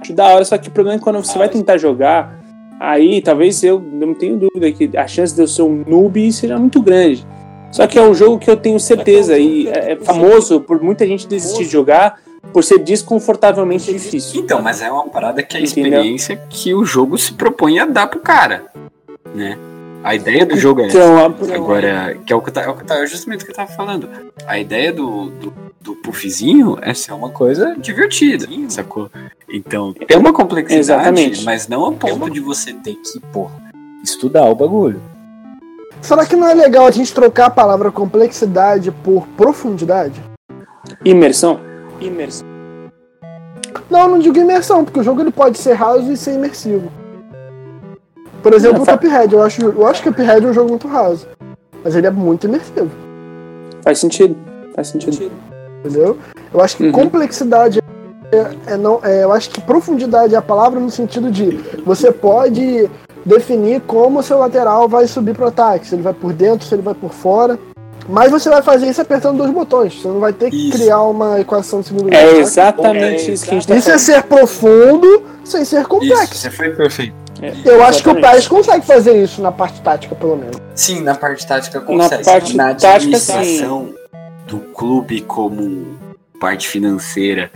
acho 0.02 0.14
da 0.14 0.28
hora, 0.28 0.46
só 0.46 0.58
que 0.58 0.70
o 0.70 0.72
problema 0.72 0.96
é 0.96 0.98
que 1.00 1.04
quando 1.04 1.18
você 1.22 1.38
vai 1.38 1.50
tentar 1.50 1.78
jogar, 1.78 2.40
aí 2.80 3.22
talvez 3.22 3.62
eu 3.64 3.80
não 3.82 4.14
tenho 4.14 4.38
dúvida 4.38 4.72
que 4.72 4.96
a 4.98 5.06
chance 5.06 5.36
de 5.36 5.42
eu 5.42 5.48
ser 5.48 5.64
um 5.64 5.84
noob 5.86 6.32
seja 6.32 6.58
muito 6.58 6.82
grande. 6.82 7.28
Só 7.70 7.86
que 7.86 8.00
é 8.00 8.02
um 8.02 8.14
jogo 8.14 8.40
que 8.40 8.50
eu 8.50 8.56
tenho 8.56 8.80
certeza 8.80 9.38
e 9.38 9.68
é 9.68 9.92
é 9.92 9.96
famoso 9.98 10.62
por 10.62 10.82
muita 10.82 11.06
gente 11.06 11.28
desistir 11.28 11.66
de 11.66 11.70
jogar 11.72 12.18
por 12.54 12.64
ser 12.64 12.80
desconfortavelmente 12.80 13.92
difícil. 13.92 14.40
Então, 14.42 14.62
mas 14.62 14.82
é 14.82 14.90
uma 14.90 15.10
parada 15.10 15.44
que 15.44 15.58
é 15.58 15.60
a 15.60 15.64
Entendeu? 15.64 15.90
experiência 16.00 16.38
que 16.50 16.74
o 16.74 16.86
jogo 16.86 17.18
se 17.18 17.34
propõe 17.34 17.80
a 17.80 17.86
dar 17.86 18.08
pro 18.08 18.22
cara, 18.22 18.68
né? 19.36 19.58
A 20.08 20.16
ideia 20.16 20.46
do 20.46 20.56
jogo 20.56 20.80
é 20.82 20.86
essa. 20.86 20.98
Então, 20.98 21.18
a- 21.20 21.56
Agora, 21.56 22.18
que 22.26 22.32
é 22.32 22.36
o 22.36 22.42
que, 22.42 22.48
eu 22.50 22.54
tá, 22.54 22.62
é 22.62 22.70
o 22.70 22.76
que 22.76 22.86
tá- 22.86 22.96
é 23.00 23.06
justamente 23.06 23.42
o 23.42 23.46
que 23.46 23.52
eu 23.52 23.56
tava 23.56 23.70
falando. 23.74 24.08
A 24.48 24.58
ideia 24.58 24.94
do, 24.94 25.26
do, 25.32 25.54
do 25.82 25.96
puffzinho 25.98 26.78
é 26.82 26.94
ser 26.94 27.12
uma 27.12 27.30
coisa 27.30 27.76
divertida, 27.78 28.48
sacou? 28.70 29.12
Então, 29.50 29.92
tem 29.94 30.18
uma 30.18 30.32
complexidade, 30.32 30.80
Exatamente. 30.80 31.44
mas 31.44 31.68
não 31.68 31.86
a 31.88 31.92
ponto 31.92 32.30
de 32.30 32.40
você 32.40 32.74
ter 32.74 32.96
que, 32.96 33.20
porra, 33.34 33.52
estudar 34.02 34.46
o 34.46 34.56
bagulho. 34.56 35.02
Será 36.02 36.26
que 36.26 36.38
não 36.38 36.48
é 36.48 36.54
legal 36.54 36.88
a 36.88 36.92
gente 36.92 37.14
trocar 37.14 37.48
a 37.48 37.50
palavra 37.50 37.92
complexidade 37.92 38.92
por 39.04 39.28
profundidade? 39.36 40.24
imersão. 41.04 41.60
Imersão. 42.00 42.48
Não, 43.90 44.02
eu 44.04 44.08
não 44.08 44.20
digo 44.20 44.38
imersão, 44.38 44.86
porque 44.86 45.02
o 45.02 45.04
jogo 45.04 45.20
ele 45.20 45.32
pode 45.32 45.58
ser 45.58 45.74
raso 45.74 46.10
e 46.10 46.16
ser 46.16 46.34
imersivo. 46.36 46.90
Por 48.48 48.54
exemplo, 48.56 48.78
É, 48.88 48.94
o 48.94 48.98
Cuphead. 48.98 49.34
Eu 49.34 49.42
acho, 49.44 49.62
eu 49.62 49.88
acho 49.88 50.02
que 50.02 50.08
o 50.10 50.14
Cuphead 50.14 50.46
é 50.46 50.50
um 50.50 50.54
jogo 50.54 50.70
muito 50.70 50.88
raso. 50.88 51.28
Mas 51.84 51.96
ele 51.96 52.08
é 52.08 52.12
muito 52.12 52.48
imersivo, 52.48 52.90
Faz 53.84 54.00
sentido. 54.00 54.36
Faz 54.74 54.88
sentido. 54.88 55.30
entendeu? 55.84 56.18
Eu 56.54 56.62
acho 56.62 56.78
que 56.78 56.84
Uhum. 56.84 56.92
complexidade 56.94 57.80
é, 58.32 58.74
é 58.74 58.78
não, 58.78 59.00
é, 59.04 59.24
eu 59.24 59.32
acho 59.34 59.50
que 59.50 59.60
profundidade 59.62 60.34
é 60.34 60.38
a 60.38 60.42
palavra 60.42 60.80
no 60.80 60.90
sentido 60.90 61.30
de 61.30 61.58
você 61.86 62.12
pode 62.12 62.90
definir 63.26 63.82
como 63.82 64.20
o 64.20 64.24
seu 64.24 64.38
lateral 64.40 64.88
vai 64.88 65.08
subir 65.08 65.34
pro 65.36 65.48
ataque, 65.48 65.86
se 65.88 65.96
ele 65.96 66.02
vai 66.02 66.14
por 66.14 66.32
dentro, 66.34 66.66
se 66.68 66.74
ele 66.76 66.82
vai 66.82 66.94
por 66.94 67.12
fora. 67.12 67.60
Mas 68.10 68.32
você 68.32 68.50
vai 68.50 68.62
fazer 68.62 68.88
isso 68.90 69.02
apertando 69.02 69.38
dois 69.38 69.52
botões. 69.52 70.02
Você 70.02 70.08
não 70.08 70.20
vai 70.22 70.32
ter 70.32 70.50
que 70.50 70.70
Isso. 70.70 70.78
criar 70.78 71.02
uma 71.02 71.42
equação 71.42 71.82
de 71.82 71.88
segundo 71.88 72.14
É 72.14 72.24
grau. 72.26 72.40
exatamente 72.40 73.34
isso 73.34 73.44
que 73.44 73.52
a 73.52 73.54
gente 73.56 73.68
tá 73.68 73.76
Isso 73.76 73.90
é 73.90 73.98
falando. 74.00 74.06
ser 74.06 74.24
profundo 74.24 75.24
sem 75.44 75.66
ser 75.66 75.80
Isso, 75.82 75.90
complexo. 75.90 76.36
você 76.36 76.50
foi 76.50 76.70
perfeito. 76.70 77.14
Eu 77.66 77.84
acho 77.84 78.04
que 78.04 78.10
o. 78.10 78.16
PES 78.20 78.48
consegue 78.48 78.86
fazer 78.86 79.22
isso 79.22 79.42
na 79.42 79.52
parte 79.52 79.82
tática, 79.82 80.16
pelo 80.16 80.36
menos. 80.36 80.58
Sim, 80.76 81.02
na 81.02 81.16
parte 81.16 81.46
tática 81.46 81.80
consegue. 81.82 82.24
parte 82.24 82.56
na 82.56 82.74
tática, 82.74 82.80
sim. 82.80 82.96
administração 83.34 83.94
do 84.48 84.60
clube 84.60 85.22
como 85.22 85.98
parte 86.40 86.68
financeira 86.68 87.52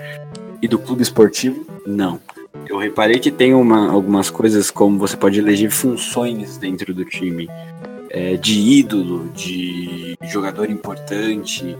e 0.61 0.67
do 0.67 0.77
clube 0.77 1.01
esportivo, 1.01 1.65
não. 1.85 2.19
Eu 2.67 2.77
reparei 2.77 3.19
que 3.19 3.31
tem 3.31 3.53
uma, 3.53 3.91
algumas 3.91 4.29
coisas 4.29 4.69
como 4.69 4.97
você 4.97 5.17
pode 5.17 5.39
eleger 5.39 5.71
funções 5.71 6.57
dentro 6.57 6.93
do 6.93 7.05
time. 7.05 7.47
é, 8.13 8.35
de 8.35 8.59
ídolo, 8.59 9.29
de 9.29 10.17
jogador 10.23 10.69
importante. 10.69 11.77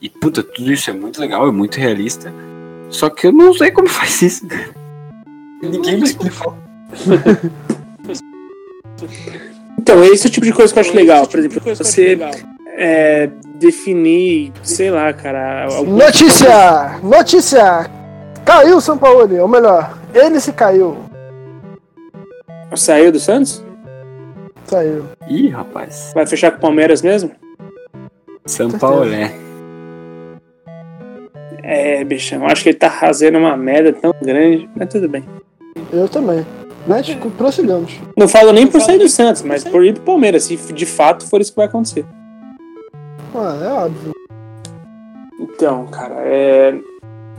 E 0.00 0.08
puta, 0.08 0.42
tudo 0.42 0.72
isso 0.72 0.90
é 0.90 0.92
muito 0.92 1.20
legal, 1.20 1.46
é 1.46 1.52
muito 1.52 1.76
realista. 1.76 2.32
Só 2.90 3.10
que 3.10 3.26
eu 3.26 3.32
não 3.32 3.52
sei 3.52 3.70
como 3.70 3.88
faz 3.90 4.22
isso. 4.22 4.46
Ninguém 5.62 5.98
me 5.98 6.04
explicou. 6.04 6.56
Então, 9.78 10.02
esse 10.04 10.26
é 10.26 10.28
o 10.28 10.32
tipo 10.32 10.46
de 10.46 10.52
coisa 10.52 10.72
que 10.72 10.78
eu 10.78 10.82
acho 10.82 10.94
legal. 10.94 11.26
Por 11.26 11.38
exemplo, 11.38 11.60
você 11.76 12.18
é, 12.76 13.28
definir, 13.56 14.52
sei 14.62 14.90
lá, 14.90 15.12
cara. 15.12 15.66
Notícia! 15.82 16.98
Notícia! 17.02 17.90
Caiu 18.44 18.76
o 18.76 18.80
São 18.80 18.98
Paulo, 18.98 19.28
ou 19.40 19.48
melhor, 19.48 19.98
ele 20.12 20.38
se 20.40 20.52
caiu. 20.52 20.96
Saiu 22.74 23.12
do 23.12 23.20
Santos? 23.20 23.64
Saiu. 24.66 25.06
Ih, 25.28 25.48
rapaz. 25.48 26.12
Vai 26.14 26.26
fechar 26.26 26.50
com 26.50 26.58
o 26.58 26.60
Palmeiras 26.60 27.02
mesmo? 27.02 27.30
São. 28.46 28.70
Paulo, 28.70 29.04
né? 29.04 29.32
É, 31.62 32.04
bichão, 32.04 32.46
acho 32.46 32.62
que 32.62 32.70
ele 32.70 32.78
tá 32.78 32.90
fazendo 32.90 33.38
uma 33.38 33.56
merda 33.56 33.92
tão 33.92 34.12
grande, 34.20 34.68
mas 34.76 34.88
tudo 34.88 35.08
bem. 35.08 35.24
Eu 35.92 36.08
também. 36.08 36.44
Mas 36.86 37.06
tipo, 37.06 37.30
prossigamos. 37.30 37.98
Não 38.16 38.28
falo 38.28 38.52
nem 38.52 38.66
por 38.66 38.80
sair 38.80 38.98
do 38.98 39.08
Santos, 39.08 39.42
mas 39.42 39.64
por 39.64 39.84
ir 39.84 39.94
pro 39.94 40.02
Palmeiras, 40.02 40.44
se 40.44 40.56
de 40.56 40.86
fato 40.86 41.26
for 41.26 41.40
isso 41.40 41.52
que 41.52 41.56
vai 41.56 41.66
acontecer. 41.66 42.04
Ah, 43.34 43.58
é 43.62 43.68
óbvio. 43.68 44.12
Então, 45.40 45.86
cara, 45.86 46.14
é... 46.18 46.74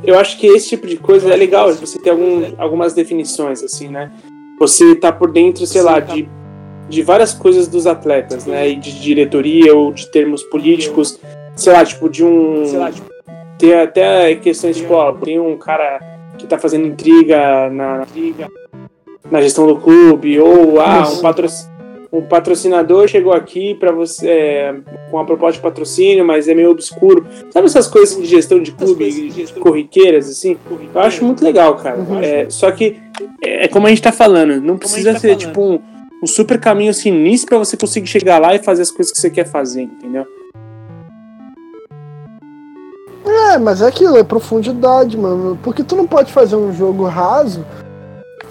eu 0.04 0.18
acho 0.20 0.38
que 0.38 0.48
esse 0.48 0.70
tipo 0.70 0.88
de 0.88 0.98
coisa 0.98 1.32
é 1.32 1.36
legal, 1.36 1.72
você 1.74 2.00
ter 2.00 2.10
algum, 2.10 2.44
algumas 2.58 2.94
definições, 2.94 3.64
assim, 3.64 3.88
né? 3.88 4.12
Você 4.60 4.96
tá 4.96 5.12
por 5.12 5.32
dentro, 5.32 5.66
sei 5.66 5.82
lá, 5.82 6.00
de, 6.00 6.28
de 6.90 7.02
várias 7.04 7.34
coisas 7.34 7.68
dos 7.68 7.86
atletas, 7.86 8.46
né? 8.46 8.70
E 8.70 8.76
de 8.76 9.00
diretoria 9.00 9.76
ou 9.76 9.94
de 9.94 10.10
termos 10.12 10.44
políticos, 10.44 11.20
sei 11.56 11.74
lá, 11.74 11.86
tipo, 11.86 12.10
de 12.10 12.24
um. 12.24 12.66
Sei 12.66 12.80
lá, 12.80 12.92
tipo, 12.92 13.10
ter 13.58 13.78
até 13.78 14.36
questões 14.36 14.78
tipo, 14.78 14.94
ó, 14.94 15.14
tem 15.14 15.40
um 15.40 15.58
cara 15.58 16.00
que 16.38 16.46
tá 16.46 16.58
fazendo 16.58 16.88
intriga 16.88 17.70
na, 17.70 18.00
na 18.00 18.06
gestão 19.34 19.68
do 19.68 19.78
clube, 19.78 20.40
ou 20.40 20.80
ah, 20.80 21.10
um, 21.10 21.22
patro, 21.22 21.48
um 22.12 22.22
patrocinador 22.22 23.08
chegou 23.08 23.34
aqui 23.34 23.76
para 23.76 23.92
você 23.92 24.28
é, 24.28 24.76
com 25.10 25.18
uma 25.18 25.26
proposta 25.26 25.58
de 25.58 25.64
patrocínio, 25.64 26.26
mas 26.26 26.48
é 26.48 26.54
meio 26.54 26.72
obscuro. 26.72 27.26
Sabe 27.52 27.66
essas 27.66 27.88
coisas 27.88 28.18
de 28.18 28.26
gestão 28.26 28.62
de 28.62 28.72
clube 28.72 29.34
corriqueiras, 29.60 30.30
assim? 30.30 30.58
Eu 30.94 31.02
acho 31.02 31.24
muito 31.26 31.44
legal, 31.44 31.76
cara. 31.76 31.98
Uhum. 31.98 32.20
É, 32.20 32.50
só 32.50 32.72
que 32.72 32.98
é, 33.42 33.66
é 33.66 33.68
como 33.68 33.88
a 33.88 33.90
gente 33.90 34.02
tá 34.02 34.12
falando, 34.12 34.62
não 34.62 34.78
precisa 34.78 35.14
tá 35.14 35.20
ser 35.20 35.36
falando. 35.36 35.40
tipo 35.40 35.62
um, 35.62 35.80
um 36.24 36.28
super 36.28 36.60
caminho 36.60 36.94
sinistro 36.94 37.50
para 37.50 37.58
você 37.58 37.76
conseguir 37.76 38.08
chegar 38.08 38.40
lá 38.40 38.56
e 38.56 38.60
fazer 38.60 38.84
as 38.84 38.92
coisas 38.92 39.12
que 39.12 39.20
você 39.20 39.30
quer 39.30 39.46
fazer, 39.46 39.84
entendeu? 39.84 40.26
É, 43.26 43.58
mas 43.58 43.82
é 43.82 43.88
aquilo, 43.88 44.18
é 44.18 44.24
profundidade, 44.24 45.18
mano. 45.18 45.58
Porque 45.64 45.84
tu 45.84 45.96
não 45.96 46.06
pode 46.06 46.32
fazer 46.32 46.56
um 46.56 46.72
jogo 46.74 47.06
raso 47.06 47.66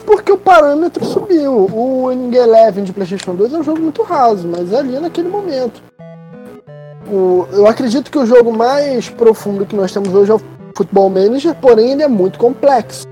porque 0.04 0.30
o 0.32 0.38
parâmetro 0.38 1.04
subiu. 1.04 1.68
O 1.72 2.12
Ing 2.12 2.34
Eleven 2.36 2.84
de 2.84 2.92
PlayStation 2.92 3.34
2 3.34 3.52
é 3.54 3.58
um 3.58 3.62
jogo 3.62 3.80
muito 3.80 4.02
raso, 4.02 4.46
mas 4.48 4.72
é 4.72 4.78
ali 4.78 4.98
naquele 4.98 5.28
momento. 5.28 5.82
O- 7.10 7.46
eu 7.52 7.66
acredito 7.66 8.10
que 8.10 8.18
o 8.18 8.24
jogo 8.26 8.52
mais 8.52 9.08
profundo 9.10 9.66
que 9.66 9.76
nós 9.76 9.92
temos 9.92 10.12
hoje 10.14 10.30
é 10.30 10.34
o 10.34 10.40
Football 10.76 11.10
Manager, 11.10 11.54
porém 11.56 11.92
ele 11.92 12.02
é 12.02 12.08
muito 12.08 12.38
complexo. 12.38 13.06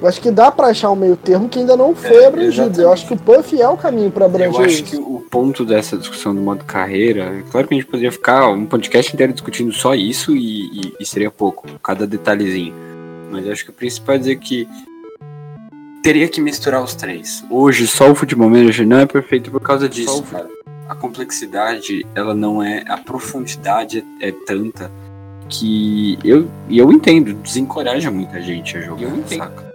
Eu 0.00 0.06
acho 0.06 0.20
que 0.20 0.30
dá 0.30 0.52
pra 0.52 0.68
achar 0.68 0.92
um 0.92 0.94
meio 0.96 1.16
termo 1.16 1.48
que 1.48 1.58
ainda 1.58 1.76
não 1.76 1.92
foi 1.92 2.22
É, 2.22 2.26
abrangido. 2.26 2.62
Eu 2.62 2.92
exatamente. 2.92 2.92
acho 2.92 3.06
que 3.08 3.14
o 3.14 3.16
Puff 3.16 3.60
é 3.60 3.68
o 3.68 3.76
caminho 3.76 4.10
pra 4.12 4.26
abranger 4.26 4.54
Eu 4.60 4.64
acho 4.66 4.74
isso. 4.74 4.84
que 4.84 4.96
o 4.96 5.24
ponto 5.28 5.64
dessa 5.64 5.96
discussão 5.96 6.32
do 6.32 6.40
modo 6.40 6.64
carreira, 6.64 7.24
é 7.24 7.42
claro 7.50 7.66
que 7.66 7.74
a 7.74 7.78
gente 7.78 7.86
poderia 7.86 8.12
ficar 8.12 8.48
um 8.48 8.64
podcast 8.64 9.12
inteiro 9.12 9.32
discutindo 9.32 9.72
só 9.72 9.94
isso 9.96 10.36
e, 10.36 10.66
e- 10.66 10.94
e 11.00 11.06
seria 11.06 11.32
pouco, 11.32 11.66
cada 11.82 12.06
detalhezinho. 12.06 12.74
Mas 13.32 13.44
eu 13.44 13.52
acho 13.52 13.64
que 13.64 13.70
o 13.70 13.74
principal 13.74 14.14
é 14.14 14.18
dizer 14.18 14.36
que 14.36 14.68
teria 16.02 16.28
que 16.28 16.40
misturar 16.40 16.82
os 16.82 16.94
três. 16.94 17.44
Hoje 17.50 17.86
só 17.86 18.10
o 18.10 18.14
futebol 18.14 18.48
manager 18.48 18.86
não 18.86 18.98
é 18.98 19.06
perfeito 19.06 19.50
por 19.50 19.60
causa 19.60 19.88
disso, 19.88 20.22
cara. 20.30 20.48
A 20.88 20.94
complexidade, 20.94 22.06
ela 22.14 22.34
não 22.34 22.62
é, 22.62 22.82
a 22.88 22.96
profundidade 22.96 24.04
é, 24.20 24.28
é 24.28 24.32
tanta 24.46 24.90
que 25.48 26.18
eu 26.24 26.48
e 26.68 26.78
eu 26.78 26.90
entendo, 26.92 27.34
desencoraja 27.34 28.10
muita 28.10 28.40
gente 28.40 28.76
a 28.76 28.80
jogar, 28.80 29.02
Eu 29.02 29.16
entendo. 29.16 29.38
saca? 29.38 29.72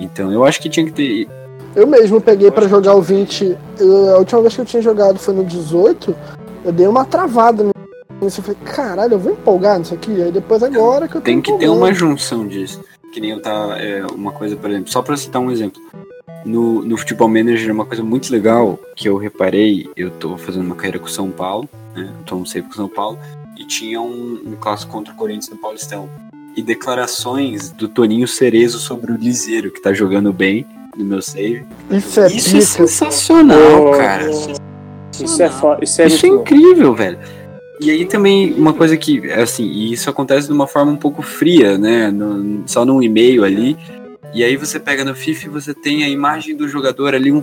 Então 0.00 0.32
eu 0.32 0.44
acho 0.44 0.60
que 0.60 0.68
tinha 0.68 0.86
que 0.86 0.92
ter 0.92 1.28
Eu 1.74 1.86
mesmo 1.86 2.20
peguei 2.20 2.50
pra 2.50 2.66
jogar 2.68 2.94
o 2.94 3.02
20. 3.02 3.56
eu- 3.78 4.14
a 4.14 4.18
última 4.18 4.40
vez 4.42 4.54
que 4.54 4.60
eu 4.60 4.64
tinha 4.64 4.82
jogado 4.82 5.18
foi 5.18 5.34
no 5.34 5.44
18. 5.44 6.14
Eu 6.64 6.72
dei 6.72 6.86
uma 6.86 7.04
travada 7.04 7.64
nisso. 8.20 8.40
Eu 8.40 8.44
falei, 8.44 8.58
caralho, 8.64 9.14
eu 9.14 9.18
vou 9.18 9.32
empolgar 9.32 9.78
nisso 9.78 9.94
aqui. 9.94 10.22
Aí 10.22 10.32
depois 10.32 10.62
agora 10.62 11.06
que 11.06 11.16
eu 11.16 11.20
tô 11.20 11.24
Tem 11.24 11.40
que 11.40 11.50
ter 11.52 11.64
empolgando. 11.66 11.78
uma 11.78 11.92
junção 11.92 12.46
disso. 12.46 12.80
Que 13.12 13.20
nem 13.20 13.30
eu 13.30 13.40
tá. 13.40 13.76
É, 13.78 14.04
uma 14.06 14.32
coisa, 14.32 14.56
por 14.56 14.70
exemplo, 14.70 14.90
só 14.90 15.02
pra 15.02 15.16
citar 15.16 15.40
um 15.40 15.50
exemplo. 15.50 15.80
No, 16.44 16.82
no 16.82 16.96
Futebol 16.96 17.28
Manager, 17.28 17.72
uma 17.72 17.84
coisa 17.84 18.02
muito 18.02 18.30
legal 18.30 18.78
que 18.94 19.08
eu 19.08 19.16
reparei, 19.16 19.88
eu 19.96 20.10
tô 20.10 20.36
fazendo 20.38 20.64
uma 20.64 20.76
carreira 20.76 20.98
com 20.98 21.06
o 21.06 21.10
São 21.10 21.30
Paulo, 21.30 21.68
né? 21.94 22.12
Eu 22.16 22.24
tô 22.24 22.36
um 22.36 22.46
save 22.46 22.66
com 22.66 22.72
o 22.72 22.76
São 22.76 22.88
Paulo, 22.88 23.18
e 23.58 23.64
tinha 23.64 24.00
um, 24.00 24.40
um 24.46 24.56
clássico 24.58 24.92
contra 24.92 25.12
o 25.12 25.16
Corinthians 25.16 25.48
no 25.50 25.56
Paulistão. 25.56 26.08
E 26.56 26.62
declarações 26.62 27.70
do 27.70 27.88
Toninho 27.88 28.26
Cerezo 28.26 28.78
sobre 28.78 29.12
o 29.12 29.16
Liseiro, 29.16 29.70
que 29.70 29.80
tá 29.80 29.92
jogando 29.92 30.32
bem 30.32 30.64
no 30.96 31.04
meu 31.04 31.20
save. 31.20 31.64
Isso 31.90 32.20
é 32.20 32.26
Isso 32.28 32.56
é 32.56 32.60
sensacional, 32.60 33.92
cara. 33.92 34.30
Isso 34.30 34.50
é, 35.42 35.50
isso 35.82 36.02
é 36.02 36.06
Isso 36.06 36.26
é 36.26 36.28
muito 36.28 36.28
louco. 36.28 36.54
incrível, 36.54 36.94
velho. 36.94 37.18
E 37.80 37.90
aí 37.90 38.04
também 38.04 38.52
uma 38.54 38.72
coisa 38.72 38.96
que, 38.96 39.30
assim, 39.30 39.64
e 39.64 39.92
isso 39.92 40.10
acontece 40.10 40.48
de 40.48 40.52
uma 40.52 40.66
forma 40.66 40.92
um 40.92 40.96
pouco 40.96 41.22
fria, 41.22 41.78
né? 41.78 42.10
no- 42.10 42.62
só 42.66 42.84
num 42.84 43.02
e-mail 43.02 43.44
ali. 43.44 43.76
E 44.34 44.44
aí 44.44 44.56
você 44.56 44.78
pega 44.78 45.04
no 45.04 45.14
FIFA 45.14 45.46
e 45.46 45.48
você 45.48 45.72
tem 45.72 46.04
a 46.04 46.08
imagem 46.08 46.54
do 46.54 46.68
jogador 46.68 47.14
ali, 47.14 47.32
um, 47.32 47.42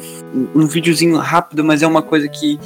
um, 0.54 0.68
videozinho 0.68 1.18
rápido, 1.18 1.64
mas 1.64 1.82
é 1.82 1.88
uma 1.88 2.02
coisa 2.02 2.28
que 2.28 2.60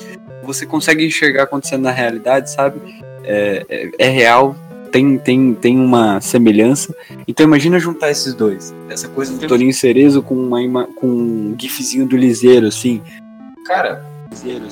você 0.44 0.66
consegue 0.66 1.06
enxergar 1.06 1.44
acontecendo 1.44 1.84
na 1.84 1.92
realidade, 1.92 2.52
sabe? 2.52 2.82
É, 3.24 3.66
é, 3.70 3.92
é 3.98 4.10
real, 4.10 4.56
tem, 4.92 5.18
tem, 5.18 5.54
tem 5.54 5.80
uma 5.80 6.20
semelhança. 6.20 6.94
Então 7.28 7.46
imagina 7.46 7.80
juntar 7.80 8.12
esses 8.12 8.34
dois. 8.34 8.74
Essa 8.90 9.08
coisa 9.08 9.38
do 9.38 9.48
Toninho 9.48 9.74
Cerezo 9.74 10.22
com, 10.22 10.36
uma, 10.36 10.86
com 10.86 11.08
um 11.08 11.56
gifzinho 11.58 12.06
do 12.06 12.18
Liseiro, 12.18 12.68
assim. 12.68 13.02
Cara, 13.66 14.06
Liseiro, 14.32 14.68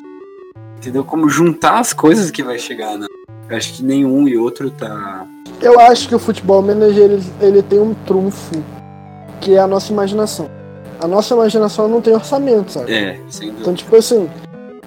entendeu? 0.88 1.04
Como 1.04 1.30
juntar 1.30 1.80
as 1.80 1.92
coisas 1.92 2.32
que 2.32 2.42
vai 2.42 2.58
chegar, 2.58 2.98
né? 2.98 3.08
Eu 3.50 3.58
acho 3.58 3.74
que 3.74 3.84
nenhum 3.84 4.28
e 4.28 4.38
outro 4.38 4.72
tá. 4.72 5.26
Eu 5.62 5.80
acho 5.80 6.08
que 6.08 6.16
o 6.16 6.20
futebol 6.20 6.62
manager 6.62 7.04
ele, 7.04 7.24
ele 7.42 7.62
tem 7.62 7.80
um 7.80 7.94
trunfo, 7.94 8.64
que 9.42 9.56
é 9.56 9.60
a 9.60 9.68
nossa 9.68 9.92
imaginação. 9.92 10.50
A 11.00 11.08
nossa 11.08 11.34
imaginação 11.34 11.88
não 11.88 12.02
tem 12.02 12.14
orçamento, 12.14 12.72
sabe? 12.72 12.94
É, 12.94 13.20
sem 13.30 13.48
dúvida. 13.50 13.62
Então, 13.62 13.74
tipo 13.74 13.96
assim, 13.96 14.30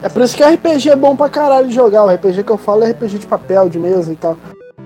é 0.02 0.08
por 0.08 0.22
isso 0.22 0.36
que 0.36 0.42
RPG 0.42 0.90
é 0.90 0.96
bom 0.96 1.14
pra 1.14 1.28
caralho 1.28 1.68
de 1.68 1.74
jogar. 1.74 2.04
O 2.04 2.08
RPG 2.08 2.42
que 2.44 2.50
eu 2.50 2.58
falo 2.58 2.82
é 2.82 2.90
RPG 2.90 3.18
de 3.18 3.26
papel, 3.26 3.68
de 3.68 3.78
mesa 3.78 4.12
e 4.12 4.16
tal. 4.16 4.36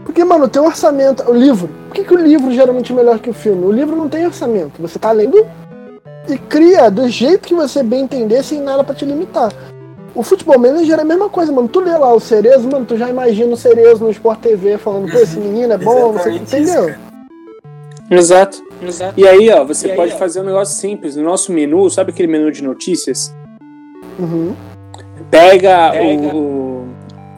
Porque, 0.05 0.23
mano, 0.23 0.49
tem 0.49 0.61
orçamento. 0.61 1.23
O 1.31 1.35
livro. 1.35 1.69
Por 1.89 1.95
que, 1.95 2.05
que 2.05 2.15
o 2.15 2.19
livro 2.19 2.53
geralmente 2.53 2.93
é 2.93 2.95
melhor 2.95 3.19
que 3.19 3.31
o 3.31 3.35
filme? 3.35 3.65
O 3.65 3.73
livro 3.73 3.97
não 3.97 4.09
tem 4.09 4.27
orçamento. 4.27 4.81
Você 4.81 4.99
tá 4.99 5.13
lendo 5.13 5.47
e 6.29 6.37
cria 6.37 6.91
do 6.91 7.09
jeito 7.09 7.49
que 7.49 7.55
você 7.55 7.83
bem 7.83 8.03
entender, 8.03 8.43
sem 8.43 8.61
nada 8.61 8.85
pra 8.85 8.95
te 8.95 9.05
limitar. 9.05 9.51
O 10.15 10.23
futebol 10.23 10.59
manager 10.59 10.99
é 10.99 11.03
a 11.03 11.05
mesma 11.05 11.29
coisa, 11.29 11.51
mano. 11.51 11.69
Tu 11.69 11.81
lê 11.81 11.97
lá 11.97 12.13
o 12.15 12.21
Cerezo, 12.21 12.69
mano, 12.71 12.85
tu 12.87 12.97
já 12.97 13.11
imagina 13.11 13.53
o 13.53 13.57
Cerezo 13.57 14.05
no 14.05 14.11
Sport 14.11 14.41
TV 14.41 14.79
falando, 14.79 15.11
pô, 15.11 15.19
esse 15.19 15.39
menino 15.39 15.73
é 15.73 15.79
bom, 15.79 16.13
você 16.13 16.31
isso, 16.31 16.43
entendeu? 16.43 16.87
cara. 16.87 17.01
Exato. 18.11 18.63
E 19.17 19.27
aí, 19.27 19.51
ó, 19.51 19.65
você 19.65 19.89
E 19.89 19.91
aí, 19.91 19.97
pode 19.97 20.13
ó. 20.13 20.17
fazer 20.17 20.41
um 20.41 20.45
negócio 20.45 20.79
simples. 20.79 21.17
No 21.17 21.25
nosso 21.25 21.53
menu, 21.53 21.89
sabe 21.91 22.11
aquele 22.13 22.31
menu 22.31 22.53
de 22.53 22.63
notícias? 22.63 23.35
Uhum. 24.19 24.55
Pega, 25.31 25.91
Pega. 25.91 26.35
O, 26.35 26.87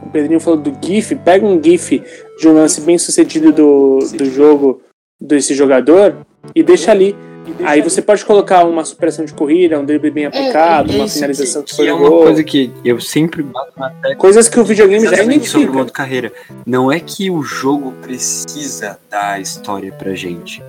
o 0.02 0.10
Pedrinho 0.12 0.40
falou 0.40 0.58
do 0.60 0.72
GIF, 0.84 1.14
pega 1.14 1.46
um 1.46 1.62
GIF 1.62 2.02
de 2.38 2.48
um 2.48 2.54
lance 2.54 2.80
bem 2.80 2.98
sucedido 2.98 3.52
do, 3.52 3.98
do 4.14 4.24
jogo 4.26 4.82
desse 5.20 5.54
jogador 5.54 6.16
e 6.54 6.62
deixa 6.62 6.90
ali. 6.90 7.16
Aí 7.64 7.80
você 7.80 8.00
pode 8.02 8.24
colocar 8.24 8.64
uma 8.64 8.84
superação 8.84 9.24
de 9.24 9.32
corrida, 9.32 9.78
um 9.78 9.84
drible 9.84 10.10
bem 10.10 10.26
aplicado, 10.26 10.92
é, 10.92 10.96
uma 10.96 11.08
finalização 11.08 11.62
que, 11.62 11.70
que, 11.70 11.76
foi 11.76 11.86
é 11.86 11.94
uma 11.94 12.08
coisa 12.08 12.42
que 12.44 12.72
eu 12.84 13.00
sempre 13.00 13.42
bato 13.42 13.72
na 13.78 13.90
tecla. 13.90 14.16
Coisas 14.16 14.48
que 14.48 14.58
o 14.58 14.64
videogame 14.64 15.04
já 15.04 15.12
Exatamente 15.12 15.46
sobre 15.46 15.58
o 15.58 15.70
identifica. 15.70 15.78
modo 15.78 15.92
carreira. 15.92 16.32
Não 16.64 16.90
é 16.90 17.00
que 17.00 17.30
o 17.30 17.42
jogo 17.42 17.92
precisa 18.02 18.98
dar 19.10 19.32
a 19.32 19.40
história 19.40 19.92
pra 19.92 20.14
gente. 20.14 20.62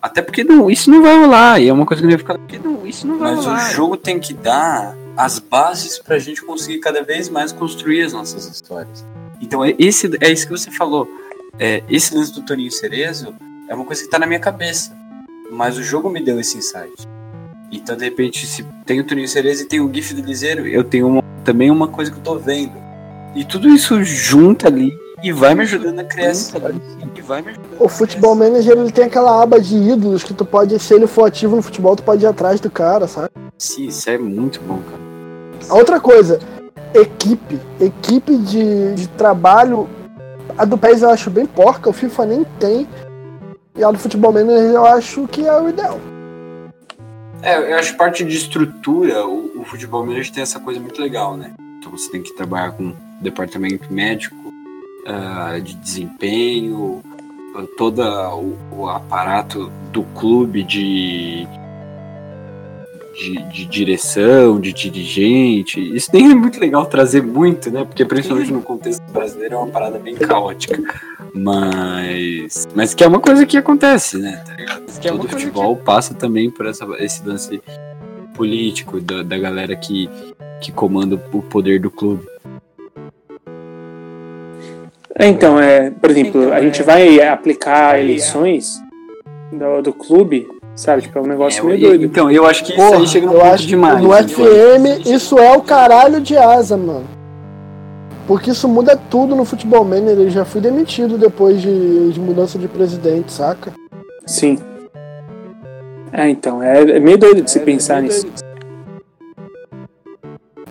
Até 0.00 0.20
porque 0.20 0.44
não, 0.44 0.70
isso 0.70 0.90
não 0.90 1.02
vai 1.02 1.18
rolar. 1.18 1.60
E 1.60 1.68
é 1.68 1.72
uma 1.72 1.86
coisa 1.86 2.02
que 2.02 2.06
não 2.06 2.10
vai 2.10 2.18
ficar. 2.18 2.38
Porque 2.38 2.58
não, 2.58 2.86
isso 2.86 3.06
não 3.06 3.18
vai 3.18 3.34
Mas 3.34 3.46
rolar. 3.46 3.70
o 3.70 3.72
jogo 3.72 3.96
tem 3.96 4.20
que 4.20 4.34
dar 4.34 4.94
as 5.16 5.38
bases 5.38 5.98
pra 5.98 6.18
gente 6.18 6.42
conseguir 6.42 6.78
cada 6.80 7.02
vez 7.02 7.28
mais 7.28 7.52
construir 7.52 8.02
as 8.02 8.12
nossas 8.12 8.46
histórias. 8.46 9.04
Então 9.40 9.64
é, 9.64 9.74
esse, 9.78 10.10
é 10.20 10.30
isso 10.30 10.46
que 10.46 10.52
você 10.52 10.70
falou. 10.70 11.08
É, 11.58 11.82
esse 11.88 12.14
lance 12.14 12.32
do 12.32 12.42
Toninho 12.42 12.70
Cerezo 12.70 13.34
é 13.68 13.74
uma 13.74 13.84
coisa 13.84 14.02
que 14.02 14.10
tá 14.10 14.18
na 14.18 14.26
minha 14.26 14.40
cabeça. 14.40 14.92
Mas 15.50 15.76
o 15.78 15.82
jogo 15.82 16.08
me 16.10 16.22
deu 16.22 16.38
esse 16.40 16.58
insight. 16.58 17.06
Então, 17.70 17.96
de 17.96 18.04
repente, 18.04 18.46
se 18.46 18.64
tem 18.86 19.00
o 19.00 19.04
Toninho 19.06 19.28
Cerezo 19.28 19.62
e 19.62 19.66
tem 19.66 19.80
o 19.80 19.92
GIF 19.92 20.14
do 20.14 20.22
Liseiro, 20.22 20.66
eu 20.66 20.84
tenho 20.84 21.06
uma- 21.08 21.22
também 21.44 21.70
uma 21.70 21.88
coisa 21.88 22.10
que 22.10 22.18
eu 22.18 22.22
tô 22.22 22.36
vendo. 22.38 22.72
E 23.34 23.44
tudo 23.44 23.68
isso 23.68 24.02
junta 24.04 24.68
ali 24.68 24.92
e 25.22 25.32
vai 25.32 25.54
me 25.54 25.62
ajudando 25.62 25.98
a 25.98 26.04
criar 26.04 26.26
essa 26.28 26.56
E 26.56 27.20
vai 27.20 27.42
me 27.42 27.48
ajudando 27.50 27.80
O 27.80 27.88
Futebol 27.88 28.34
Manager 28.34 28.76
ele 28.78 28.92
tem 28.92 29.04
aquela 29.06 29.42
aba 29.42 29.60
de 29.60 29.74
ídolos 29.76 30.22
que 30.22 30.32
tu 30.32 30.44
pode, 30.44 30.78
se 30.78 30.94
ele 30.94 31.06
for 31.08 31.24
ativo 31.24 31.56
no 31.56 31.62
futebol, 31.62 31.96
tu 31.96 32.02
pode 32.04 32.22
ir 32.22 32.26
atrás 32.28 32.60
do 32.60 32.70
cara, 32.70 33.08
sabe? 33.08 33.30
Sim, 33.58 33.86
isso 33.86 34.08
é 34.08 34.16
muito 34.18 34.60
bom, 34.60 34.78
cara. 34.88 35.02
A 35.68 35.74
outra 35.74 35.98
coisa, 36.00 36.38
equipe. 36.94 37.58
Equipe 37.80 38.36
de, 38.36 38.94
de 38.94 39.08
trabalho. 39.08 39.88
A 40.56 40.64
do 40.64 40.78
PES 40.78 41.02
eu 41.02 41.10
acho 41.10 41.30
bem 41.30 41.46
porca, 41.46 41.90
o 41.90 41.92
FIFA 41.92 42.26
nem 42.26 42.44
tem. 42.60 42.86
E 43.76 43.82
a 43.82 43.90
do 43.90 43.98
Futebol 43.98 44.32
Manager 44.32 44.70
eu 44.70 44.86
acho 44.86 45.26
que 45.28 45.46
é 45.46 45.60
o 45.60 45.68
ideal. 45.68 46.00
É, 47.42 47.72
eu 47.72 47.78
acho 47.78 47.96
parte 47.96 48.24
de 48.24 48.36
estrutura, 48.36 49.26
o, 49.26 49.60
o 49.60 49.64
futebol 49.64 50.06
manager 50.06 50.32
tem 50.32 50.42
essa 50.42 50.58
coisa 50.58 50.80
muito 50.80 50.98
legal, 50.98 51.36
né? 51.36 51.52
Então 51.78 51.92
você 51.92 52.10
tem 52.10 52.22
que 52.22 52.32
trabalhar 52.32 52.72
com 52.72 52.94
departamento 53.20 53.92
médico, 53.92 54.36
ah, 55.06 55.58
de 55.62 55.74
desempenho, 55.74 57.02
todo 57.76 58.00
o, 58.00 58.56
o 58.72 58.88
aparato 58.88 59.70
do 59.92 60.02
clube 60.14 60.62
de, 60.62 61.46
de, 63.14 63.42
de 63.44 63.64
direção, 63.64 64.60
de 64.60 64.72
dirigente. 64.72 65.80
Isso 65.94 66.10
nem 66.12 66.30
é 66.30 66.34
muito 66.34 66.58
legal 66.60 66.84
trazer 66.86 67.22
muito, 67.22 67.70
né? 67.70 67.84
Porque 67.84 68.04
principalmente 68.04 68.52
no 68.52 68.62
contexto 68.62 69.02
brasileiro 69.12 69.54
é 69.54 69.58
uma 69.58 69.68
parada 69.68 69.98
bem 69.98 70.14
caótica. 70.14 70.82
Mas. 71.34 72.66
Mas 72.74 72.94
que 72.94 73.04
é 73.04 73.08
uma 73.08 73.20
coisa 73.20 73.46
que 73.46 73.56
acontece, 73.56 74.18
né? 74.18 74.42
Tá 74.46 74.54
ligado? 74.54 75.00
Que 75.00 75.08
é 75.08 75.12
uma 75.12 75.20
Todo 75.20 75.30
futebol 75.30 75.76
passa 75.76 76.14
também 76.14 76.50
por 76.50 76.66
essa, 76.66 76.86
esse 76.98 77.26
lance 77.26 77.62
político 78.34 79.00
da, 79.00 79.22
da 79.22 79.38
galera 79.38 79.76
que, 79.76 80.10
que 80.60 80.72
comanda 80.72 81.20
o 81.32 81.42
poder 81.42 81.80
do 81.80 81.90
clube. 81.90 82.26
É, 85.16 85.28
Então, 85.28 85.58
é, 85.60 85.90
por 85.90 86.10
exemplo, 86.10 86.52
a 86.52 86.60
gente 86.60 86.82
vai 86.82 87.20
aplicar 87.20 88.00
eleições 88.00 88.82
do, 89.52 89.82
do 89.82 89.92
clube, 89.92 90.46
sabe? 90.76 91.02
Tipo, 91.02 91.18
é 91.18 91.22
um 91.22 91.26
negócio 91.26 91.62
É, 91.64 91.66
meio 91.66 91.80
doido. 91.88 92.04
Então, 92.04 92.30
eu 92.30 92.46
acho 92.46 92.64
que 92.64 92.72
isso 92.72 92.80
Porra, 92.80 92.98
aí 93.00 93.06
chega 93.06 93.26
no 93.26 93.32
eu 93.34 93.40
ponto 93.40 93.56
demais. 93.66 94.00
no 94.02 94.08
né? 94.10 94.22
FM 94.28 95.06
isso 95.06 95.38
é 95.38 95.56
o 95.56 95.62
caralho 95.62 96.20
de 96.20 96.36
asa, 96.36 96.76
mano. 96.76 97.04
Porque 98.26 98.50
isso 98.50 98.66
muda 98.68 98.98
tudo 99.10 99.34
no 99.36 99.44
futebol 99.44 99.84
manager. 99.84 100.20
Eu 100.26 100.30
já 100.30 100.44
fui 100.44 100.60
demitido 100.60 101.18
depois 101.18 101.60
de, 101.60 102.12
de 102.12 102.18
mudança 102.20 102.58
de 102.58 102.66
presidente, 102.66 103.30
saca? 103.32 103.72
Sim. 104.26 104.58
É, 106.10 106.28
então, 106.28 106.62
é, 106.62 106.80
é 106.82 107.00
meio 107.00 107.18
doido 107.18 107.42
de 107.42 107.50
se 107.50 107.60
pensar 107.60 108.00
nisso. 108.00 108.26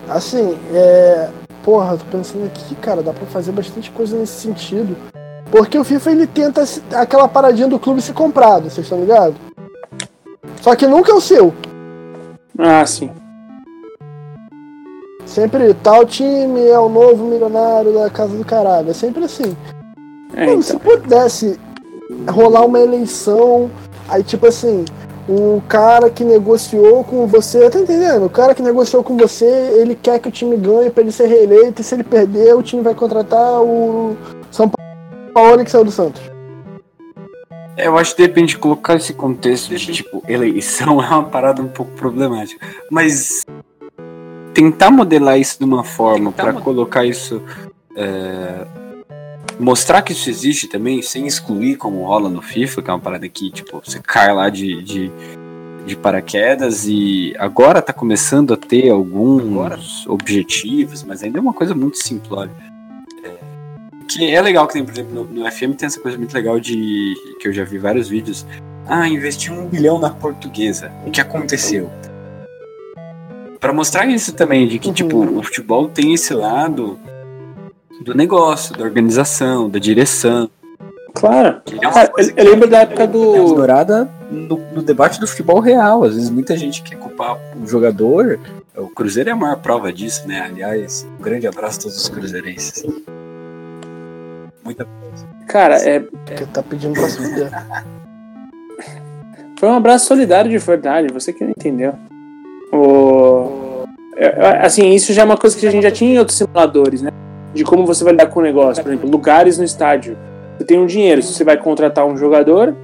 Assim, 0.10 0.58
é. 0.74 1.30
Porra, 1.64 1.96
tô 1.96 2.18
pensando 2.18 2.46
aqui, 2.46 2.76
cara, 2.76 3.02
dá 3.02 3.14
pra 3.14 3.26
fazer 3.28 3.52
bastante 3.54 3.90
coisa 3.92 4.18
nesse 4.18 4.34
sentido. 4.42 4.98
Porque 5.50 5.78
o 5.78 5.84
FIFA 5.84 6.12
ele 6.12 6.28
tenta 6.28 6.66
se- 6.66 6.82
aquela 6.94 7.28
paradinha 7.28 7.68
do 7.70 7.80
clube 7.80 8.02
ser 8.02 8.12
comprado, 8.14 8.64
vocês 8.64 8.80
estão 8.86 9.00
ligados? 9.00 9.36
Só 10.64 10.74
que 10.78 10.88
nunca 10.88 11.12
é 11.12 11.16
o 11.16 11.20
seu. 11.20 11.54
Ah, 12.58 12.86
sim. 12.86 13.12
Sempre 15.26 15.74
tal 15.74 16.06
time 16.06 16.66
é 16.66 16.80
o 16.80 16.88
novo 16.88 17.26
milionário 17.26 17.92
da 17.92 18.10
casa 18.10 18.38
do 18.38 18.46
caralho. 18.46 18.90
É 18.90 18.94
sempre 18.94 19.26
assim. 19.26 19.58
É, 20.34 20.46
Mano, 20.46 20.64
se 20.64 20.74
então. 20.74 20.90
pudesse 20.90 21.60
rolar 22.30 22.66
uma 22.66 22.80
eleição, 22.80 23.70
aí 24.08 24.24
tipo 24.24 24.48
assim, 24.48 24.86
o 25.28 25.62
cara 25.68 26.10
que 26.10 26.24
negociou 26.24 27.04
com 27.04 27.28
você, 27.28 27.70
tá 27.70 27.80
entendendo? 27.80 28.26
O 28.26 28.30
cara 28.30 28.56
que 28.56 28.62
negociou 28.62 29.04
com 29.04 29.18
você, 29.18 29.46
ele 29.46 29.96
quer 29.96 30.18
que 30.18 30.30
o 30.30 30.32
time 30.32 30.56
ganhe 30.56 30.90
pra 30.90 31.04
ele 31.04 31.12
ser 31.12 31.28
reeleito, 31.28 31.82
e 31.82 31.84
se 31.84 31.94
ele 31.94 32.06
perder, 32.06 32.56
o 32.56 32.64
time 32.64 32.82
vai 32.82 32.96
contratar 32.96 33.62
o 33.62 34.16
São 34.50 34.72
Paulo 35.34 35.66
que 35.66 35.72
saiu 35.72 35.84
do 35.84 35.92
Santos. 35.92 36.33
Eu 37.78 37.98
acho 37.98 38.16
que 38.16 38.22
depende 38.22 38.54
de 38.54 38.58
colocar 38.58 38.96
esse 38.96 39.14
contexto 39.14 39.76
de 39.76 39.94
tipo, 39.94 40.24
eleição 40.28 41.02
é 41.04 41.08
uma 41.08 41.24
parada 41.24 41.62
um 41.62 41.68
pouco 41.68 41.92
problemática. 41.94 42.66
Mas 42.90 43.46
tentar 44.54 44.92
modelar 44.92 45.40
isso 45.40 45.58
de 45.58 45.66
uma 45.66 45.84
forma 45.84 46.32
pra 46.32 46.54
colocar 46.54 47.06
isso. 47.06 47.42
é, 47.96 48.66
mostrar 49.60 50.02
que 50.02 50.14
isso 50.14 50.30
existe 50.30 50.68
também, 50.68 51.02
sem 51.02 51.28
excluir 51.28 51.76
como 51.76 52.04
rola 52.04 52.30
no 52.30 52.42
FIFA, 52.42 52.82
que 52.82 52.90
é 52.90 52.94
uma 52.94 53.00
parada 53.00 53.28
que, 53.30 53.52
tipo, 53.52 53.82
você 53.84 54.00
cai 54.00 54.34
lá 54.34 54.50
de, 54.50 54.82
de, 54.82 55.12
de 55.86 55.96
paraquedas 55.96 56.86
e 56.88 57.34
agora 57.38 57.82
tá 57.82 57.94
começando 57.94 58.54
a 58.54 58.58
ter 58.58 58.90
alguns 58.90 60.08
objetivos, 60.08 61.04
mas 61.04 61.24
ainda 61.24 61.40
é 61.40 61.42
uma 61.42 61.54
coisa 61.54 61.76
muito 61.76 61.98
simplória. 61.98 62.52
Que 64.08 64.32
é 64.34 64.42
legal 64.42 64.68
que 64.68 64.74
tem, 64.74 64.84
por 64.84 64.92
exemplo, 64.92 65.14
no, 65.14 65.24
no 65.26 65.52
FM 65.52 65.76
tem 65.78 65.88
essa 65.88 66.00
coisa 66.00 66.18
muito 66.18 66.34
legal 66.34 66.60
de. 66.60 67.14
que 67.40 67.48
eu 67.48 67.54
já 67.54 67.64
vi 67.64 67.78
vários 67.78 68.08
vídeos. 68.10 68.46
Ah, 68.86 69.08
investi 69.08 69.52
um 69.52 69.66
bilhão 69.68 69.98
na 70.00 70.10
portuguesa. 70.10 70.92
O 71.06 71.12
que 71.12 71.22
aconteceu? 71.22 71.90
Pra 73.60 73.72
mostrar 73.72 74.06
isso 74.08 74.34
também, 74.34 74.68
de 74.68 74.78
que, 74.78 74.90
Uhum. 74.90 74.94
tipo, 74.94 75.40
o 75.40 75.44
futebol 75.44 75.88
tem 75.88 76.14
esse 76.14 76.34
lado 76.34 77.00
do 78.02 78.14
negócio, 78.14 78.76
da 78.76 78.84
organização, 78.84 79.70
da 79.70 79.80
direção. 79.80 80.50
Claro. 81.14 81.62
é 81.72 82.08
coisa 82.08 82.34
eu, 82.36 82.44
eu 82.44 82.52
lembro 82.52 82.68
da 82.68 82.80
época 82.80 83.04
é 83.04 83.08
do. 83.08 83.36
ignorada 83.52 84.10
no, 84.30 84.58
no 84.74 84.82
debate 84.82 85.20
do 85.20 85.28
futebol 85.28 85.60
real. 85.60 86.04
Às 86.04 86.16
vezes 86.16 86.30
muita 86.30 86.58
gente 86.58 86.82
quer 86.82 86.98
culpar 86.98 87.38
o 87.56 87.66
jogador. 87.66 88.40
O 88.76 88.88
Cruzeiro 88.88 89.30
é 89.30 89.34
a 89.34 89.36
maior 89.36 89.58
prova 89.58 89.94
disso, 89.94 90.28
né? 90.28 90.42
Aliás, 90.42 91.08
um 91.20 91.24
grande 91.24 91.48
abraço 91.48 91.80
a 91.80 91.82
todos 91.84 91.98
os 91.98 92.10
cruzeirenses. 92.10 92.84
Muita 94.64 94.88
Cara, 95.48 95.76
é, 95.78 96.00
Porque 96.00 96.46
tá 96.46 96.64
pedindo 96.64 96.94
pra 96.94 97.10
se 97.10 97.18
fuder. 97.18 97.52
Foi 99.60 99.70
um 99.70 99.74
abraço 99.74 100.08
solidário 100.08 100.50
de 100.50 100.58
verdade, 100.58 101.14
você 101.14 101.32
que 101.32 101.44
não 101.44 101.52
entendeu. 101.52 101.94
O... 102.72 103.86
é, 104.16 104.26
é, 104.26 104.66
Assim, 104.66 104.90
isso 104.92 105.14
já 105.14 105.22
é 105.22 105.26
uma 105.26 105.38
coisa 105.38 105.58
que 105.58 105.66
a 105.68 105.72
gente 105.72 105.84
já 105.84 105.92
tinha 105.92 106.16
em 106.16 106.20
outros 106.20 106.38
simuladores, 106.38 107.02
né? 107.02 107.12
De 107.54 107.64
como 107.64 107.86
você 107.86 108.04
vai 108.04 108.14
lidar 108.14 108.28
com 108.28 108.40
o 108.40 108.44
negócio. 108.44 108.84
Por 108.84 108.92
exemplo, 108.92 109.10
lugares 109.10 109.58
no 109.58 109.64
estádio. 109.64 110.18
Você 110.58 110.66
tem 110.66 110.80
um 110.80 110.86
dinheiro, 110.86 111.22
se 111.22 111.34
você 111.34 111.44
vai 111.44 111.58
contratar 111.58 112.06
um 112.06 112.18
jogador, 112.18 112.76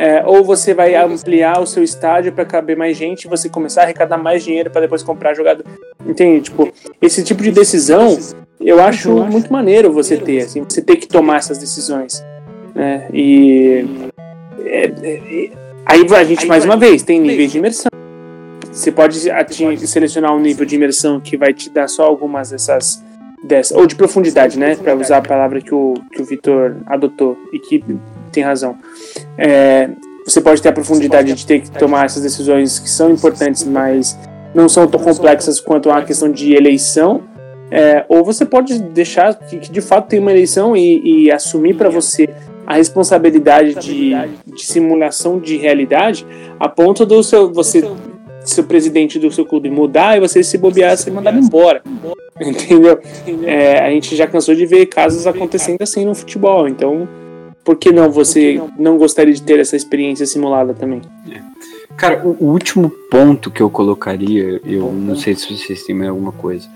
é, 0.00 0.22
ou 0.24 0.42
você 0.42 0.72
vai 0.72 0.94
ampliar 0.94 1.60
o 1.60 1.66
seu 1.66 1.82
estádio 1.82 2.32
para 2.32 2.46
caber 2.46 2.74
mais 2.74 2.96
gente 2.96 3.24
e 3.24 3.28
você 3.28 3.50
começar 3.50 3.82
a 3.82 3.84
arrecadar 3.84 4.16
mais 4.16 4.42
dinheiro 4.42 4.70
para 4.70 4.80
depois 4.80 5.02
comprar 5.02 5.34
jogador. 5.34 5.62
Entende? 6.06 6.44
Tipo, 6.44 6.72
esse 7.02 7.22
tipo 7.22 7.42
de 7.42 7.52
decisão 7.52 8.16
eu 8.58 8.82
acho 8.82 9.10
muito 9.26 9.52
maneiro 9.52 9.92
você 9.92 10.16
ter, 10.16 10.40
assim, 10.40 10.64
você 10.64 10.80
ter 10.80 10.96
que 10.96 11.06
tomar 11.06 11.36
essas 11.36 11.58
decisões. 11.58 12.24
Né? 12.74 13.08
E. 13.12 13.84
é, 14.64 14.84
é, 14.86 15.50
Aí 15.84 16.06
a 16.16 16.24
gente, 16.24 16.46
mais 16.46 16.64
uma 16.64 16.78
vez, 16.78 17.02
tem 17.02 17.20
níveis 17.20 17.52
de 17.52 17.58
imersão. 17.58 17.90
Você 18.72 18.90
pode 18.90 19.30
atingir, 19.30 19.86
selecionar 19.86 20.34
um 20.34 20.40
nível 20.40 20.64
de 20.64 20.76
imersão 20.76 21.20
que 21.20 21.36
vai 21.36 21.52
te 21.52 21.68
dar 21.68 21.88
só 21.88 22.04
algumas 22.04 22.50
dessas. 22.50 23.04
dessas 23.42 23.76
ou 23.76 23.84
de 23.86 23.96
profundidade, 23.96 24.58
né? 24.58 24.76
Para 24.76 24.94
usar 24.94 25.18
a 25.18 25.22
palavra 25.22 25.60
que 25.60 25.74
o, 25.74 25.94
que 26.10 26.22
o 26.22 26.24
Vitor 26.24 26.76
adotou 26.86 27.36
e 27.52 27.58
que 27.58 27.84
tem 28.30 28.42
razão. 28.42 28.76
É, 29.36 29.90
você 30.24 30.40
pode 30.40 30.62
ter 30.62 30.68
a 30.68 30.72
profundidade 30.72 31.32
de 31.32 31.46
ter 31.46 31.60
que 31.60 31.70
tomar 31.70 32.04
essas 32.04 32.22
decisões 32.22 32.78
que 32.78 32.88
são 32.88 33.10
importantes, 33.10 33.64
mas 33.64 34.18
não 34.54 34.68
são 34.68 34.86
tão 34.86 35.00
complexas 35.00 35.60
quanto 35.60 35.90
a 35.90 36.02
questão 36.02 36.30
de 36.30 36.54
eleição. 36.54 37.22
É, 37.70 38.04
ou 38.08 38.24
você 38.24 38.44
pode 38.44 38.80
deixar 38.80 39.34
que, 39.34 39.58
que 39.58 39.70
de 39.70 39.80
fato 39.80 40.08
tem 40.08 40.18
uma 40.18 40.32
eleição 40.32 40.76
e, 40.76 41.26
e 41.26 41.30
assumir 41.30 41.76
para 41.76 41.88
você 41.88 42.28
a 42.66 42.74
responsabilidade 42.74 43.74
de, 43.74 44.12
de 44.46 44.64
simulação 44.64 45.38
de 45.38 45.56
realidade 45.56 46.26
a 46.58 46.68
ponto 46.68 47.06
do 47.06 47.22
seu 47.22 47.52
você 47.52 47.88
seu 48.44 48.64
presidente 48.64 49.18
do 49.18 49.30
seu 49.30 49.44
clube 49.44 49.70
mudar 49.70 50.16
e 50.16 50.20
você 50.20 50.42
se 50.42 50.58
bobear 50.58 50.96
ser 50.96 51.10
mandado 51.10 51.38
embora 51.38 51.82
entendeu 52.40 52.98
é, 53.44 53.78
a 53.80 53.90
gente 53.90 54.14
já 54.14 54.26
cansou 54.26 54.54
de 54.54 54.66
ver 54.66 54.86
casos 54.86 55.26
acontecendo 55.26 55.82
assim 55.82 56.04
no 56.04 56.14
futebol 56.14 56.68
então 56.68 57.08
por 57.64 57.76
que 57.76 57.92
não 57.92 58.10
você 58.10 58.60
não? 58.78 58.96
gostaria 58.96 59.34
de 59.34 59.42
ter 59.42 59.58
essa 59.58 59.76
experiência 59.76 60.26
simulada 60.26 60.74
também? 60.74 61.02
Cara, 61.96 62.26
o, 62.26 62.36
o 62.40 62.52
último 62.52 62.90
ponto 63.10 63.50
que 63.50 63.62
eu 63.62 63.70
colocaria, 63.70 64.60
eu 64.64 64.92
não 64.92 65.16
sei 65.16 65.34
se 65.34 65.56
vocês 65.56 65.82
têm 65.84 65.94
mais 65.94 66.10
alguma 66.10 66.32
coisa, 66.32 66.68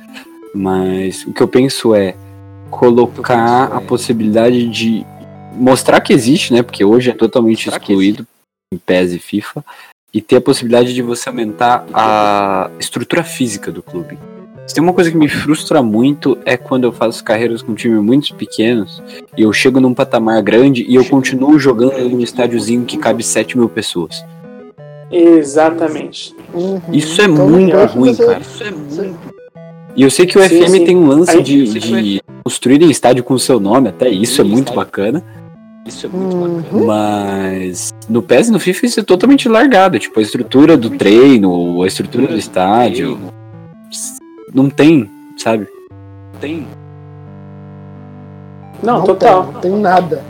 mas 0.54 1.24
o 1.26 1.32
que 1.32 1.42
eu 1.42 1.48
penso 1.48 1.94
é 1.94 2.14
colocar 2.70 3.64
a 3.64 3.80
possibilidade 3.80 4.68
de 4.68 5.06
mostrar 5.54 6.00
que 6.00 6.12
existe, 6.12 6.52
né? 6.52 6.62
Porque 6.62 6.84
hoje 6.84 7.10
é 7.10 7.14
totalmente 7.14 7.68
excluído 7.68 8.26
em 8.72 8.78
PES 8.78 9.12
e 9.12 9.18
FIFA, 9.18 9.64
e 10.12 10.20
ter 10.20 10.36
a 10.36 10.40
possibilidade 10.40 10.94
de 10.94 11.02
você 11.02 11.28
aumentar 11.28 11.86
a 11.92 12.70
estrutura 12.78 13.24
física 13.24 13.72
do 13.72 13.82
clube. 13.82 14.18
Se 14.66 14.74
tem 14.74 14.82
uma 14.82 14.92
coisa 14.94 15.10
que 15.10 15.16
me 15.16 15.28
frustra 15.28 15.82
muito 15.82 16.38
é 16.44 16.56
quando 16.56 16.84
eu 16.84 16.92
faço 16.92 17.22
carreiras 17.22 17.60
com 17.62 17.74
times 17.74 18.02
muito 18.02 18.34
pequenos 18.34 19.02
e 19.36 19.42
eu 19.42 19.52
chego 19.52 19.78
num 19.78 19.92
patamar 19.92 20.40
grande 20.42 20.84
e 20.88 20.94
eu 20.94 21.04
continuo 21.04 21.58
jogando 21.58 21.98
num 22.08 22.20
estádiozinho 22.20 22.84
que 22.84 22.96
cabe 22.96 23.22
7 23.22 23.58
mil 23.58 23.68
pessoas. 23.68 24.24
Exatamente. 25.10 26.34
Uhum. 26.52 26.80
Isso 26.92 27.20
é 27.20 27.26
Então, 27.26 27.48
muito 27.48 27.76
que 27.76 27.84
ruim, 27.98 28.14
você- 28.14 28.26
cara. 28.26 28.40
Isso 28.40 28.64
é 28.64 28.70
muito. 28.70 29.34
E 29.96 30.02
eu 30.02 30.10
sei 30.10 30.26
que 30.26 30.36
o 30.38 30.42
Sim, 30.42 30.48
FM 30.48 30.70
sim. 30.70 30.84
tem 30.84 30.96
um 30.96 31.06
lance 31.06 31.30
Aí- 31.36 31.42
de, 31.42 31.64
de 31.78 32.22
construírem 32.42 32.90
estádio 32.90 33.22
com 33.22 33.34
o 33.34 33.38
seu 33.38 33.60
nome, 33.60 33.90
até 33.90 34.08
isso 34.08 34.40
é 34.40 34.44
muito 34.44 34.72
bacana. 34.72 35.22
Isso 35.86 36.06
é 36.06 36.08
muito 36.08 36.34
Uhum. 36.36 36.62
bacana. 36.62 36.84
Mas 36.86 37.90
no 38.08 38.22
PES 38.22 38.48
e 38.48 38.50
no 38.52 38.58
FIFA 38.58 38.86
isso 38.86 39.00
é 39.00 39.02
totalmente 39.02 39.46
largado. 39.48 39.98
Tipo, 39.98 40.18
a 40.18 40.22
estrutura 40.22 40.76
do 40.76 40.90
treino, 40.90 41.80
a 41.82 41.86
estrutura 41.86 42.26
do 42.26 42.36
estádio. 42.36 43.18
Não 44.54 44.70
tem, 44.70 45.10
sabe? 45.36 45.66
Tem. 46.40 46.66
Não, 48.82 48.98
Não 48.98 49.04
total. 49.04 49.44
Tem, 49.44 49.52
não 49.52 49.60
tem 49.60 49.72
nada. 49.72 50.22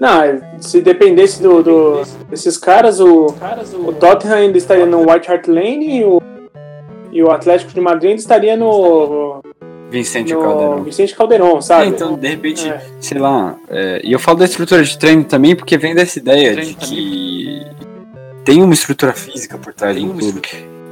Não, 0.00 0.20
se 0.60 0.80
dependesse 0.80 1.42
do, 1.42 1.60
do- 1.62 2.02
desses 2.30 2.56
caras, 2.56 3.00
o, 3.00 3.26
o 3.84 3.92
Tottenham 3.92 4.36
ainda 4.36 4.56
estaria 4.56 4.86
no 4.86 5.00
White 5.10 5.28
Hart 5.30 5.48
Lane 5.48 5.98
e 6.00 6.04
o, 6.04 6.22
e 7.10 7.20
o 7.22 7.32
Atlético 7.32 7.72
de 7.72 7.80
Madrid 7.80 8.10
ainda 8.10 8.20
estaria 8.20 8.56
no, 8.56 9.42
Vicente 9.90 10.32
no 10.34 10.40
Caldeirão. 10.42 10.84
Vicente 10.84 11.16
Caldeirão, 11.16 11.58
É, 11.58 11.60
sabe? 11.62 11.86
então, 11.88 12.14
de 12.16 12.28
repente, 12.28 12.68
É. 12.68 12.80
sei 13.00 13.18
lá. 13.18 13.56
é, 13.68 14.00
e 14.04 14.12
eu 14.12 14.20
falo 14.20 14.38
da 14.38 14.44
estrutura 14.44 14.84
de 14.84 14.96
treino 14.96 15.24
também 15.24 15.56
porque 15.56 15.76
vem 15.76 15.96
dessa 15.96 16.18
ideia 16.20 16.54
de 16.54 16.74
que 16.74 17.66
tem 18.44 18.62
uma 18.62 18.74
estrutura 18.74 19.12
física 19.14 19.58
por 19.58 19.74
trás 19.74 19.96
Tem 19.96 20.06
do 20.06 20.14
clube. 20.14 20.40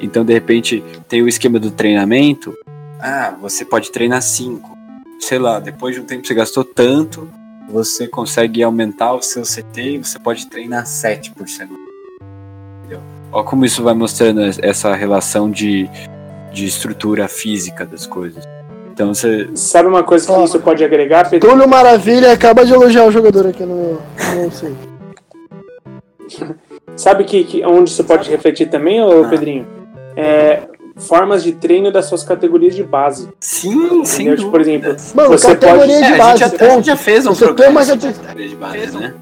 Então, 0.01 0.25
de 0.25 0.33
repente, 0.33 0.83
tem 1.09 1.23
o 1.23 1.29
esquema 1.29 1.59
do 1.59 1.71
treinamento. 1.71 2.55
Ah, 3.01 3.35
você 3.41 3.65
pode 3.65 3.91
treinar 3.91 4.23
5. 4.23 4.77
Sei 5.21 5.39
lá, 5.39 5.59
depois 5.59 5.95
de 5.95 6.01
um 6.01 6.05
tempo 6.05 6.23
que 6.23 6.29
você 6.29 6.35
gastou 6.35 6.65
tanto, 6.65 7.29
você 7.71 8.07
consegue 8.07 8.63
aumentar 8.63 9.15
o 9.15 9.23
seu 9.23 9.43
CT 9.43 9.81
e 9.81 9.99
você 9.99 10.19
pode 10.19 10.47
treinar 10.47 10.87
7 10.87 11.31
por 11.33 11.49
semana. 11.49 11.79
Entendeu? 12.81 13.01
Olha 13.33 13.45
como 13.45 13.65
isso 13.65 13.83
vai 13.83 13.95
mostrando 13.95 14.41
essa 14.63 14.95
relação 14.95 15.51
de, 15.51 15.89
de 16.53 16.67
estrutura 16.67 17.27
física 17.29 17.85
das 17.87 18.07
coisas. 18.07 18.45
Então 18.93 19.13
você. 19.13 19.49
Sabe 19.55 19.89
uma 19.89 20.03
coisa 20.03 20.27
que 20.27 20.33
Ó. 20.33 20.45
isso 20.45 20.61
pode 20.61 20.85
agregar, 20.85 21.29
Pedro? 21.29 21.51
Túlio 21.51 21.69
Maravilha 21.69 22.33
acaba 22.33 22.65
de 22.65 22.73
elogiar 22.73 23.05
o 23.07 23.11
jogador 23.11 23.47
aqui 23.47 23.63
no. 23.65 24.01
sei. 24.53 24.75
Sabe 26.97 27.25
que, 27.25 27.45
que 27.45 27.65
onde 27.65 27.91
isso 27.91 28.03
pode 28.05 28.31
refletir 28.31 28.69
também, 28.71 29.03
ô 29.03 29.25
Ah. 29.25 29.29
Pedrinho? 29.29 29.67
É, 30.17 30.63
formas 30.97 31.45
de 31.45 31.53
treino 31.53 31.93
das 31.93 32.07
suas 32.07 32.25
categorias 32.25 32.75
de 32.75 32.83
base. 32.83 33.29
Sim, 33.39 34.03
sim. 34.05 34.35
Tipo, 34.35 34.51
por 34.51 34.61
exemplo, 34.63 34.97
Mano, 35.15 35.29
Você 35.29 35.49
categoria 35.49 35.79
pode- 35.81 35.99
de 35.99 36.03
É, 36.05 36.15
a 36.15 36.17
base, 36.17 36.39
gente 36.45 36.59
já, 36.59 36.67
a 36.67 36.71
gente 36.71 36.87
já 36.87 36.97
fez 36.97 37.27
um 37.27 37.31
Você 37.35 37.39
tem 37.45 37.47
programa 37.49 37.81
uma 37.81 37.85
sobre 37.85 38.07
cate- 38.07 38.19
categoria 38.21 38.49
de 38.49 38.57
base, 38.57 38.99
né? 38.99 39.15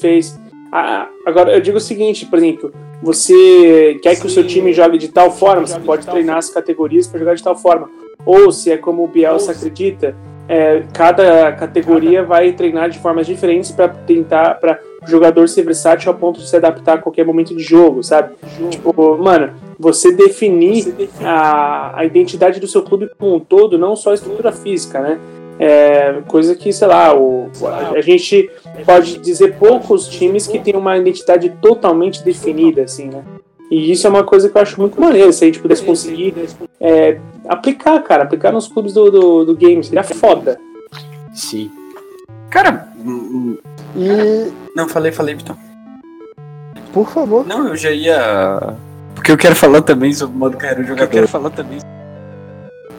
fez. 0.00 0.38
Ah, 0.72 1.06
agora, 1.26 1.52
eu 1.52 1.60
digo 1.60 1.76
o 1.76 1.80
seguinte, 1.80 2.26
por 2.26 2.38
exemplo, 2.38 2.72
você 3.02 3.98
quer 4.02 4.18
que 4.18 4.26
o 4.26 4.30
seu 4.30 4.46
time 4.46 4.72
jogue 4.72 4.96
de 4.98 5.08
tal 5.08 5.30
forma, 5.30 5.66
você 5.66 5.78
pode 5.80 6.06
treinar 6.06 6.38
as 6.38 6.48
categorias 6.48 7.06
para 7.06 7.18
jogar 7.18 7.34
de 7.34 7.42
tal 7.42 7.56
forma. 7.56 7.90
Ou 8.24 8.50
se 8.52 8.70
é 8.70 8.76
como 8.76 9.04
o 9.04 9.08
Bielsa 9.08 9.52
acredita, 9.52 10.16
é, 10.48 10.82
cada 10.92 11.52
categoria 11.52 12.22
vai 12.24 12.52
treinar 12.52 12.88
de 12.88 12.98
formas 12.98 13.26
diferentes 13.26 13.70
para 13.70 13.88
tentar 13.88 14.54
para 14.60 14.78
o 15.04 15.10
jogador 15.10 15.48
ser 15.48 15.62
versátil 15.62 16.10
ao 16.10 16.18
ponto 16.18 16.40
de 16.40 16.48
se 16.48 16.56
adaptar 16.56 16.94
a 16.94 16.98
qualquer 16.98 17.24
momento 17.24 17.54
de 17.54 17.62
jogo, 17.62 18.02
sabe? 18.02 18.34
Tipo, 18.70 19.16
mano, 19.18 19.52
você 19.78 20.12
definir 20.12 21.10
a, 21.20 21.98
a 21.98 22.04
identidade 22.04 22.60
do 22.60 22.66
seu 22.66 22.82
clube 22.82 23.10
como 23.18 23.36
um 23.36 23.40
todo, 23.40 23.78
não 23.78 23.96
só 23.96 24.10
a 24.10 24.14
estrutura 24.14 24.52
física, 24.52 25.00
né? 25.00 25.18
É, 25.58 26.22
coisa 26.26 26.54
que, 26.54 26.72
sei 26.72 26.88
lá, 26.88 27.14
o, 27.14 27.50
a 27.94 28.00
gente 28.00 28.50
pode 28.84 29.18
dizer 29.18 29.56
poucos 29.58 30.08
times 30.08 30.46
que 30.46 30.58
têm 30.58 30.74
uma 30.74 30.96
identidade 30.96 31.50
totalmente 31.60 32.22
definida, 32.24 32.82
assim, 32.82 33.08
né? 33.08 33.22
E 33.70 33.90
isso 33.90 34.06
é 34.06 34.10
uma 34.10 34.24
coisa 34.24 34.48
que 34.48 34.56
eu 34.56 34.62
acho 34.62 34.80
muito 34.80 35.00
maneiro, 35.00 35.32
se 35.32 35.44
a 35.44 35.46
gente 35.46 35.58
pudesse 35.58 35.82
conseguir 35.82 36.34
é, 36.80 37.18
aplicar, 37.48 37.98
cara, 38.02 38.24
aplicar 38.24 38.52
nos 38.52 38.68
clubes 38.68 38.92
do, 38.92 39.10
do, 39.10 39.44
do 39.46 39.56
game, 39.56 39.82
seria 39.82 40.02
foda. 40.02 40.58
Sim. 41.32 41.70
Cara, 42.50 42.92
E, 43.96 44.52
não, 44.74 44.88
falei, 44.88 45.12
falei, 45.12 45.34
Vitão. 45.34 45.56
por 46.92 47.08
favor. 47.10 47.46
Não, 47.46 47.68
eu 47.68 47.76
já 47.76 47.90
ia. 47.90 48.74
Porque 49.14 49.30
eu 49.32 49.36
quero 49.36 49.54
falar 49.54 49.82
também 49.82 50.12
sobre 50.12 50.34
o 50.34 50.38
modo 50.38 50.56
carreira 50.56 50.80
do 50.82 50.84
Eu 50.84 50.88
jogador. 50.88 51.10
quero 51.10 51.28
falar 51.28 51.50
também. 51.50 51.78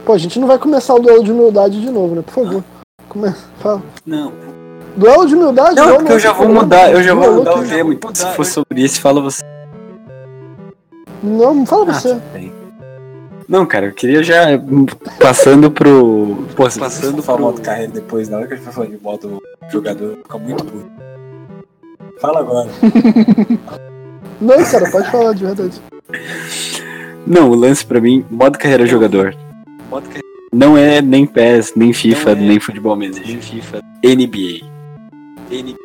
Pô, 0.06 0.14
a 0.14 0.18
gente 0.18 0.39
não 0.39 0.48
vai 0.48 0.58
começar 0.60 0.94
o 0.94 1.00
duelo 1.00 1.24
de 1.24 1.32
humildade 1.32 1.82
de 1.82 1.89
novo, 1.89 2.16
né? 2.16 2.22
Por 2.22 2.34
favor. 2.44 2.64
Come... 3.10 3.34
Fala. 3.60 3.82
Não, 4.06 4.32
Duelo 4.96 5.26
de 5.26 5.34
humildade? 5.36 5.76
não, 5.76 5.96
porque 5.98 6.12
eu 6.14 6.20
já 6.20 6.32
vou 6.34 6.48
mudar, 6.50 6.91
eu 6.91 7.02
já 7.02 7.14
vou 7.16 7.24
duelo 7.24 7.38
mudar 7.39 7.56
o 7.60 7.68
tema. 7.68 7.94
Então, 7.94 8.14
se 8.14 8.26
for 8.36 8.46
sobre 8.46 8.84
esse, 8.84 9.00
fala 9.00 9.20
você. 9.22 9.41
Não, 11.24 11.66
fala 11.66 11.89
Ah, 11.89 11.94
você. 11.94 12.16
bem. 12.34 12.52
Não, 13.48 13.66
cara, 13.66 13.88
eu 13.88 13.91
queria 13.94 14.24
já 14.24 14.56
hum, 14.58 14.86
passando 15.20 15.70
pro. 15.70 16.46
Pô, 16.56 16.64
passando 16.64 17.14
pro- 17.16 17.24
falar 17.24 17.39
modo 17.39 17.62
carreira 17.62 17.91
depois, 17.91 18.30
na 18.30 18.38
hora 18.38 18.48
que 18.48 18.54
a 18.54 18.56
gente 18.58 18.66
vai 18.66 18.74
falar 18.74 18.88
de 18.88 18.98
modo 19.02 19.41
jogador, 19.70 20.18
fica 20.24 20.38
muito 20.38 20.64
burro. 20.64 20.91
Fala 22.20 22.39
agora. 22.39 22.70
Não, 24.39 24.64
cara, 24.66 24.89
pode 24.91 25.12
falar 25.12 25.34
de 25.34 25.46
verdade. 25.46 25.82
Não, 27.26 27.50
o 27.50 27.56
lance 27.56 27.86
pra 27.86 28.02
mim, 28.02 28.26
modo 28.30 28.58
carreira 28.58 28.86
jogador. 28.86 29.36
Modo 29.89 30.04
carreira. 30.06 30.24
Não 30.52 30.78
é 30.78 31.02
nem 31.02 31.26
PES, 31.26 31.74
nem 31.76 31.91
FIFA, 31.94 32.32
é. 32.32 32.36
nem 32.36 32.60
futebol 32.60 32.96
manager. 32.96 33.39
FIFA. 33.41 33.80
NBA. 34.04 34.66
N 35.50 35.76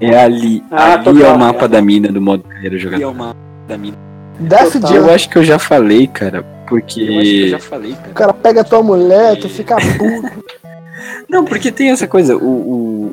É 0.00 0.18
ali. 0.18 0.62
Ah, 0.70 0.94
ali 0.94 1.22
é 1.22 1.28
o 1.28 1.38
mapa 1.38 1.66
da 1.68 1.80
mina 1.80 2.08
do 2.12 2.20
modo 2.20 2.42
carreira 2.44 2.74
e 2.74 2.78
é 2.78 2.80
jogador. 2.80 3.10
uma 3.10 3.34
da 3.66 3.78
mina. 3.78 3.96
Def 4.40 4.72
Total. 4.74 4.94
Eu 4.94 5.10
acho 5.10 5.28
que 5.30 5.36
eu 5.38 5.44
já 5.44 5.58
falei, 5.58 6.06
cara, 6.06 6.44
Eu 6.70 6.78
acho 6.78 6.86
que 6.94 7.00
eu 7.02 7.06
porque. 7.14 7.48
já 7.48 7.58
falei, 7.58 7.92
O 7.92 7.96
cara. 7.96 8.12
cara 8.14 8.32
pega 8.34 8.64
tua 8.64 8.82
mulher, 8.82 9.36
tu 9.38 9.48
fica 9.48 9.76
puto. 9.76 10.44
Não, 11.28 11.44
porque 11.44 11.70
tem 11.70 11.90
essa 11.90 12.06
coisa, 12.06 12.36
o, 12.36 12.40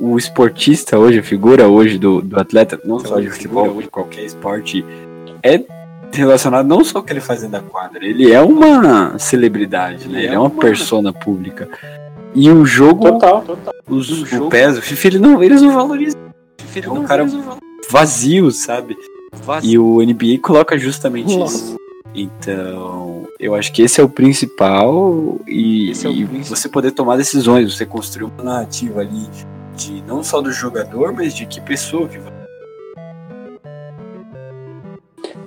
o, 0.01 0.11
o 0.13 0.17
esportista 0.17 0.97
hoje, 0.97 1.19
a 1.19 1.23
figura 1.23 1.67
hoje 1.67 1.97
do, 1.97 2.21
do 2.21 2.39
atleta, 2.39 2.79
não 2.85 2.97
só 2.99 3.19
de 3.19 3.29
futebol, 3.29 3.81
de 3.81 3.87
qualquer 3.89 4.23
esporte, 4.23 4.83
é 5.43 5.61
relacionado 6.11 6.65
não 6.65 6.83
só 6.83 6.99
ao 6.99 7.03
que 7.03 7.11
ele 7.13 7.19
faz 7.19 7.41
dentro 7.41 7.59
da 7.61 7.63
quadra, 7.67 8.05
ele 8.05 8.31
é 8.31 8.41
uma 8.41 9.19
celebridade, 9.19 10.07
né? 10.07 10.23
Ele 10.23 10.33
é 10.33 10.39
uma 10.39 10.49
persona 10.49 11.11
pública. 11.13 11.67
E 12.33 12.49
o 12.49 12.65
jogo, 12.65 13.11
Total, 13.11 13.41
total. 13.41 13.73
os, 13.87 14.09
O 14.09 14.23
o 14.23 14.25
jogo- 14.25 14.49
PES, 14.49 14.77
o 14.77 14.81
FIFA, 14.81 15.07
ele 15.07 15.19
não, 15.19 15.43
eles 15.43 15.61
não 15.61 15.73
valorizam 15.73 16.19
Ele 16.75 16.85
É 16.85 16.89
um 16.89 16.95
não 16.95 17.03
cara- 17.03 17.25
vazio, 17.89 18.49
sabe? 18.51 18.95
vazio. 19.43 19.69
E 19.71 19.77
o 19.77 20.01
NBA 20.01 20.39
coloca 20.41 20.77
justamente 20.77 21.37
Nossa. 21.37 21.55
isso. 21.55 21.75
Então, 22.15 23.14
eu 23.39 23.53
acho 23.53 23.71
que 23.73 23.81
esse 23.81 23.99
é 23.99 24.03
o 24.03 24.09
principal 24.09 25.39
e, 25.47 25.91
é 25.91 26.07
o 26.07 26.11
e 26.11 26.25
principal. 26.25 26.43
você 26.57 26.69
poder 26.69 26.91
tomar 26.91 27.17
decisões, 27.17 27.75
você 27.75 27.85
construir 27.85 28.25
uma 28.25 28.43
narrativa 28.43 29.01
ali 29.01 29.27
de 29.75 30.01
não 30.07 30.23
só 30.23 30.41
do 30.41 30.51
jogador, 30.51 31.11
mas 31.11 31.33
de 31.35 31.45
que 31.45 31.59
pessoa 31.59 32.07
que 32.07 32.17
vai. 32.17 32.33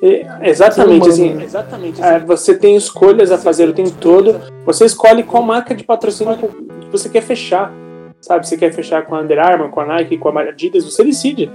E- 0.03 0.25
exatamente, 0.43 1.05
Ser 1.07 1.11
humano, 1.11 1.13
assim, 1.13 1.35
né? 1.35 1.45
exatamente. 1.45 2.03
é, 2.03 2.19
você 2.21 2.55
tem 2.55 2.77
escolhas 2.77 3.33
a 3.33 3.39
fazer 3.39 3.69
o 3.69 3.73
tempo 3.73 3.91
todo. 4.01 4.41
Você 4.65 4.85
escolhe 4.85 5.23
qual 5.23 5.43
marca 5.43 5.75
de 5.75 5.83
patrocínio 5.83 6.37
que 6.37 6.89
você 6.91 7.09
quer 7.09 7.23
fechar. 7.23 7.73
Sabe, 8.21 8.47
você 8.49 8.57
quer 8.57 8.73
fechar 8.73 9.07
com 9.07 9.15
a 9.15 9.21
Under 9.21 9.39
Armour, 9.39 9.71
com 9.71 9.81
a 9.81 9.87
Nike, 9.87 10.19
com 10.19 10.29
a 10.29 10.41
Adidas, 10.43 10.85
você 10.85 11.05
decide. 11.05 11.49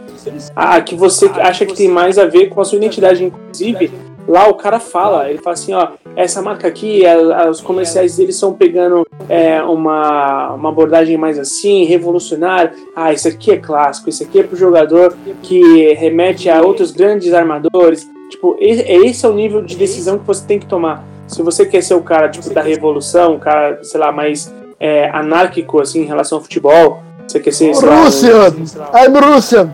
A 0.55 0.79
que 0.81 0.95
você 0.95 1.25
acha 1.41 1.65
que 1.65 1.73
tem 1.75 1.89
mais 1.89 2.17
a 2.17 2.25
ver 2.25 2.47
com 2.47 2.61
a 2.61 2.65
sua 2.65 2.77
identidade. 2.77 3.21
Inclusive, 3.23 3.91
lá 4.27 4.47
o 4.47 4.53
cara 4.55 4.79
fala, 4.79 5.29
ele 5.29 5.39
fala 5.39 5.53
assim, 5.53 5.73
ó, 5.73 5.89
essa 6.15 6.41
marca 6.41 6.67
aqui, 6.67 7.05
a- 7.05 7.49
os 7.49 7.59
comerciais 7.61 8.15
deles 8.17 8.35
estão 8.35 8.53
pegando 8.53 9.05
é, 9.29 9.61
uma, 9.63 10.53
uma 10.53 10.69
abordagem 10.69 11.17
mais 11.17 11.37
assim, 11.39 11.83
revolucionária. 11.85 12.73
Ah, 12.95 13.11
isso 13.13 13.27
aqui 13.27 13.51
é 13.51 13.57
clássico, 13.57 14.09
isso 14.09 14.23
aqui 14.23 14.39
é 14.39 14.43
pro 14.43 14.55
jogador 14.55 15.15
que 15.41 15.93
remete 15.93 16.49
a 16.49 16.61
outros 16.61 16.91
grandes 16.91 17.33
armadores. 17.33 18.07
Tipo, 18.29 18.55
e- 18.59 19.05
esse 19.07 19.25
é 19.25 19.29
o 19.29 19.33
nível 19.33 19.61
de 19.61 19.75
decisão 19.75 20.17
que 20.17 20.25
você 20.25 20.45
tem 20.45 20.59
que 20.59 20.65
tomar. 20.65 21.03
Se 21.27 21.41
você 21.41 21.65
quer 21.65 21.81
ser 21.81 21.93
o 21.95 22.01
cara 22.01 22.29
tipo, 22.29 22.49
da 22.53 22.61
revolução, 22.61 23.35
o 23.35 23.39
cara, 23.39 23.79
sei 23.83 23.99
lá, 23.99 24.11
mais 24.11 24.53
é, 24.79 25.09
anárquico 25.09 25.79
assim, 25.81 26.01
em 26.01 26.05
relação 26.05 26.37
ao 26.37 26.43
futebol, 26.43 27.01
você 27.27 27.39
quer 27.39 27.51
ser. 27.51 27.71
Russian! 27.73 28.49
I'm 28.93 29.17
Russian! 29.17 29.73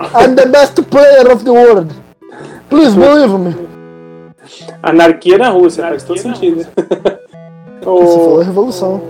I'm 0.00 0.34
the 0.34 0.46
best 0.46 0.80
player 0.84 1.30
of 1.30 1.44
the 1.44 1.50
world! 1.50 1.94
Please 2.70 2.94
believe 2.96 3.36
me. 3.38 3.69
Anarquia 4.82 5.38
na 5.38 5.48
Rússia, 5.48 5.88
faz 5.88 6.02
todo 6.02 6.18
sentido. 6.18 6.66
Você 7.80 8.16
falou 8.18 8.38
revolução. 8.38 9.02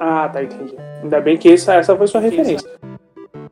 Ah, 0.00 0.28
tá, 0.28 0.42
entendi. 0.42 0.74
Ainda 1.02 1.20
bem 1.20 1.36
que 1.36 1.52
essa, 1.52 1.74
essa 1.74 1.96
foi 1.96 2.06
sua 2.06 2.20
referência. 2.20 2.68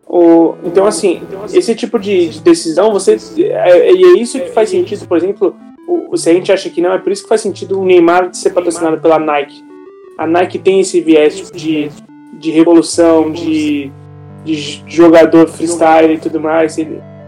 O, 0.07 0.57
então, 0.65 0.87
assim, 0.87 1.23
esse 1.53 1.75
tipo 1.75 1.99
de, 1.99 2.29
de 2.29 2.41
decisão, 2.41 2.93
você. 2.93 3.17
É, 3.39 3.93
e 3.93 4.05
é 4.05 4.19
isso 4.19 4.39
que 4.39 4.51
faz 4.51 4.69
sentido, 4.69 5.07
por 5.07 5.17
exemplo, 5.17 5.55
o, 5.89 6.17
se 6.17 6.29
a 6.29 6.35
gente 6.35 6.53
acha 6.53 6.69
que 6.69 6.81
não, 6.81 6.93
é 6.93 6.99
por 6.99 7.13
isso 7.13 7.23
que 7.23 7.29
faz 7.29 7.41
sentido 7.41 7.81
o 7.81 7.85
Neymar 7.85 8.35
ser 8.35 8.51
patrocinado 8.51 9.01
pela 9.01 9.19
Nike. 9.19 9.65
A 10.19 10.27
Nike 10.27 10.59
tem 10.59 10.81
esse 10.81 11.01
viés 11.01 11.37
tipo, 11.37 11.57
de, 11.57 11.91
de 12.35 12.51
revolução, 12.51 13.31
de, 13.31 13.91
de 14.45 14.83
jogador 14.87 15.49
freestyle 15.49 16.15
e 16.15 16.19
tudo 16.19 16.39
mais. 16.39 16.77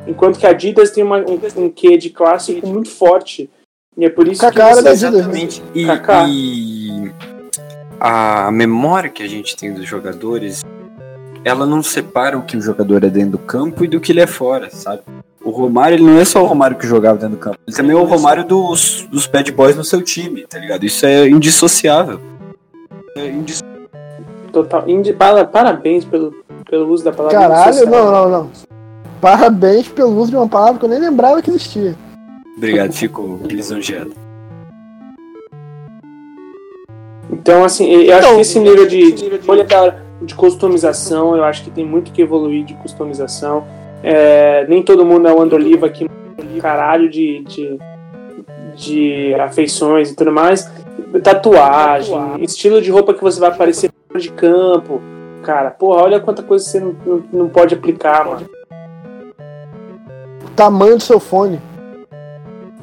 Enquanto 0.07 0.39
que 0.39 0.47
a 0.47 0.51
Adidas 0.51 0.91
tem 0.91 1.03
uma, 1.03 1.19
um, 1.19 1.41
um 1.57 1.71
quê 1.71 1.97
de 1.97 2.11
clássico 2.11 2.67
muito 2.67 2.91
forte. 2.91 3.49
E 3.97 4.05
é 4.05 4.11
por 4.11 4.27
isso 4.27 4.45
era 4.45 4.53
que. 4.53 4.59
Você, 4.61 4.89
Adidas. 4.89 5.03
Exatamente. 5.15 5.63
E, 5.75 5.87
Kaká. 5.87 6.27
e 6.29 7.13
a 8.01 8.51
memória 8.51 9.09
que 9.09 9.23
a 9.23 9.29
gente 9.29 9.57
tem 9.57 9.73
dos 9.73 9.87
jogadores, 9.87 10.65
ela 11.45 11.65
não 11.65 11.83
separa 11.83 12.37
o 12.37 12.43
que 12.43 12.57
o 12.57 12.61
jogador 12.61 13.05
é 13.05 13.09
dentro 13.09 13.31
do 13.33 13.39
campo 13.39 13.85
e 13.85 13.89
do 13.89 14.01
que 14.01 14.13
ele 14.13 14.21
é 14.21 14.27
fora, 14.27 14.69
sabe? 14.71 15.03
O 15.45 15.51
Romário, 15.51 15.97
ele 15.97 16.05
não 16.05 16.19
é 16.19 16.25
só 16.25 16.43
o 16.43 16.47
Romário 16.47 16.77
que 16.77 16.87
jogava 16.87 17.19
dentro 17.19 17.37
do 17.37 17.41
campo, 17.41 17.59
ele 17.67 17.77
também 17.77 17.95
é 17.97 18.01
o 18.01 18.05
Romário 18.05 18.45
dos, 18.45 19.07
dos 19.11 19.27
bad 19.27 19.51
boys 19.53 19.77
no 19.77 19.85
seu 19.85 20.01
time, 20.03 20.47
tá 20.47 20.59
ligado? 20.59 20.85
Isso 20.85 21.05
é 21.05 21.29
indissociável. 21.29 22.19
É 23.17 23.27
indisso- 23.29 23.63
total, 24.53 24.89
indi- 24.89 25.13
para- 25.13 25.45
parabéns 25.45 26.05
pelo, 26.05 26.35
pelo 26.69 26.89
uso 26.89 27.05
da 27.05 27.13
palavra. 27.13 27.39
Caralho, 27.39 27.87
não, 27.91 28.11
não, 28.11 28.29
não. 28.31 28.51
Parabéns 29.21 29.87
pelo 29.89 30.17
uso 30.19 30.31
de 30.31 30.37
uma 30.37 30.49
palavra 30.49 30.79
que 30.79 30.85
eu 30.85 30.89
nem 30.89 30.99
lembrava 30.99 31.41
que 31.43 31.51
existia. 31.51 31.95
Obrigado, 32.57 32.93
fico 32.93 33.41
lisonjeado. 33.45 34.13
Então, 37.31 37.65
assim, 37.65 37.91
eu 37.91 38.13
acho 38.17 38.25
Então, 38.27 38.35
que 38.37 38.41
esse 38.43 38.61
nível 38.61 38.87
de, 38.87 39.13
de, 39.13 39.41
olha, 39.49 39.65
da- 39.65 39.97
de 40.23 40.35
customização, 40.35 41.37
eu 41.37 41.45
acho 41.45 41.65
que 41.65 41.71
tem 41.71 41.85
muito 41.85 42.13
que 42.13 42.23
evoluir 42.23 42.65
de 42.65 42.75
customização. 42.75 43.65
É, 44.03 44.67
nem 44.69 44.83
todo 44.83 45.05
mundo 45.05 45.27
é 45.29 45.33
o 45.33 45.41
Andoliva 45.41 45.87
aqui, 45.87 46.07
caralho 46.61 47.09
de, 47.11 47.43
de, 47.45 47.79
de 48.77 49.35
afeições 49.35 50.11
e 50.11 50.17
tudo 50.17 50.31
mais. 50.33 50.71
Tatuagem, 51.23 52.15
estilo 52.41 52.81
de 52.81 52.91
roupa 52.91 53.15
que 53.15 53.23
você 53.23 53.41
vai 53.41 53.51
aparecer 53.51 53.91
fora 54.09 54.21
de 54.21 54.31
campo. 54.31 55.01
Cara, 55.43 55.71
porra, 55.71 56.03
olha 56.03 56.21
quanta 56.21 56.43
coisa 56.43 56.65
você 56.65 56.81
não, 56.81 56.95
não, 57.05 57.25
não 57.33 57.49
pode 57.49 57.75
aplicar, 57.75 58.25
mano. 58.27 58.47
O 60.45 60.51
tamanho 60.57 60.97
do 60.97 61.03
seu 61.03 61.19
fone. 61.21 61.61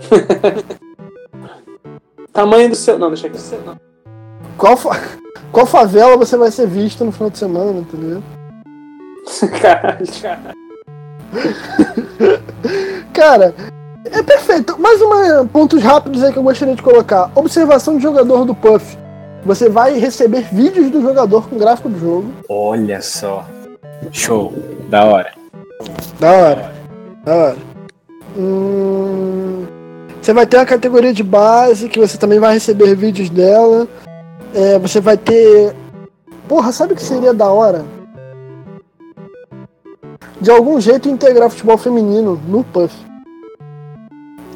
Tamanho 2.34 2.70
do 2.70 2.76
seu. 2.76 2.98
Não, 2.98 3.10
deixa 3.10 3.28
aqui. 3.28 3.38
Qual, 4.58 4.78
fa- 4.78 5.00
qual 5.52 5.66
favela 5.66 6.18
você 6.18 6.38
vai 6.38 6.52
ser 6.52 6.68
visto 6.68 7.04
no 7.04 7.12
final 7.12 7.30
de 7.30 7.38
semana, 7.38 7.80
entendeu? 7.80 8.24
Caralho, 9.62 10.06
cara. 10.22 10.56
Cara, 13.14 13.54
é 14.06 14.24
perfeito. 14.24 14.80
Mais 14.80 15.02
uma 15.02 15.46
pontos 15.46 15.82
rápidos 15.82 16.24
aí 16.24 16.32
que 16.32 16.40
eu 16.40 16.44
gostaria 16.44 16.76
de 16.76 16.82
colocar. 16.82 17.32
Observação 17.36 17.98
de 17.98 18.04
jogador 18.04 18.46
do 18.46 18.56
Puff. 18.56 18.98
Você 19.44 19.70
vai 19.70 19.98
receber 19.98 20.48
vídeos 20.54 20.92
do 20.92 21.02
jogador 21.02 21.50
com 21.50 21.58
gráfico 21.58 21.90
do 21.90 22.00
jogo. 22.00 22.32
Olha 22.48 23.02
só. 23.02 23.46
Show. 24.12 24.54
Da 24.90 25.04
hora. 25.06 25.34
Da 26.20 26.32
hora. 26.32 26.72
Da 27.26 27.36
hora. 27.36 27.58
Hum, 28.38 29.41
você 30.32 30.34
vai 30.34 30.46
ter 30.46 30.58
uma 30.58 30.66
categoria 30.66 31.14
de 31.14 31.24
base 31.24 31.90
que 31.90 32.00
você 32.00 32.18
também 32.18 32.40
vai 32.40 32.54
receber 32.54 32.96
vídeos 32.96 33.30
dela. 33.30 33.86
É, 34.54 34.80
você 34.80 35.02
vai 35.02 35.18
ter. 35.18 35.76
Porra, 36.48 36.72
sabe 36.72 36.94
o 36.94 36.96
que 36.96 37.04
seria 37.04 37.34
da 37.34 37.50
hora? 37.50 37.84
De 40.40 40.50
algum 40.50 40.80
jeito 40.80 41.10
integrar 41.10 41.50
futebol 41.50 41.78
feminino 41.78 42.40
no 42.48 42.64
Puff. 42.64 42.96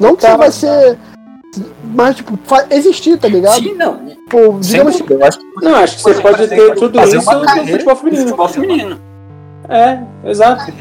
Não 0.00 0.16
que 0.16 0.22
você 0.22 0.36
vai 0.36 0.50
ser. 0.50 0.98
Mas, 1.94 2.16
tipo, 2.16 2.38
fa- 2.44 2.66
existir, 2.70 3.18
tá 3.18 3.28
ligado? 3.28 3.62
Sim, 3.62 3.74
não. 3.74 4.00
Pô, 4.30 4.52
Sem 4.62 4.72
digamos 4.80 4.96
que. 4.96 5.02
dúvida, 5.02 5.14
eu 5.24 5.28
acho 5.28 5.38
que 5.38 5.64
Não, 5.64 5.74
acho 5.76 5.96
que 5.96 6.02
você 6.02 6.14
pode 6.22 6.48
ter 6.48 6.74
tudo 6.74 6.98
fazer 6.98 7.18
isso 7.18 7.30
uma 7.30 7.38
no 7.38 7.44
carreira 7.46 7.70
futebol 7.72 7.94
de 7.94 8.00
feminino. 8.00 8.24
futebol 8.28 8.48
feminino. 8.48 9.00
É, 9.68 10.00
exato. 10.30 10.72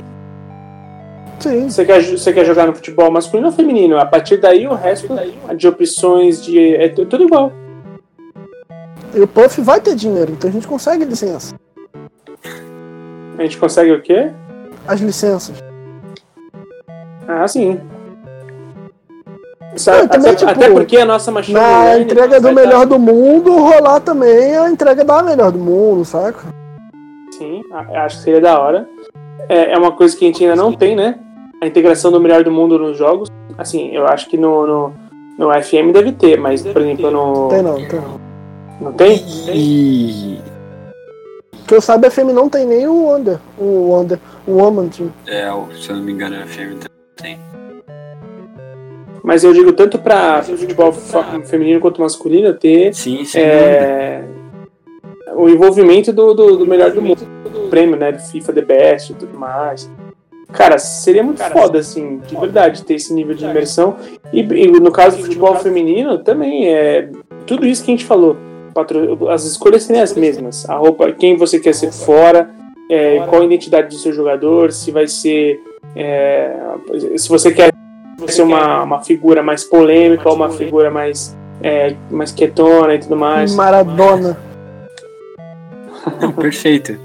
Sim. 1.39 1.69
Você 1.69 1.85
quer, 1.85 2.01
você 2.01 2.33
quer 2.33 2.45
jogar 2.45 2.65
no 2.67 2.73
futebol 2.75 3.11
masculino 3.11 3.47
ou 3.49 3.53
feminino? 3.53 3.97
A 3.99 4.05
partir 4.05 4.37
daí, 4.37 4.65
o 4.67 4.73
resto 4.73 5.07
de 5.55 5.67
opções 5.67 6.41
de. 6.43 6.75
É 6.75 6.89
tu- 6.89 7.05
tudo 7.05 7.23
igual. 7.25 7.51
E 9.13 9.19
o 9.21 9.27
Puff 9.27 9.61
vai 9.61 9.79
ter 9.79 9.95
dinheiro, 9.95 10.31
então 10.33 10.49
a 10.49 10.53
gente 10.53 10.67
consegue 10.67 11.05
licença. 11.05 11.55
A 13.37 13.41
gente 13.43 13.57
consegue 13.57 13.91
o 13.91 14.01
quê? 14.01 14.31
As 14.87 14.99
licenças. 14.99 15.57
Ah, 17.27 17.47
sim. 17.47 17.79
Sabe, 19.75 20.01
Não, 20.03 20.07
também, 20.07 20.31
até, 20.31 20.35
tipo, 20.37 20.51
até 20.51 20.69
porque 20.69 20.97
a 20.97 21.05
nossa 21.05 21.31
machine 21.31 21.59
Na 21.59 21.99
entrega 21.99 22.39
do 22.39 22.51
melhor 22.53 22.85
do 22.85 22.97
mundo, 22.97 23.53
rolar 23.57 23.99
também 23.99 24.55
a 24.57 24.69
entrega 24.69 25.03
da 25.03 25.21
melhor 25.21 25.51
do 25.51 25.59
mundo, 25.59 26.05
saca? 26.05 26.43
Sim, 27.31 27.61
acho 27.93 28.17
que 28.17 28.23
seria 28.23 28.39
da 28.39 28.57
hora. 28.59 28.87
É, 29.49 29.73
é 29.73 29.77
uma 29.77 29.91
coisa 29.91 30.15
que 30.15 30.23
a 30.23 30.27
gente 30.27 30.43
ainda 30.43 30.55
não 30.55 30.71
tem, 30.71 30.95
né? 30.95 31.19
A 31.65 31.67
integração 31.67 32.11
do 32.11 32.21
melhor 32.21 32.43
do 32.43 32.51
mundo 32.51 32.77
nos 32.77 32.95
jogos. 32.95 33.27
Assim, 33.57 33.89
eu 33.91 34.05
acho 34.05 34.29
que 34.29 34.37
no, 34.37 34.67
no, 34.67 34.93
no 35.39 35.51
FM 35.63 35.91
deve 35.91 36.11
ter, 36.11 36.39
mas, 36.39 36.61
por 36.61 36.79
exemplo, 36.79 37.09
no. 37.09 37.47
Tem 37.49 37.63
não, 37.63 37.75
tem 37.75 37.99
não. 37.99 38.21
Não 38.79 38.93
tem? 38.93 39.17
E. 39.51 40.37
Que 41.67 41.73
eu 41.73 41.81
saiba, 41.81 42.05
a 42.05 42.11
FM 42.11 42.31
não 42.35 42.47
tem 42.47 42.67
nem 42.67 42.87
o 42.87 43.15
Under. 43.15 43.39
O 43.57 43.97
Under. 43.99 44.19
O 44.45 44.51
Woman 44.61 44.89
Team. 44.89 45.11
É, 45.25 45.49
se 45.81 45.89
eu 45.89 45.95
não 45.95 46.03
me 46.03 46.11
engano, 46.11 46.35
a 46.35 46.45
FM 46.45 46.85
tem. 47.15 47.39
Mas 49.23 49.43
eu 49.43 49.51
digo 49.51 49.73
tanto 49.73 49.97
pra 49.97 50.43
futebol 50.43 50.91
fa- 50.93 51.41
feminino 51.45 51.79
quanto 51.79 51.99
masculino 51.99 52.53
ter 52.53 52.93
Sim, 52.93 53.17
dúvida. 53.23 53.39
é, 53.39 54.23
o 55.35 55.49
envolvimento 55.49 56.13
do, 56.13 56.35
do, 56.35 56.57
do 56.57 56.67
melhor 56.67 56.91
do 56.91 57.01
mundo, 57.01 57.27
do 57.51 57.67
prêmio, 57.69 57.95
né? 57.95 58.11
Do 58.11 58.19
FIFA 58.19 58.53
The 58.53 58.61
Best 58.61 59.13
e 59.13 59.15
tudo 59.15 59.35
mais. 59.35 59.89
Cara, 60.55 60.77
seria 60.77 61.21
muito 61.23 61.43
foda, 61.43 61.79
assim, 61.79 62.19
de 62.27 62.35
verdade, 62.35 62.83
ter 62.83 62.95
esse 62.95 63.13
nível 63.13 63.35
de 63.35 63.43
imersão. 63.45 63.95
E, 64.31 64.39
e 64.41 64.67
no 64.67 64.91
caso 64.91 65.17
do 65.17 65.23
futebol 65.23 65.55
feminino, 65.55 66.17
também 66.19 66.73
é 66.73 67.09
tudo 67.45 67.65
isso 67.65 67.83
que 67.83 67.91
a 67.91 67.93
gente 67.95 68.05
falou. 68.05 68.37
Patro- 68.73 69.29
As 69.29 69.43
escolhas 69.45 69.83
serem 69.83 70.01
as 70.01 70.13
mesmas. 70.13 70.67
A 70.69 70.75
roupa, 70.75 71.11
quem 71.11 71.35
você 71.37 71.59
quer 71.59 71.73
ser 71.73 71.91
fora, 71.91 72.49
é, 72.89 73.19
qual 73.27 73.41
a 73.41 73.45
identidade 73.45 73.89
do 73.89 73.95
seu 73.95 74.13
jogador, 74.13 74.71
se 74.71 74.91
vai 74.91 75.07
ser. 75.07 75.59
é, 75.95 76.55
se 77.17 77.27
você 77.29 77.51
quer 77.51 77.71
ser 78.27 78.41
uma, 78.43 78.83
uma 78.83 79.03
figura 79.03 79.43
mais 79.43 79.63
polêmica 79.63 80.27
ou 80.29 80.35
uma 80.35 80.49
figura 80.49 80.89
mais, 80.89 81.35
é, 81.61 81.95
mais 82.09 82.31
quietona 82.31 82.95
e 82.95 82.99
tudo 82.99 83.15
mais. 83.17 83.53
Maradona. 83.53 84.37
Não, 86.21 86.31
perfeito. 86.33 86.97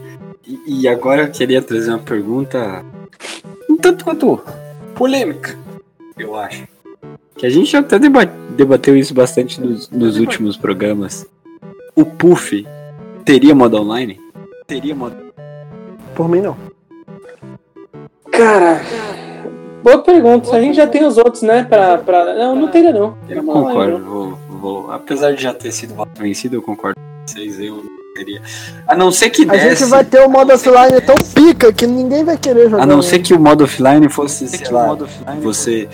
E, 0.47 0.83
e 0.83 0.89
agora 0.89 1.23
eu 1.23 1.31
queria 1.31 1.61
trazer 1.63 1.91
uma 1.91 1.99
pergunta 1.99 2.85
tanto 3.81 4.05
quanto 4.05 4.41
polêmica, 4.95 5.57
eu 6.19 6.35
acho. 6.37 6.67
Que 7.37 7.47
a 7.47 7.51
gente 7.51 7.71
já 7.71 7.79
até 7.81 7.99
deba- 7.99 8.25
debateu 8.57 8.97
isso 8.97 9.15
bastante 9.15 9.61
nos, 9.61 9.89
nos 9.91 10.19
últimos 10.19 10.57
programas. 10.57 11.27
O 11.97 12.05
Puff 12.05 12.67
teria 13.25 13.55
modo 13.55 13.79
online? 13.81 14.21
Teria 14.67 14.95
modo 14.95 15.17
Por 16.15 16.29
mim, 16.29 16.41
não. 16.41 16.57
Cara, 18.31 18.81
boa 19.83 19.99
pergunta. 20.03 20.55
A 20.55 20.61
gente 20.61 20.77
já 20.77 20.87
tem 20.87 21.05
os 21.05 21.17
outros, 21.19 21.43
né? 21.43 21.65
Pra, 21.65 21.99
pra... 21.99 22.35
Não, 22.35 22.55
não 22.57 22.69
teria 22.69 22.93
não. 22.93 23.17
Eu 23.29 23.43
concordo, 23.45 23.99
vou, 24.05 24.39
vou- 24.49 24.91
apesar 24.93 25.33
de 25.33 25.43
já 25.43 25.53
ter 25.55 25.73
sido 25.73 25.95
vencido, 26.19 26.57
eu 26.57 26.63
concordo 26.63 26.97
com 27.01 27.27
vocês, 27.27 27.59
eu 27.61 27.83
não 28.21 28.25
teria. 28.25 28.43
A 28.87 28.95
não 28.97 29.11
ser 29.13 29.31
que 29.31 29.43
A 29.43 29.53
desse, 29.53 29.81
gente 29.81 29.91
vai 29.91 30.05
ter 30.05 30.21
o 30.21 30.29
modo 30.29 30.53
offline 30.53 31.01
tão 31.01 31.17
pica 31.35 31.73
que 31.73 31.87
ninguém 31.87 32.25
vai 32.25 32.37
querer 32.37 32.71
jogar. 32.71 32.83
a 32.83 32.87
não 32.87 32.97
né? 32.97 33.03
ser 33.03 33.19
que 33.21 33.35
o 33.35 33.41
modo 33.41 33.65
offline 33.65 34.09
fosse, 34.09 34.47
sei 34.49 34.69
lá, 34.71 34.97
você 35.41 35.89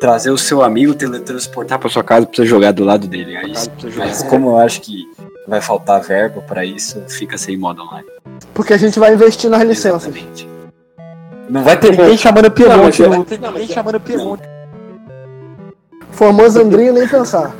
trazer 0.00 0.30
o 0.30 0.38
seu 0.38 0.62
amigo, 0.62 0.94
teletransportar 0.94 1.78
pra 1.78 1.88
sua 1.88 2.04
casa 2.04 2.26
pra 2.26 2.36
você 2.36 2.46
jogar 2.46 2.72
do 2.72 2.84
lado 2.84 3.06
dele. 3.06 3.36
Aí, 3.36 3.52
mas 3.96 4.22
como 4.24 4.50
eu 4.50 4.58
acho 4.58 4.80
que 4.80 5.04
vai 5.48 5.60
faltar 5.60 6.00
verba 6.02 6.40
pra 6.42 6.64
isso, 6.64 7.00
fica 7.08 7.38
sem 7.38 7.56
modo 7.56 7.82
online. 7.82 8.06
Porque 8.52 8.72
a 8.72 8.76
gente 8.76 8.98
vai 8.98 9.14
investir 9.14 9.48
nas 9.48 9.62
licenças. 9.62 10.06
Exatamente. 10.06 10.48
Não 11.48 11.62
vai 11.62 11.76
ter 11.78 11.92
ninguém 11.92 12.16
chamando 12.16 12.52
Não, 12.58 12.78
mas 12.82 12.96
Piemonte. 12.96 13.02
é- 13.04 13.08
Não, 13.08 13.24
tem 13.24 13.38
ninguém 13.38 13.68
chamando 13.68 14.00
Piemonte. 14.00 14.42
Formoso 16.10 16.60
Andrinho, 16.60 16.92
nem 16.92 17.06
pensar. 17.06 17.54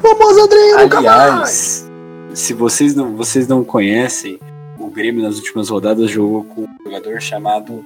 Formoso 0.00 0.40
Andrinho, 0.40 0.78
nunca 0.78 1.00
mais! 1.00 1.88
Se 2.34 2.52
vocês 2.54 2.94
não, 2.94 3.14
vocês 3.16 3.46
não 3.46 3.62
conhecem, 3.62 4.38
o 4.78 4.88
Grêmio 4.90 5.22
nas 5.22 5.36
últimas 5.36 5.68
rodadas 5.68 6.10
jogou 6.10 6.44
com 6.44 6.62
um 6.62 6.84
jogador 6.84 7.20
chamado. 7.20 7.84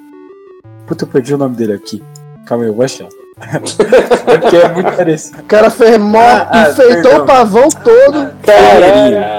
Puta, 0.87 1.05
eu 1.05 1.09
perdi 1.09 1.35
o 1.35 1.39
nome 1.39 1.57
dele 1.57 1.73
aqui. 1.73 2.03
Calma 2.47 2.65
aí, 2.65 2.71
eu 2.71 2.75
vou 2.75 2.85
achar. 2.85 3.09
É 3.39 4.39
porque 4.39 4.57
é 4.57 4.69
muito 4.73 4.93
parecido. 4.97 5.41
O 5.41 5.45
cara 5.45 5.69
fez 5.69 5.99
mó, 5.99 6.19
Ah, 6.19 6.49
ah, 6.51 6.71
enfeitou 6.71 7.03
perdão. 7.03 7.23
o 7.23 7.27
pavão 7.27 7.69
todo. 7.69 8.31
Ferreirinha. 8.43 9.37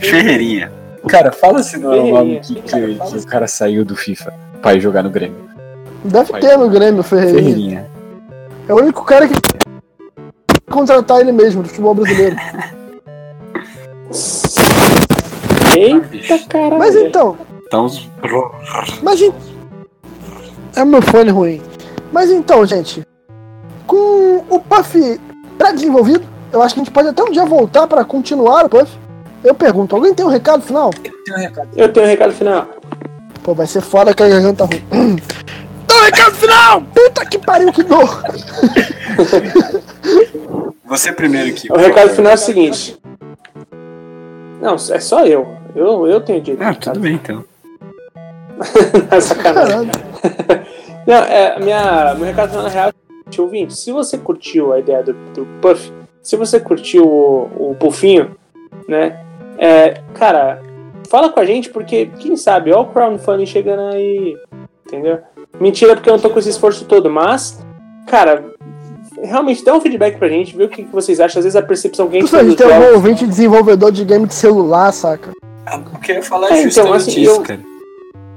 Ferreirinha. 0.00 0.72
Cara, 1.06 1.30
fala 1.30 1.62
se 1.62 1.76
não 1.76 1.92
é 1.92 2.00
o 2.00 2.06
nome 2.14 2.40
que, 2.40 2.54
que, 2.54 2.94
que 2.94 3.16
o 3.18 3.26
cara 3.26 3.46
saiu 3.46 3.84
do 3.84 3.94
FIFA 3.94 4.32
pra 4.62 4.74
ir 4.74 4.80
jogar 4.80 5.02
no 5.02 5.10
Grêmio. 5.10 5.36
Deve 6.04 6.32
Vai. 6.32 6.40
ter 6.40 6.56
no 6.56 6.70
Grêmio, 6.70 7.02
Ferreirinha. 7.02 7.42
Ferreirinha. 7.42 7.86
É 8.66 8.72
o 8.72 8.78
único 8.78 9.04
cara 9.04 9.28
que 9.28 9.34
contratar 10.70 11.20
ele 11.20 11.32
mesmo 11.32 11.62
do 11.62 11.68
futebol 11.68 11.94
brasileiro. 11.94 12.36
Eita 15.76 16.38
caralho. 16.48 16.78
Mas 16.78 16.94
então, 16.96 17.36
Tá 17.70 17.82
uns. 17.82 18.08
mas 19.02 19.20
en- 19.20 19.32
é 20.76 20.84
meu 20.84 21.02
fone 21.02 21.30
ruim. 21.30 21.62
Mas 22.10 22.30
então, 22.30 22.64
gente, 22.64 23.02
com 23.86 24.44
o 24.48 24.58
Puff 24.60 25.20
pré-desenvolvido, 25.58 26.24
eu 26.52 26.62
acho 26.62 26.74
que 26.74 26.80
a 26.80 26.84
gente 26.84 26.92
pode 26.92 27.08
até 27.08 27.22
um 27.22 27.30
dia 27.30 27.44
voltar 27.44 27.86
pra 27.86 28.04
continuar 28.04 28.64
o 28.64 28.68
Puff. 28.68 28.90
Eu 29.44 29.54
pergunto, 29.54 29.94
alguém 29.94 30.14
tem 30.14 30.24
um 30.24 30.30
recado 30.30 30.62
final? 30.62 30.90
Um 31.30 31.36
recado. 31.38 31.68
Eu 31.76 31.92
tenho 31.92 32.06
um 32.06 32.08
recado 32.08 32.32
final. 32.32 32.66
Pô, 33.42 33.54
vai 33.54 33.66
ser 33.66 33.82
foda 33.82 34.14
que 34.14 34.22
a 34.22 34.28
garganta 34.28 34.64
ruim. 34.64 34.82
Então, 35.84 36.02
recado 36.04 36.34
final! 36.34 36.82
Puta 36.94 37.24
que 37.26 37.38
pariu, 37.38 37.72
que 37.72 37.82
dor! 37.82 38.22
Você 40.86 41.12
primeiro 41.12 41.50
aqui. 41.50 41.70
O 41.70 41.76
recado 41.76 42.10
final 42.10 42.32
é 42.32 42.34
o 42.34 42.38
seguinte. 42.38 42.98
Não, 44.60 44.74
é 44.74 45.00
só 45.00 45.24
eu. 45.24 45.46
Eu, 45.74 46.06
eu 46.06 46.20
tenho 46.20 46.40
direito. 46.40 46.62
Ah, 46.62 46.74
tudo 46.74 47.00
bem 47.00 47.14
então. 47.14 47.44
É 49.10 49.20
sacanagem. 49.20 49.88
Caralho. 49.88 50.66
Não, 51.06 51.16
é, 51.16 51.56
a 51.56 51.58
minha, 51.58 52.14
meu 52.16 52.26
recado 52.26 52.50
final 52.50 52.64
na 52.64 52.68
real 52.68 52.90
é 52.90 53.40
ouvinte, 53.40 53.74
se 53.74 53.90
você 53.92 54.18
curtiu 54.18 54.72
a 54.72 54.78
ideia 54.78 55.02
do, 55.02 55.14
do 55.32 55.46
Puff, 55.60 55.90
se 56.22 56.36
você 56.36 56.60
curtiu 56.60 57.06
o, 57.06 57.70
o 57.70 57.74
Pufinho, 57.74 58.36
né? 58.86 59.24
É, 59.56 60.02
cara, 60.14 60.62
fala 61.08 61.30
com 61.30 61.40
a 61.40 61.44
gente, 61.44 61.70
porque 61.70 62.06
quem 62.18 62.36
sabe, 62.36 62.72
ó 62.72 62.82
o 62.82 62.86
crowdfunding 62.86 63.46
chegando 63.46 63.94
aí, 63.94 64.36
entendeu? 64.86 65.20
Mentira, 65.58 65.94
porque 65.94 66.10
eu 66.10 66.14
não 66.14 66.20
tô 66.20 66.28
com 66.28 66.38
esse 66.38 66.50
esforço 66.50 66.84
todo, 66.84 67.08
mas, 67.10 67.58
cara, 68.06 68.44
realmente 69.22 69.64
dá 69.64 69.74
um 69.74 69.80
feedback 69.80 70.18
pra 70.18 70.28
gente, 70.28 70.56
vê 70.56 70.64
o 70.64 70.68
que, 70.68 70.82
que 70.84 70.92
vocês 70.92 71.20
acham. 71.20 71.40
Às 71.40 71.44
vezes 71.44 71.56
a 71.56 71.62
percepção 71.62 72.08
que 72.08 72.16
a 72.16 72.20
gente 72.20 72.26
Isso 72.28 72.36
a 72.36 72.40
tem 72.40 72.54
tem 72.54 72.66
um 72.66 72.70
jogos- 72.70 72.94
ouvinte 72.94 73.26
desenvolvedor 73.26 73.92
de 73.92 74.04
game 74.04 74.26
de 74.26 74.34
celular, 74.34 74.92
saca? 74.92 75.30
Eu 75.70 76.00
queria 76.00 76.22
falar 76.22 76.48
É, 76.50 76.60
então, 76.60 76.64
justamente 76.64 76.96
assim, 77.10 77.20
isso, 77.22 77.30
eu- 77.32 77.40
cara. 77.42 77.60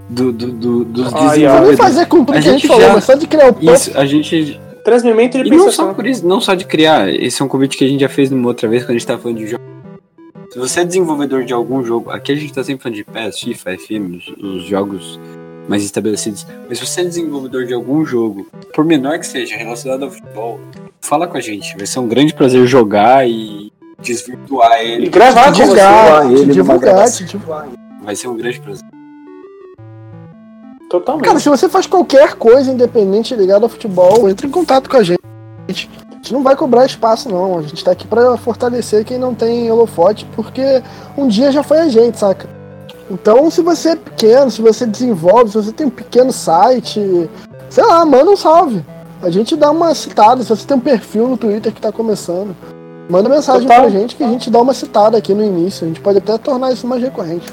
Do, 0.09 0.31
do, 0.33 0.47
do, 0.51 0.83
dos. 0.83 1.11
Não 1.13 1.27
desenvolvedores. 1.29 1.79
fazer 1.79 2.05
com 2.07 2.25
tudo 2.25 2.37
A 2.37 2.41
que 2.41 2.49
a 2.49 2.51
gente 2.51 2.67
falou, 2.67 2.81
já- 2.81 2.93
mas 2.93 3.03
só 3.05 3.13
de 3.15 3.27
criar 3.27 3.47
o 3.49 3.53
Puff. 3.53 3.65
Isso, 3.73 3.97
a 3.97 4.05
gente. 4.05 4.59
Transmimento 4.83 5.41
de 5.41 5.47
E 5.47 5.55
não 5.55 5.71
só 5.71 5.93
por 5.93 6.05
isso, 6.07 6.27
não 6.27 6.41
só 6.41 6.53
de 6.55 6.65
criar. 6.65 7.07
Esse 7.07 7.41
é 7.41 7.45
um 7.45 7.47
convite 7.47 7.77
que 7.77 7.85
a 7.85 7.87
gente 7.87 8.01
já 8.01 8.09
fez 8.09 8.29
numa 8.31 8.47
outra 8.47 8.67
vez 8.67 8.83
quando 8.83 8.89
a 8.89 8.93
gente 8.93 9.05
tava 9.07 9.21
falando 9.21 9.37
de 9.37 9.47
jogo. 9.47 9.63
Se 10.51 10.59
você 10.59 10.81
é 10.81 10.83
desenvolvedor 10.83 11.45
de 11.45 11.53
algum 11.53 11.81
jogo, 11.85 12.09
aqui 12.09 12.31
a 12.33 12.35
gente 12.35 12.51
tá 12.51 12.61
sempre 12.63 12.83
falando 12.83 12.95
de 12.97 13.05
PES, 13.05 13.39
FIFA, 13.39 13.77
FM, 13.77 14.17
os, 14.17 14.43
os 14.43 14.63
jogos 14.63 15.17
mais 15.67 15.83
estabelecidos. 15.83 16.45
Mas 16.67 16.79
se 16.79 16.85
você 16.85 17.01
é 17.01 17.05
desenvolvedor 17.05 17.65
de 17.65 17.73
algum 17.73 18.05
jogo, 18.05 18.47
por 18.73 18.85
menor 18.85 19.19
que 19.19 19.27
seja, 19.27 19.55
relacionado 19.55 20.03
ao 20.03 20.11
futebol, 20.11 20.59
fala 20.99 21.27
com 21.27 21.37
a 21.37 21.41
gente. 21.41 21.75
Vai 21.77 21.85
ser 21.85 21.99
um 21.99 22.07
grande 22.07 22.33
prazer 22.33 22.65
jogar 22.65 23.27
e 23.27 23.71
desvirtuar 23.99 24.79
ele. 24.81 25.07
E 25.07 25.09
gravar 25.09 25.45
com 25.45 25.53
você. 25.53 25.61
Divulgar, 25.63 26.31
ele 26.31 26.53
divulgar, 26.53 27.09
divulgar. 27.09 27.69
Vai 28.03 28.15
ser 28.15 28.27
um 28.27 28.37
grande 28.37 28.59
prazer. 28.59 28.85
Totalmente. 30.89 31.25
Cara, 31.25 31.39
se 31.39 31.47
você 31.47 31.69
faz 31.69 31.87
qualquer 31.87 32.33
coisa 32.33 32.69
independente 32.69 33.33
ligada 33.33 33.65
ao 33.65 33.69
futebol, 33.69 34.29
entre 34.29 34.47
em 34.47 34.51
contato 34.51 34.89
com 34.89 34.97
a 34.97 35.03
gente. 35.03 35.21
A 35.67 35.71
gente 36.15 36.33
não 36.33 36.43
vai 36.43 36.55
cobrar 36.55 36.85
espaço, 36.85 37.29
não. 37.29 37.57
A 37.57 37.61
gente 37.61 37.83
tá 37.83 37.91
aqui 37.91 38.05
pra 38.05 38.35
fortalecer 38.37 39.05
quem 39.05 39.17
não 39.17 39.33
tem 39.33 39.71
holofote, 39.71 40.25
porque 40.35 40.83
um 41.17 41.27
dia 41.27 41.51
já 41.51 41.63
foi 41.63 41.79
a 41.79 41.87
gente, 41.87 42.19
saca? 42.19 42.60
Então, 43.11 43.51
se 43.51 43.61
você 43.61 43.89
é 43.89 43.95
pequeno, 43.97 44.49
se 44.49 44.61
você 44.61 44.85
desenvolve, 44.85 45.51
se 45.51 45.57
você 45.57 45.73
tem 45.73 45.87
um 45.87 45.91
pequeno 45.91 46.31
site, 46.31 47.29
sei 47.69 47.83
lá, 47.85 48.05
manda 48.05 48.31
um 48.31 48.37
salve. 48.37 48.81
A 49.21 49.29
gente 49.29 49.55
dá 49.57 49.69
uma 49.69 49.93
citada. 49.93 50.41
Se 50.41 50.49
você 50.49 50.65
tem 50.65 50.77
um 50.77 50.81
perfil 50.81 51.27
no 51.27 51.35
Twitter 51.35 51.73
que 51.73 51.81
tá 51.81 51.91
começando, 51.91 52.55
manda 53.09 53.27
mensagem 53.27 53.67
Total. 53.67 53.81
pra 53.81 53.89
gente 53.89 54.15
que 54.15 54.23
a 54.23 54.29
gente 54.29 54.49
dá 54.49 54.61
uma 54.61 54.73
citada 54.73 55.17
aqui 55.17 55.33
no 55.33 55.43
início. 55.43 55.83
A 55.83 55.87
gente 55.89 55.99
pode 55.99 56.19
até 56.19 56.37
tornar 56.37 56.71
isso 56.71 56.87
mais 56.87 57.03
recorrente. 57.03 57.51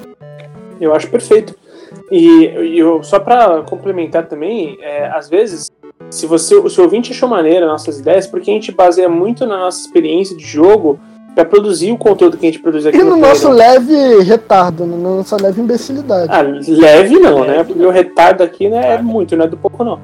Eu 0.81 0.95
acho 0.95 1.11
perfeito. 1.11 1.57
E, 2.13 2.79
eu, 2.79 3.03
só 3.03 3.19
pra 3.19 3.63
complementar 3.63 4.27
também, 4.27 4.79
é, 4.81 5.09
às 5.09 5.29
vezes, 5.29 5.73
se 6.09 6.25
você, 6.25 6.55
o 6.55 6.71
seu 6.71 6.85
ouvinte 6.85 7.11
achou 7.11 7.29
maneira 7.29 7.67
nossas 7.67 7.99
ideias, 7.99 8.29
porque 8.29 8.49
a 8.49 8.55
gente 8.55 8.71
baseia 8.71 9.09
muito 9.09 9.45
na 9.45 9.59
nossa 9.59 9.81
experiência 9.81 10.37
de 10.37 10.45
jogo 10.45 11.01
pra 11.39 11.45
produzir 11.45 11.93
o 11.93 11.97
conteúdo 11.97 12.37
que 12.37 12.45
a 12.45 12.51
gente 12.51 12.59
produz 12.61 12.85
aqui 12.85 12.97
E 12.99 13.03
no 13.05 13.11
no 13.11 13.17
nosso 13.19 13.49
Playground. 13.49 13.89
leve 13.89 14.23
retardo, 14.25 14.85
na 14.85 14.97
nossa 14.97 15.37
leve 15.41 15.61
imbecilidade. 15.61 16.27
Ah, 16.33 16.43
leve 16.43 17.15
não, 17.21 17.45
né? 17.45 17.63
Porque 17.63 17.81
o 17.87 17.91
retardo 17.91 18.43
aqui 18.43 18.69
né, 18.69 18.95
é 18.95 18.99
muito, 19.01 19.37
não 19.37 19.45
é 19.45 19.49
do 19.49 19.57
pouco 19.57 19.85
não. 19.85 20.01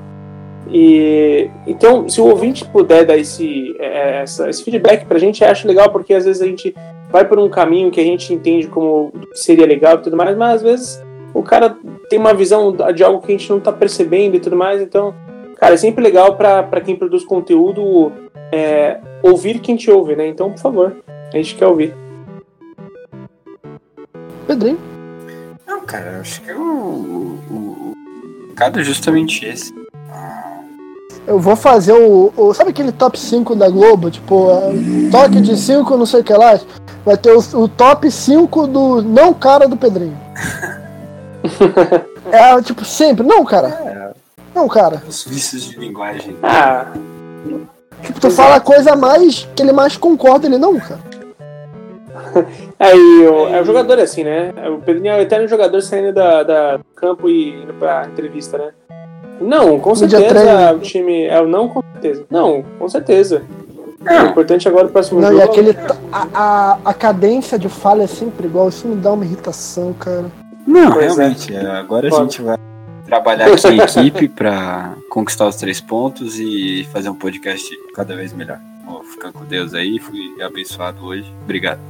E 0.71 1.51
então, 1.67 2.09
se 2.09 2.21
o 2.21 2.27
ouvinte 2.27 2.65
puder 2.67 3.05
dar 3.05 3.17
esse, 3.17 3.75
é, 3.81 4.21
essa- 4.23 4.49
esse 4.49 4.63
feedback 4.63 5.07
pra 5.07 5.19
gente, 5.19 5.43
eu 5.43 5.49
acho 5.51 5.67
legal, 5.67 5.91
porque 5.91 6.15
às 6.15 6.25
vezes 6.25 6.41
a 6.41 6.47
gente 6.47 6.73
vai 7.11 7.25
por 7.25 7.37
um 7.41 7.49
caminho 7.49 7.91
que 7.91 8.01
a 8.01 8.05
gente 8.05 8.33
entende 8.33 8.69
como 8.69 9.13
seria 9.33 9.67
legal 9.67 9.97
e 9.97 9.99
tudo 10.03 10.17
mais, 10.17 10.37
mas 10.37 10.55
às 10.57 10.63
vezes 10.63 11.03
o 11.35 11.43
cara 11.43 11.77
tem 12.09 12.17
uma 12.19 12.33
visão 12.33 12.73
de 12.95 13.03
algo 13.03 13.21
que 13.21 13.33
a 13.33 13.37
gente 13.37 13.51
não 13.51 13.59
tá 13.59 13.73
percebendo 13.73 14.37
e 14.37 14.41
tudo 14.41 14.55
mais, 14.57 14.81
então, 14.81 15.13
cara, 15.57 15.75
é 15.75 15.77
sempre 15.77 16.03
legal 16.03 16.37
pra 16.37 16.63
pra 16.63 16.81
quem 16.81 16.95
produz 16.95 17.25
conteúdo 17.25 18.13
é, 18.53 18.99
ouvir 19.25 19.59
quem 19.61 19.77
te 19.77 19.91
ouve, 19.91 20.15
né? 20.15 20.27
Então, 20.29 20.51
por 20.53 20.59
favor, 20.61 20.97
a 21.33 21.37
gente 21.37 21.55
quer 21.55 21.67
ouvir. 21.67 21.95
Pedrinho. 24.47 24.79
Não, 25.67 25.81
cara, 25.81 26.13
eu 26.13 26.21
acho 26.21 26.43
que 26.43 26.53
o, 26.53 26.61
o, 27.51 27.95
é 28.79 28.85
justamente 28.85 29.45
esse. 29.47 29.73
Eu 31.27 31.39
vou 31.41 31.57
fazer 31.57 31.93
o, 31.95 32.31
o- 32.37 32.53
Sabe 32.53 32.71
aquele 32.71 32.93
top 32.93 33.19
5 33.19 33.57
da 33.57 33.71
Globo? 33.71 34.11
Tipo, 34.11 34.51
é, 34.51 35.11
toque 35.11 35.41
de 35.41 35.57
5, 35.57 35.97
não 35.97 36.05
sei 36.05 36.21
o 36.21 36.25
que 36.25 36.35
lá. 36.35 36.61
Vai 37.05 37.17
ter 37.17 37.33
o, 37.33 37.39
o 37.63 37.67
top 37.69 38.11
5 38.11 38.67
do 38.67 39.01
não 39.03 39.33
cara 39.33 39.67
do 39.67 39.77
Pedrinho. 39.77 40.17
É 42.33 42.61
tipo, 42.63 42.85
sempre. 42.87 43.25
Não, 43.25 43.45
cara. 43.45 44.15
Não, 44.55 44.67
cara. 44.67 45.03
Os 45.07 45.25
vícios 45.25 45.65
de 45.65 45.79
linguagem. 45.79 46.35
Ah, 46.43 46.87
Tipo, 48.05 48.21
tu 48.21 48.31
fala 48.31 48.57
a 48.57 48.61
coisa 48.61 48.95
mais 48.95 49.49
que 49.57 49.63
ele 49.63 49.73
mais 49.73 49.97
concorda, 49.97 50.47
ele 50.47 50.59
não, 50.59 50.79
cara. 50.79 51.01
Aí 52.79 53.27
o, 53.27 53.49
é, 53.49 53.61
o 53.61 53.65
jogador 53.65 53.99
é 53.99 54.03
assim, 54.03 54.25
né? 54.25 54.53
O 54.69 54.79
Pedrinho 54.79 55.15
é 55.15 55.19
o 55.19 55.23
eterno 55.23 55.47
jogador 55.49 55.81
saindo 55.81 56.13
da, 56.13 56.43
da 56.43 56.77
do 56.77 56.85
campo 56.95 57.29
e 57.29 57.51
indo 57.63 57.73
pra 57.75 58.07
entrevista, 58.07 58.59
né? 58.59 58.69
Não, 59.41 59.79
com 59.81 59.95
certeza 59.95 60.73
o 60.75 60.79
time. 60.81 61.25
É 61.25 61.41
o 61.41 61.47
não, 61.47 61.69
com 61.69 61.83
certeza. 61.93 62.25
Não, 62.31 62.65
com 62.79 62.89
certeza. 62.89 63.43
O 64.01 64.27
importante 64.27 64.69
agora 64.69 64.87
o 64.87 64.91
próximo 64.91 65.21
Não, 65.21 65.29
jogo. 65.31 65.41
e 65.41 65.43
aquele. 65.43 65.77
A, 66.13 66.27
a, 66.35 66.79
a 66.85 66.95
cadência 66.95 67.59
de 67.59 67.69
fala 67.69 68.03
é 68.03 68.07
sempre 68.07 68.47
igual. 68.47 68.69
Isso 68.69 68.87
me 68.87 68.97
dá 68.97 69.13
uma 69.13 69.25
irritação, 69.25 69.93
cara. 69.95 70.27
Não, 70.67 70.93
Pois 70.93 71.05
é. 71.05 71.23
realmente. 71.23 71.55
é, 71.55 71.67
Agora 71.67 72.07
a 72.09 72.11
gente 72.11 72.43
vai 72.43 72.57
trabalhar 73.05 73.47
aqui 73.47 73.69
em 73.69 73.81
equipe 74.07 74.29
pra 74.29 74.95
conquistar 75.11 75.47
os 75.47 75.57
três 75.57 75.81
pontos 75.81 76.39
e 76.39 76.87
fazer 76.93 77.09
um 77.09 77.15
podcast 77.15 77.69
cada 77.95 78.15
vez 78.17 78.33
melhor. 78.33 78.59
Vou 78.87 79.03
ficar 79.05 79.33
com 79.33 79.45
Deus 79.45 79.75
aí, 79.75 79.99
fui 79.99 80.43
abençoado 80.43 81.05
hoje. 81.05 81.33
Obrigado. 81.43 81.81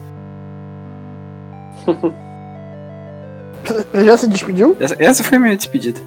Já 4.05 4.17
se 4.17 4.29
despediu? 4.29 4.77
Essa, 4.79 4.97
essa 4.99 5.25
foi 5.25 5.39
a 5.39 5.41
minha 5.41 5.57
despedida. 5.57 6.01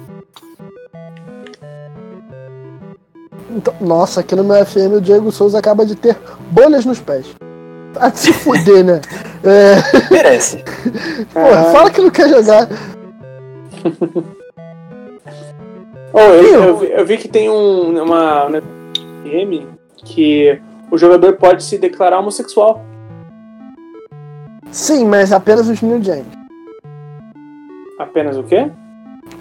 Então, 3.50 3.74
nossa, 3.80 4.20
aqui 4.20 4.36
no 4.36 4.44
meu 4.44 4.64
FM 4.64 4.96
o 4.96 5.00
Diego 5.00 5.32
Souza 5.32 5.58
acaba 5.58 5.84
de 5.84 5.94
ter 5.94 6.16
bolhas 6.50 6.84
nos 6.84 7.00
pés. 7.00 7.26
Ah, 7.96 8.10
se 8.12 8.32
fuder, 8.32 8.84
né? 8.84 9.00
É, 9.42 10.12
Merece. 10.12 10.62
porra, 11.32 11.64
fala 11.72 11.90
que 11.90 12.00
não 12.00 12.10
quer 12.10 12.28
jogar. 12.28 12.68
Oh, 16.12 16.20
eu, 16.20 16.64
eu 16.64 16.76
vi, 16.76 16.90
eu 16.90 17.06
vi 17.06 17.18
que 17.18 17.28
tem 17.28 17.50
um, 17.50 18.02
uma. 18.02 18.48
Né, 18.48 18.62
M 19.24 19.66
que 20.04 20.60
o 20.90 20.96
jogador 20.96 21.34
pode 21.34 21.62
se 21.62 21.78
declarar 21.78 22.18
homossexual. 22.18 22.82
Sim, 24.70 25.06
mas 25.06 25.32
apenas 25.32 25.68
os 25.68 25.80
New 25.82 26.02
Gen. 26.02 26.24
Apenas 27.98 28.36
o 28.36 28.42
quê? 28.42 28.70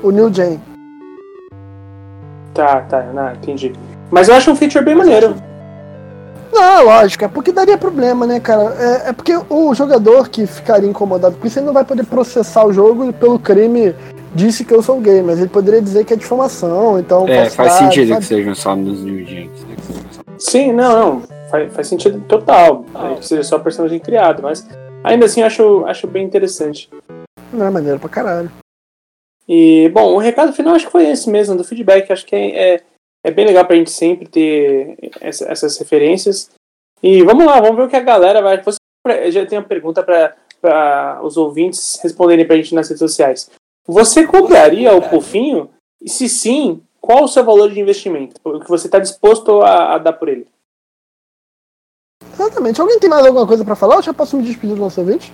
O 0.02 0.12
New 0.12 0.34
Gen. 0.34 0.60
Tá, 2.54 2.82
tá, 2.82 3.04
não, 3.14 3.32
entendi. 3.34 3.74
Mas 4.10 4.28
eu 4.28 4.36
acho 4.36 4.52
um 4.52 4.56
feature 4.56 4.84
bem 4.84 4.96
maneiro. 4.96 5.36
Não, 6.52 6.86
lógico, 6.86 7.26
é 7.26 7.28
porque 7.28 7.52
daria 7.52 7.78
problema, 7.78 8.26
né, 8.26 8.40
cara? 8.40 8.74
É, 8.80 9.10
é 9.10 9.14
porque 9.14 9.34
o 9.50 9.74
jogador 9.76 10.30
que 10.30 10.48
ficaria 10.48 10.90
incomodado 10.90 11.36
com 11.36 11.46
isso, 11.46 11.60
ele 11.60 11.68
não 11.68 11.74
vai 11.74 11.84
poder 11.84 12.06
processar 12.06 12.66
o 12.66 12.74
jogo 12.74 13.12
pelo 13.14 13.38
crime 13.38 13.94
disse 14.34 14.64
que 14.66 14.74
eu 14.74 14.82
sou 14.82 15.00
gay, 15.00 15.22
mas 15.22 15.40
ele 15.40 15.50
poderia 15.50 15.82
dizer 15.82 16.06
que 16.06 16.14
é 16.14 16.18
difamação, 16.18 17.00
então. 17.00 17.28
É, 17.28 17.50
faz 17.50 17.56
falsidade, 17.56 17.86
sentido 17.96 18.08
sabe? 18.10 18.20
que 18.22 18.26
sejam 18.28 18.56
só 18.56 18.76
nos 18.76 19.04
New 19.04 19.26
Jeans. 19.26 19.52
Sim, 20.38 20.72
não, 20.74 21.00
não. 21.20 21.22
Faz, 21.50 21.74
faz 21.74 21.88
sentido 21.88 22.20
total. 22.28 22.86
É, 22.94 23.16
que 23.16 23.26
seja 23.26 23.44
só 23.44 23.58
personagem 23.60 24.00
criado, 24.00 24.44
mas 24.44 24.68
ainda 25.04 25.26
assim 25.26 25.42
acho, 25.42 25.86
acho 25.86 26.08
bem 26.08 26.26
interessante. 26.26 26.90
Não 27.52 27.66
é 27.66 27.70
maneiro 27.70 28.00
pra 28.00 28.10
caralho. 28.10 28.52
E, 29.48 29.90
bom, 29.90 30.14
o 30.14 30.18
recado 30.18 30.52
final 30.52 30.76
acho 30.76 30.86
que 30.86 30.92
foi 30.92 31.08
esse 31.10 31.30
mesmo, 31.30 31.56
do 31.56 31.64
feedback. 31.64 32.12
Acho 32.12 32.26
que 32.26 32.36
é, 32.36 32.74
é, 32.76 32.82
é 33.26 33.32
bem 33.32 33.46
legal 33.46 33.66
pra 33.66 33.78
gente 33.78 33.90
sempre 33.90 34.28
ter 34.28 34.98
essa- 35.22 35.46
essas 35.50 35.78
referências. 35.78 36.50
E 37.02 37.24
vamos 37.24 37.46
lá, 37.46 37.62
vamos 37.62 37.78
ver 37.78 37.84
o 37.84 37.88
que 37.90 37.96
a 37.96 38.02
galera 38.02 38.42
vai. 38.42 38.62
Você 38.62 38.78
eu 39.08 39.32
já 39.32 39.46
tem 39.46 39.58
uma 39.58 39.64
pergunta 39.64 40.04
para 40.04 41.22
os 41.24 41.38
ouvintes 41.38 41.98
responderem 42.04 42.46
pra 42.46 42.58
gente 42.58 42.76
nas 42.76 42.90
redes 42.90 43.00
sociais. 43.00 43.50
Você 43.88 44.28
compraria 44.28 44.94
o 44.94 45.10
Pofinho? 45.10 45.70
E 46.02 46.10
se 46.10 46.28
sim, 46.28 46.84
qual 47.00 47.24
o 47.24 47.28
seu 47.28 47.44
valor 47.44 47.72
de 47.72 47.80
investimento? 47.80 48.40
O 48.44 48.60
que 48.60 48.70
você 48.70 48.88
está 48.88 49.00
disposto 49.00 49.62
a, 49.62 49.96
a 49.96 49.98
dar 49.98 50.14
por 50.14 50.28
ele? 50.28 50.46
Exatamente. 52.34 52.82
Alguém 52.82 53.00
tem 53.00 53.10
mais 53.10 53.26
alguma 53.26 53.48
coisa 53.48 53.64
pra 53.64 53.76
falar? 53.76 53.96
Eu 53.96 54.04
já 54.04 54.14
posso 54.14 54.36
me 54.36 54.44
despedir 54.44 54.76
do 54.76 54.82
nosso 54.82 55.00
ouvinte? 55.00 55.34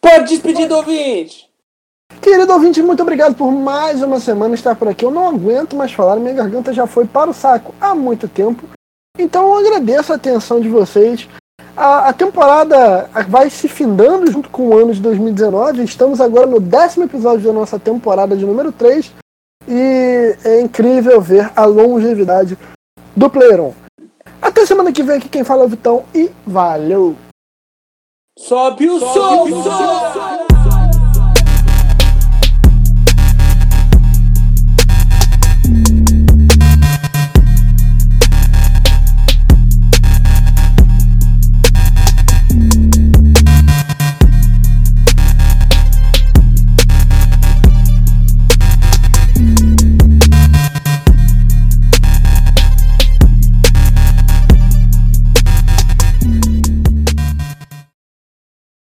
Pode 0.00 0.28
despedir 0.28 0.68
do 0.68 0.76
ouvinte! 0.76 1.50
Querido 2.22 2.52
ouvinte, 2.52 2.82
muito 2.82 3.02
obrigado 3.02 3.34
por 3.34 3.50
mais 3.50 4.02
uma 4.02 4.20
semana 4.20 4.54
estar 4.54 4.74
por 4.74 4.88
aqui. 4.88 5.04
Eu 5.04 5.10
não 5.10 5.28
aguento 5.28 5.76
mais 5.76 5.92
falar, 5.92 6.16
minha 6.16 6.34
garganta 6.34 6.72
já 6.72 6.86
foi 6.86 7.06
para 7.06 7.30
o 7.30 7.34
saco 7.34 7.74
há 7.80 7.94
muito 7.94 8.28
tempo. 8.28 8.68
Então 9.18 9.48
eu 9.48 9.66
agradeço 9.66 10.12
a 10.12 10.16
atenção 10.16 10.60
de 10.60 10.68
vocês. 10.68 11.28
A, 11.76 12.08
a 12.08 12.12
temporada 12.12 13.08
vai 13.28 13.48
se 13.48 13.68
findando 13.68 14.30
junto 14.30 14.48
com 14.50 14.68
o 14.68 14.78
ano 14.78 14.92
de 14.92 15.00
2019. 15.00 15.84
Estamos 15.84 16.20
agora 16.20 16.46
no 16.46 16.60
décimo 16.60 17.04
episódio 17.04 17.46
da 17.46 17.52
nossa 17.52 17.78
temporada 17.78 18.36
de 18.36 18.44
número 18.44 18.72
3. 18.72 19.12
E 19.68 20.36
é 20.44 20.60
incrível 20.60 21.20
ver 21.20 21.50
a 21.54 21.64
longevidade 21.64 22.58
do 23.14 23.30
Playeron. 23.30 23.74
Até 24.40 24.64
semana 24.64 24.92
que 24.92 25.02
vem 25.02 25.18
aqui 25.18 25.28
quem 25.28 25.44
fala 25.44 25.62
é 25.62 25.66
o 25.66 25.68
Vitão 25.68 26.04
e 26.14 26.30
valeu! 26.46 27.14
Sobe 28.38 28.88
o 28.88 28.98
som! 28.98 30.39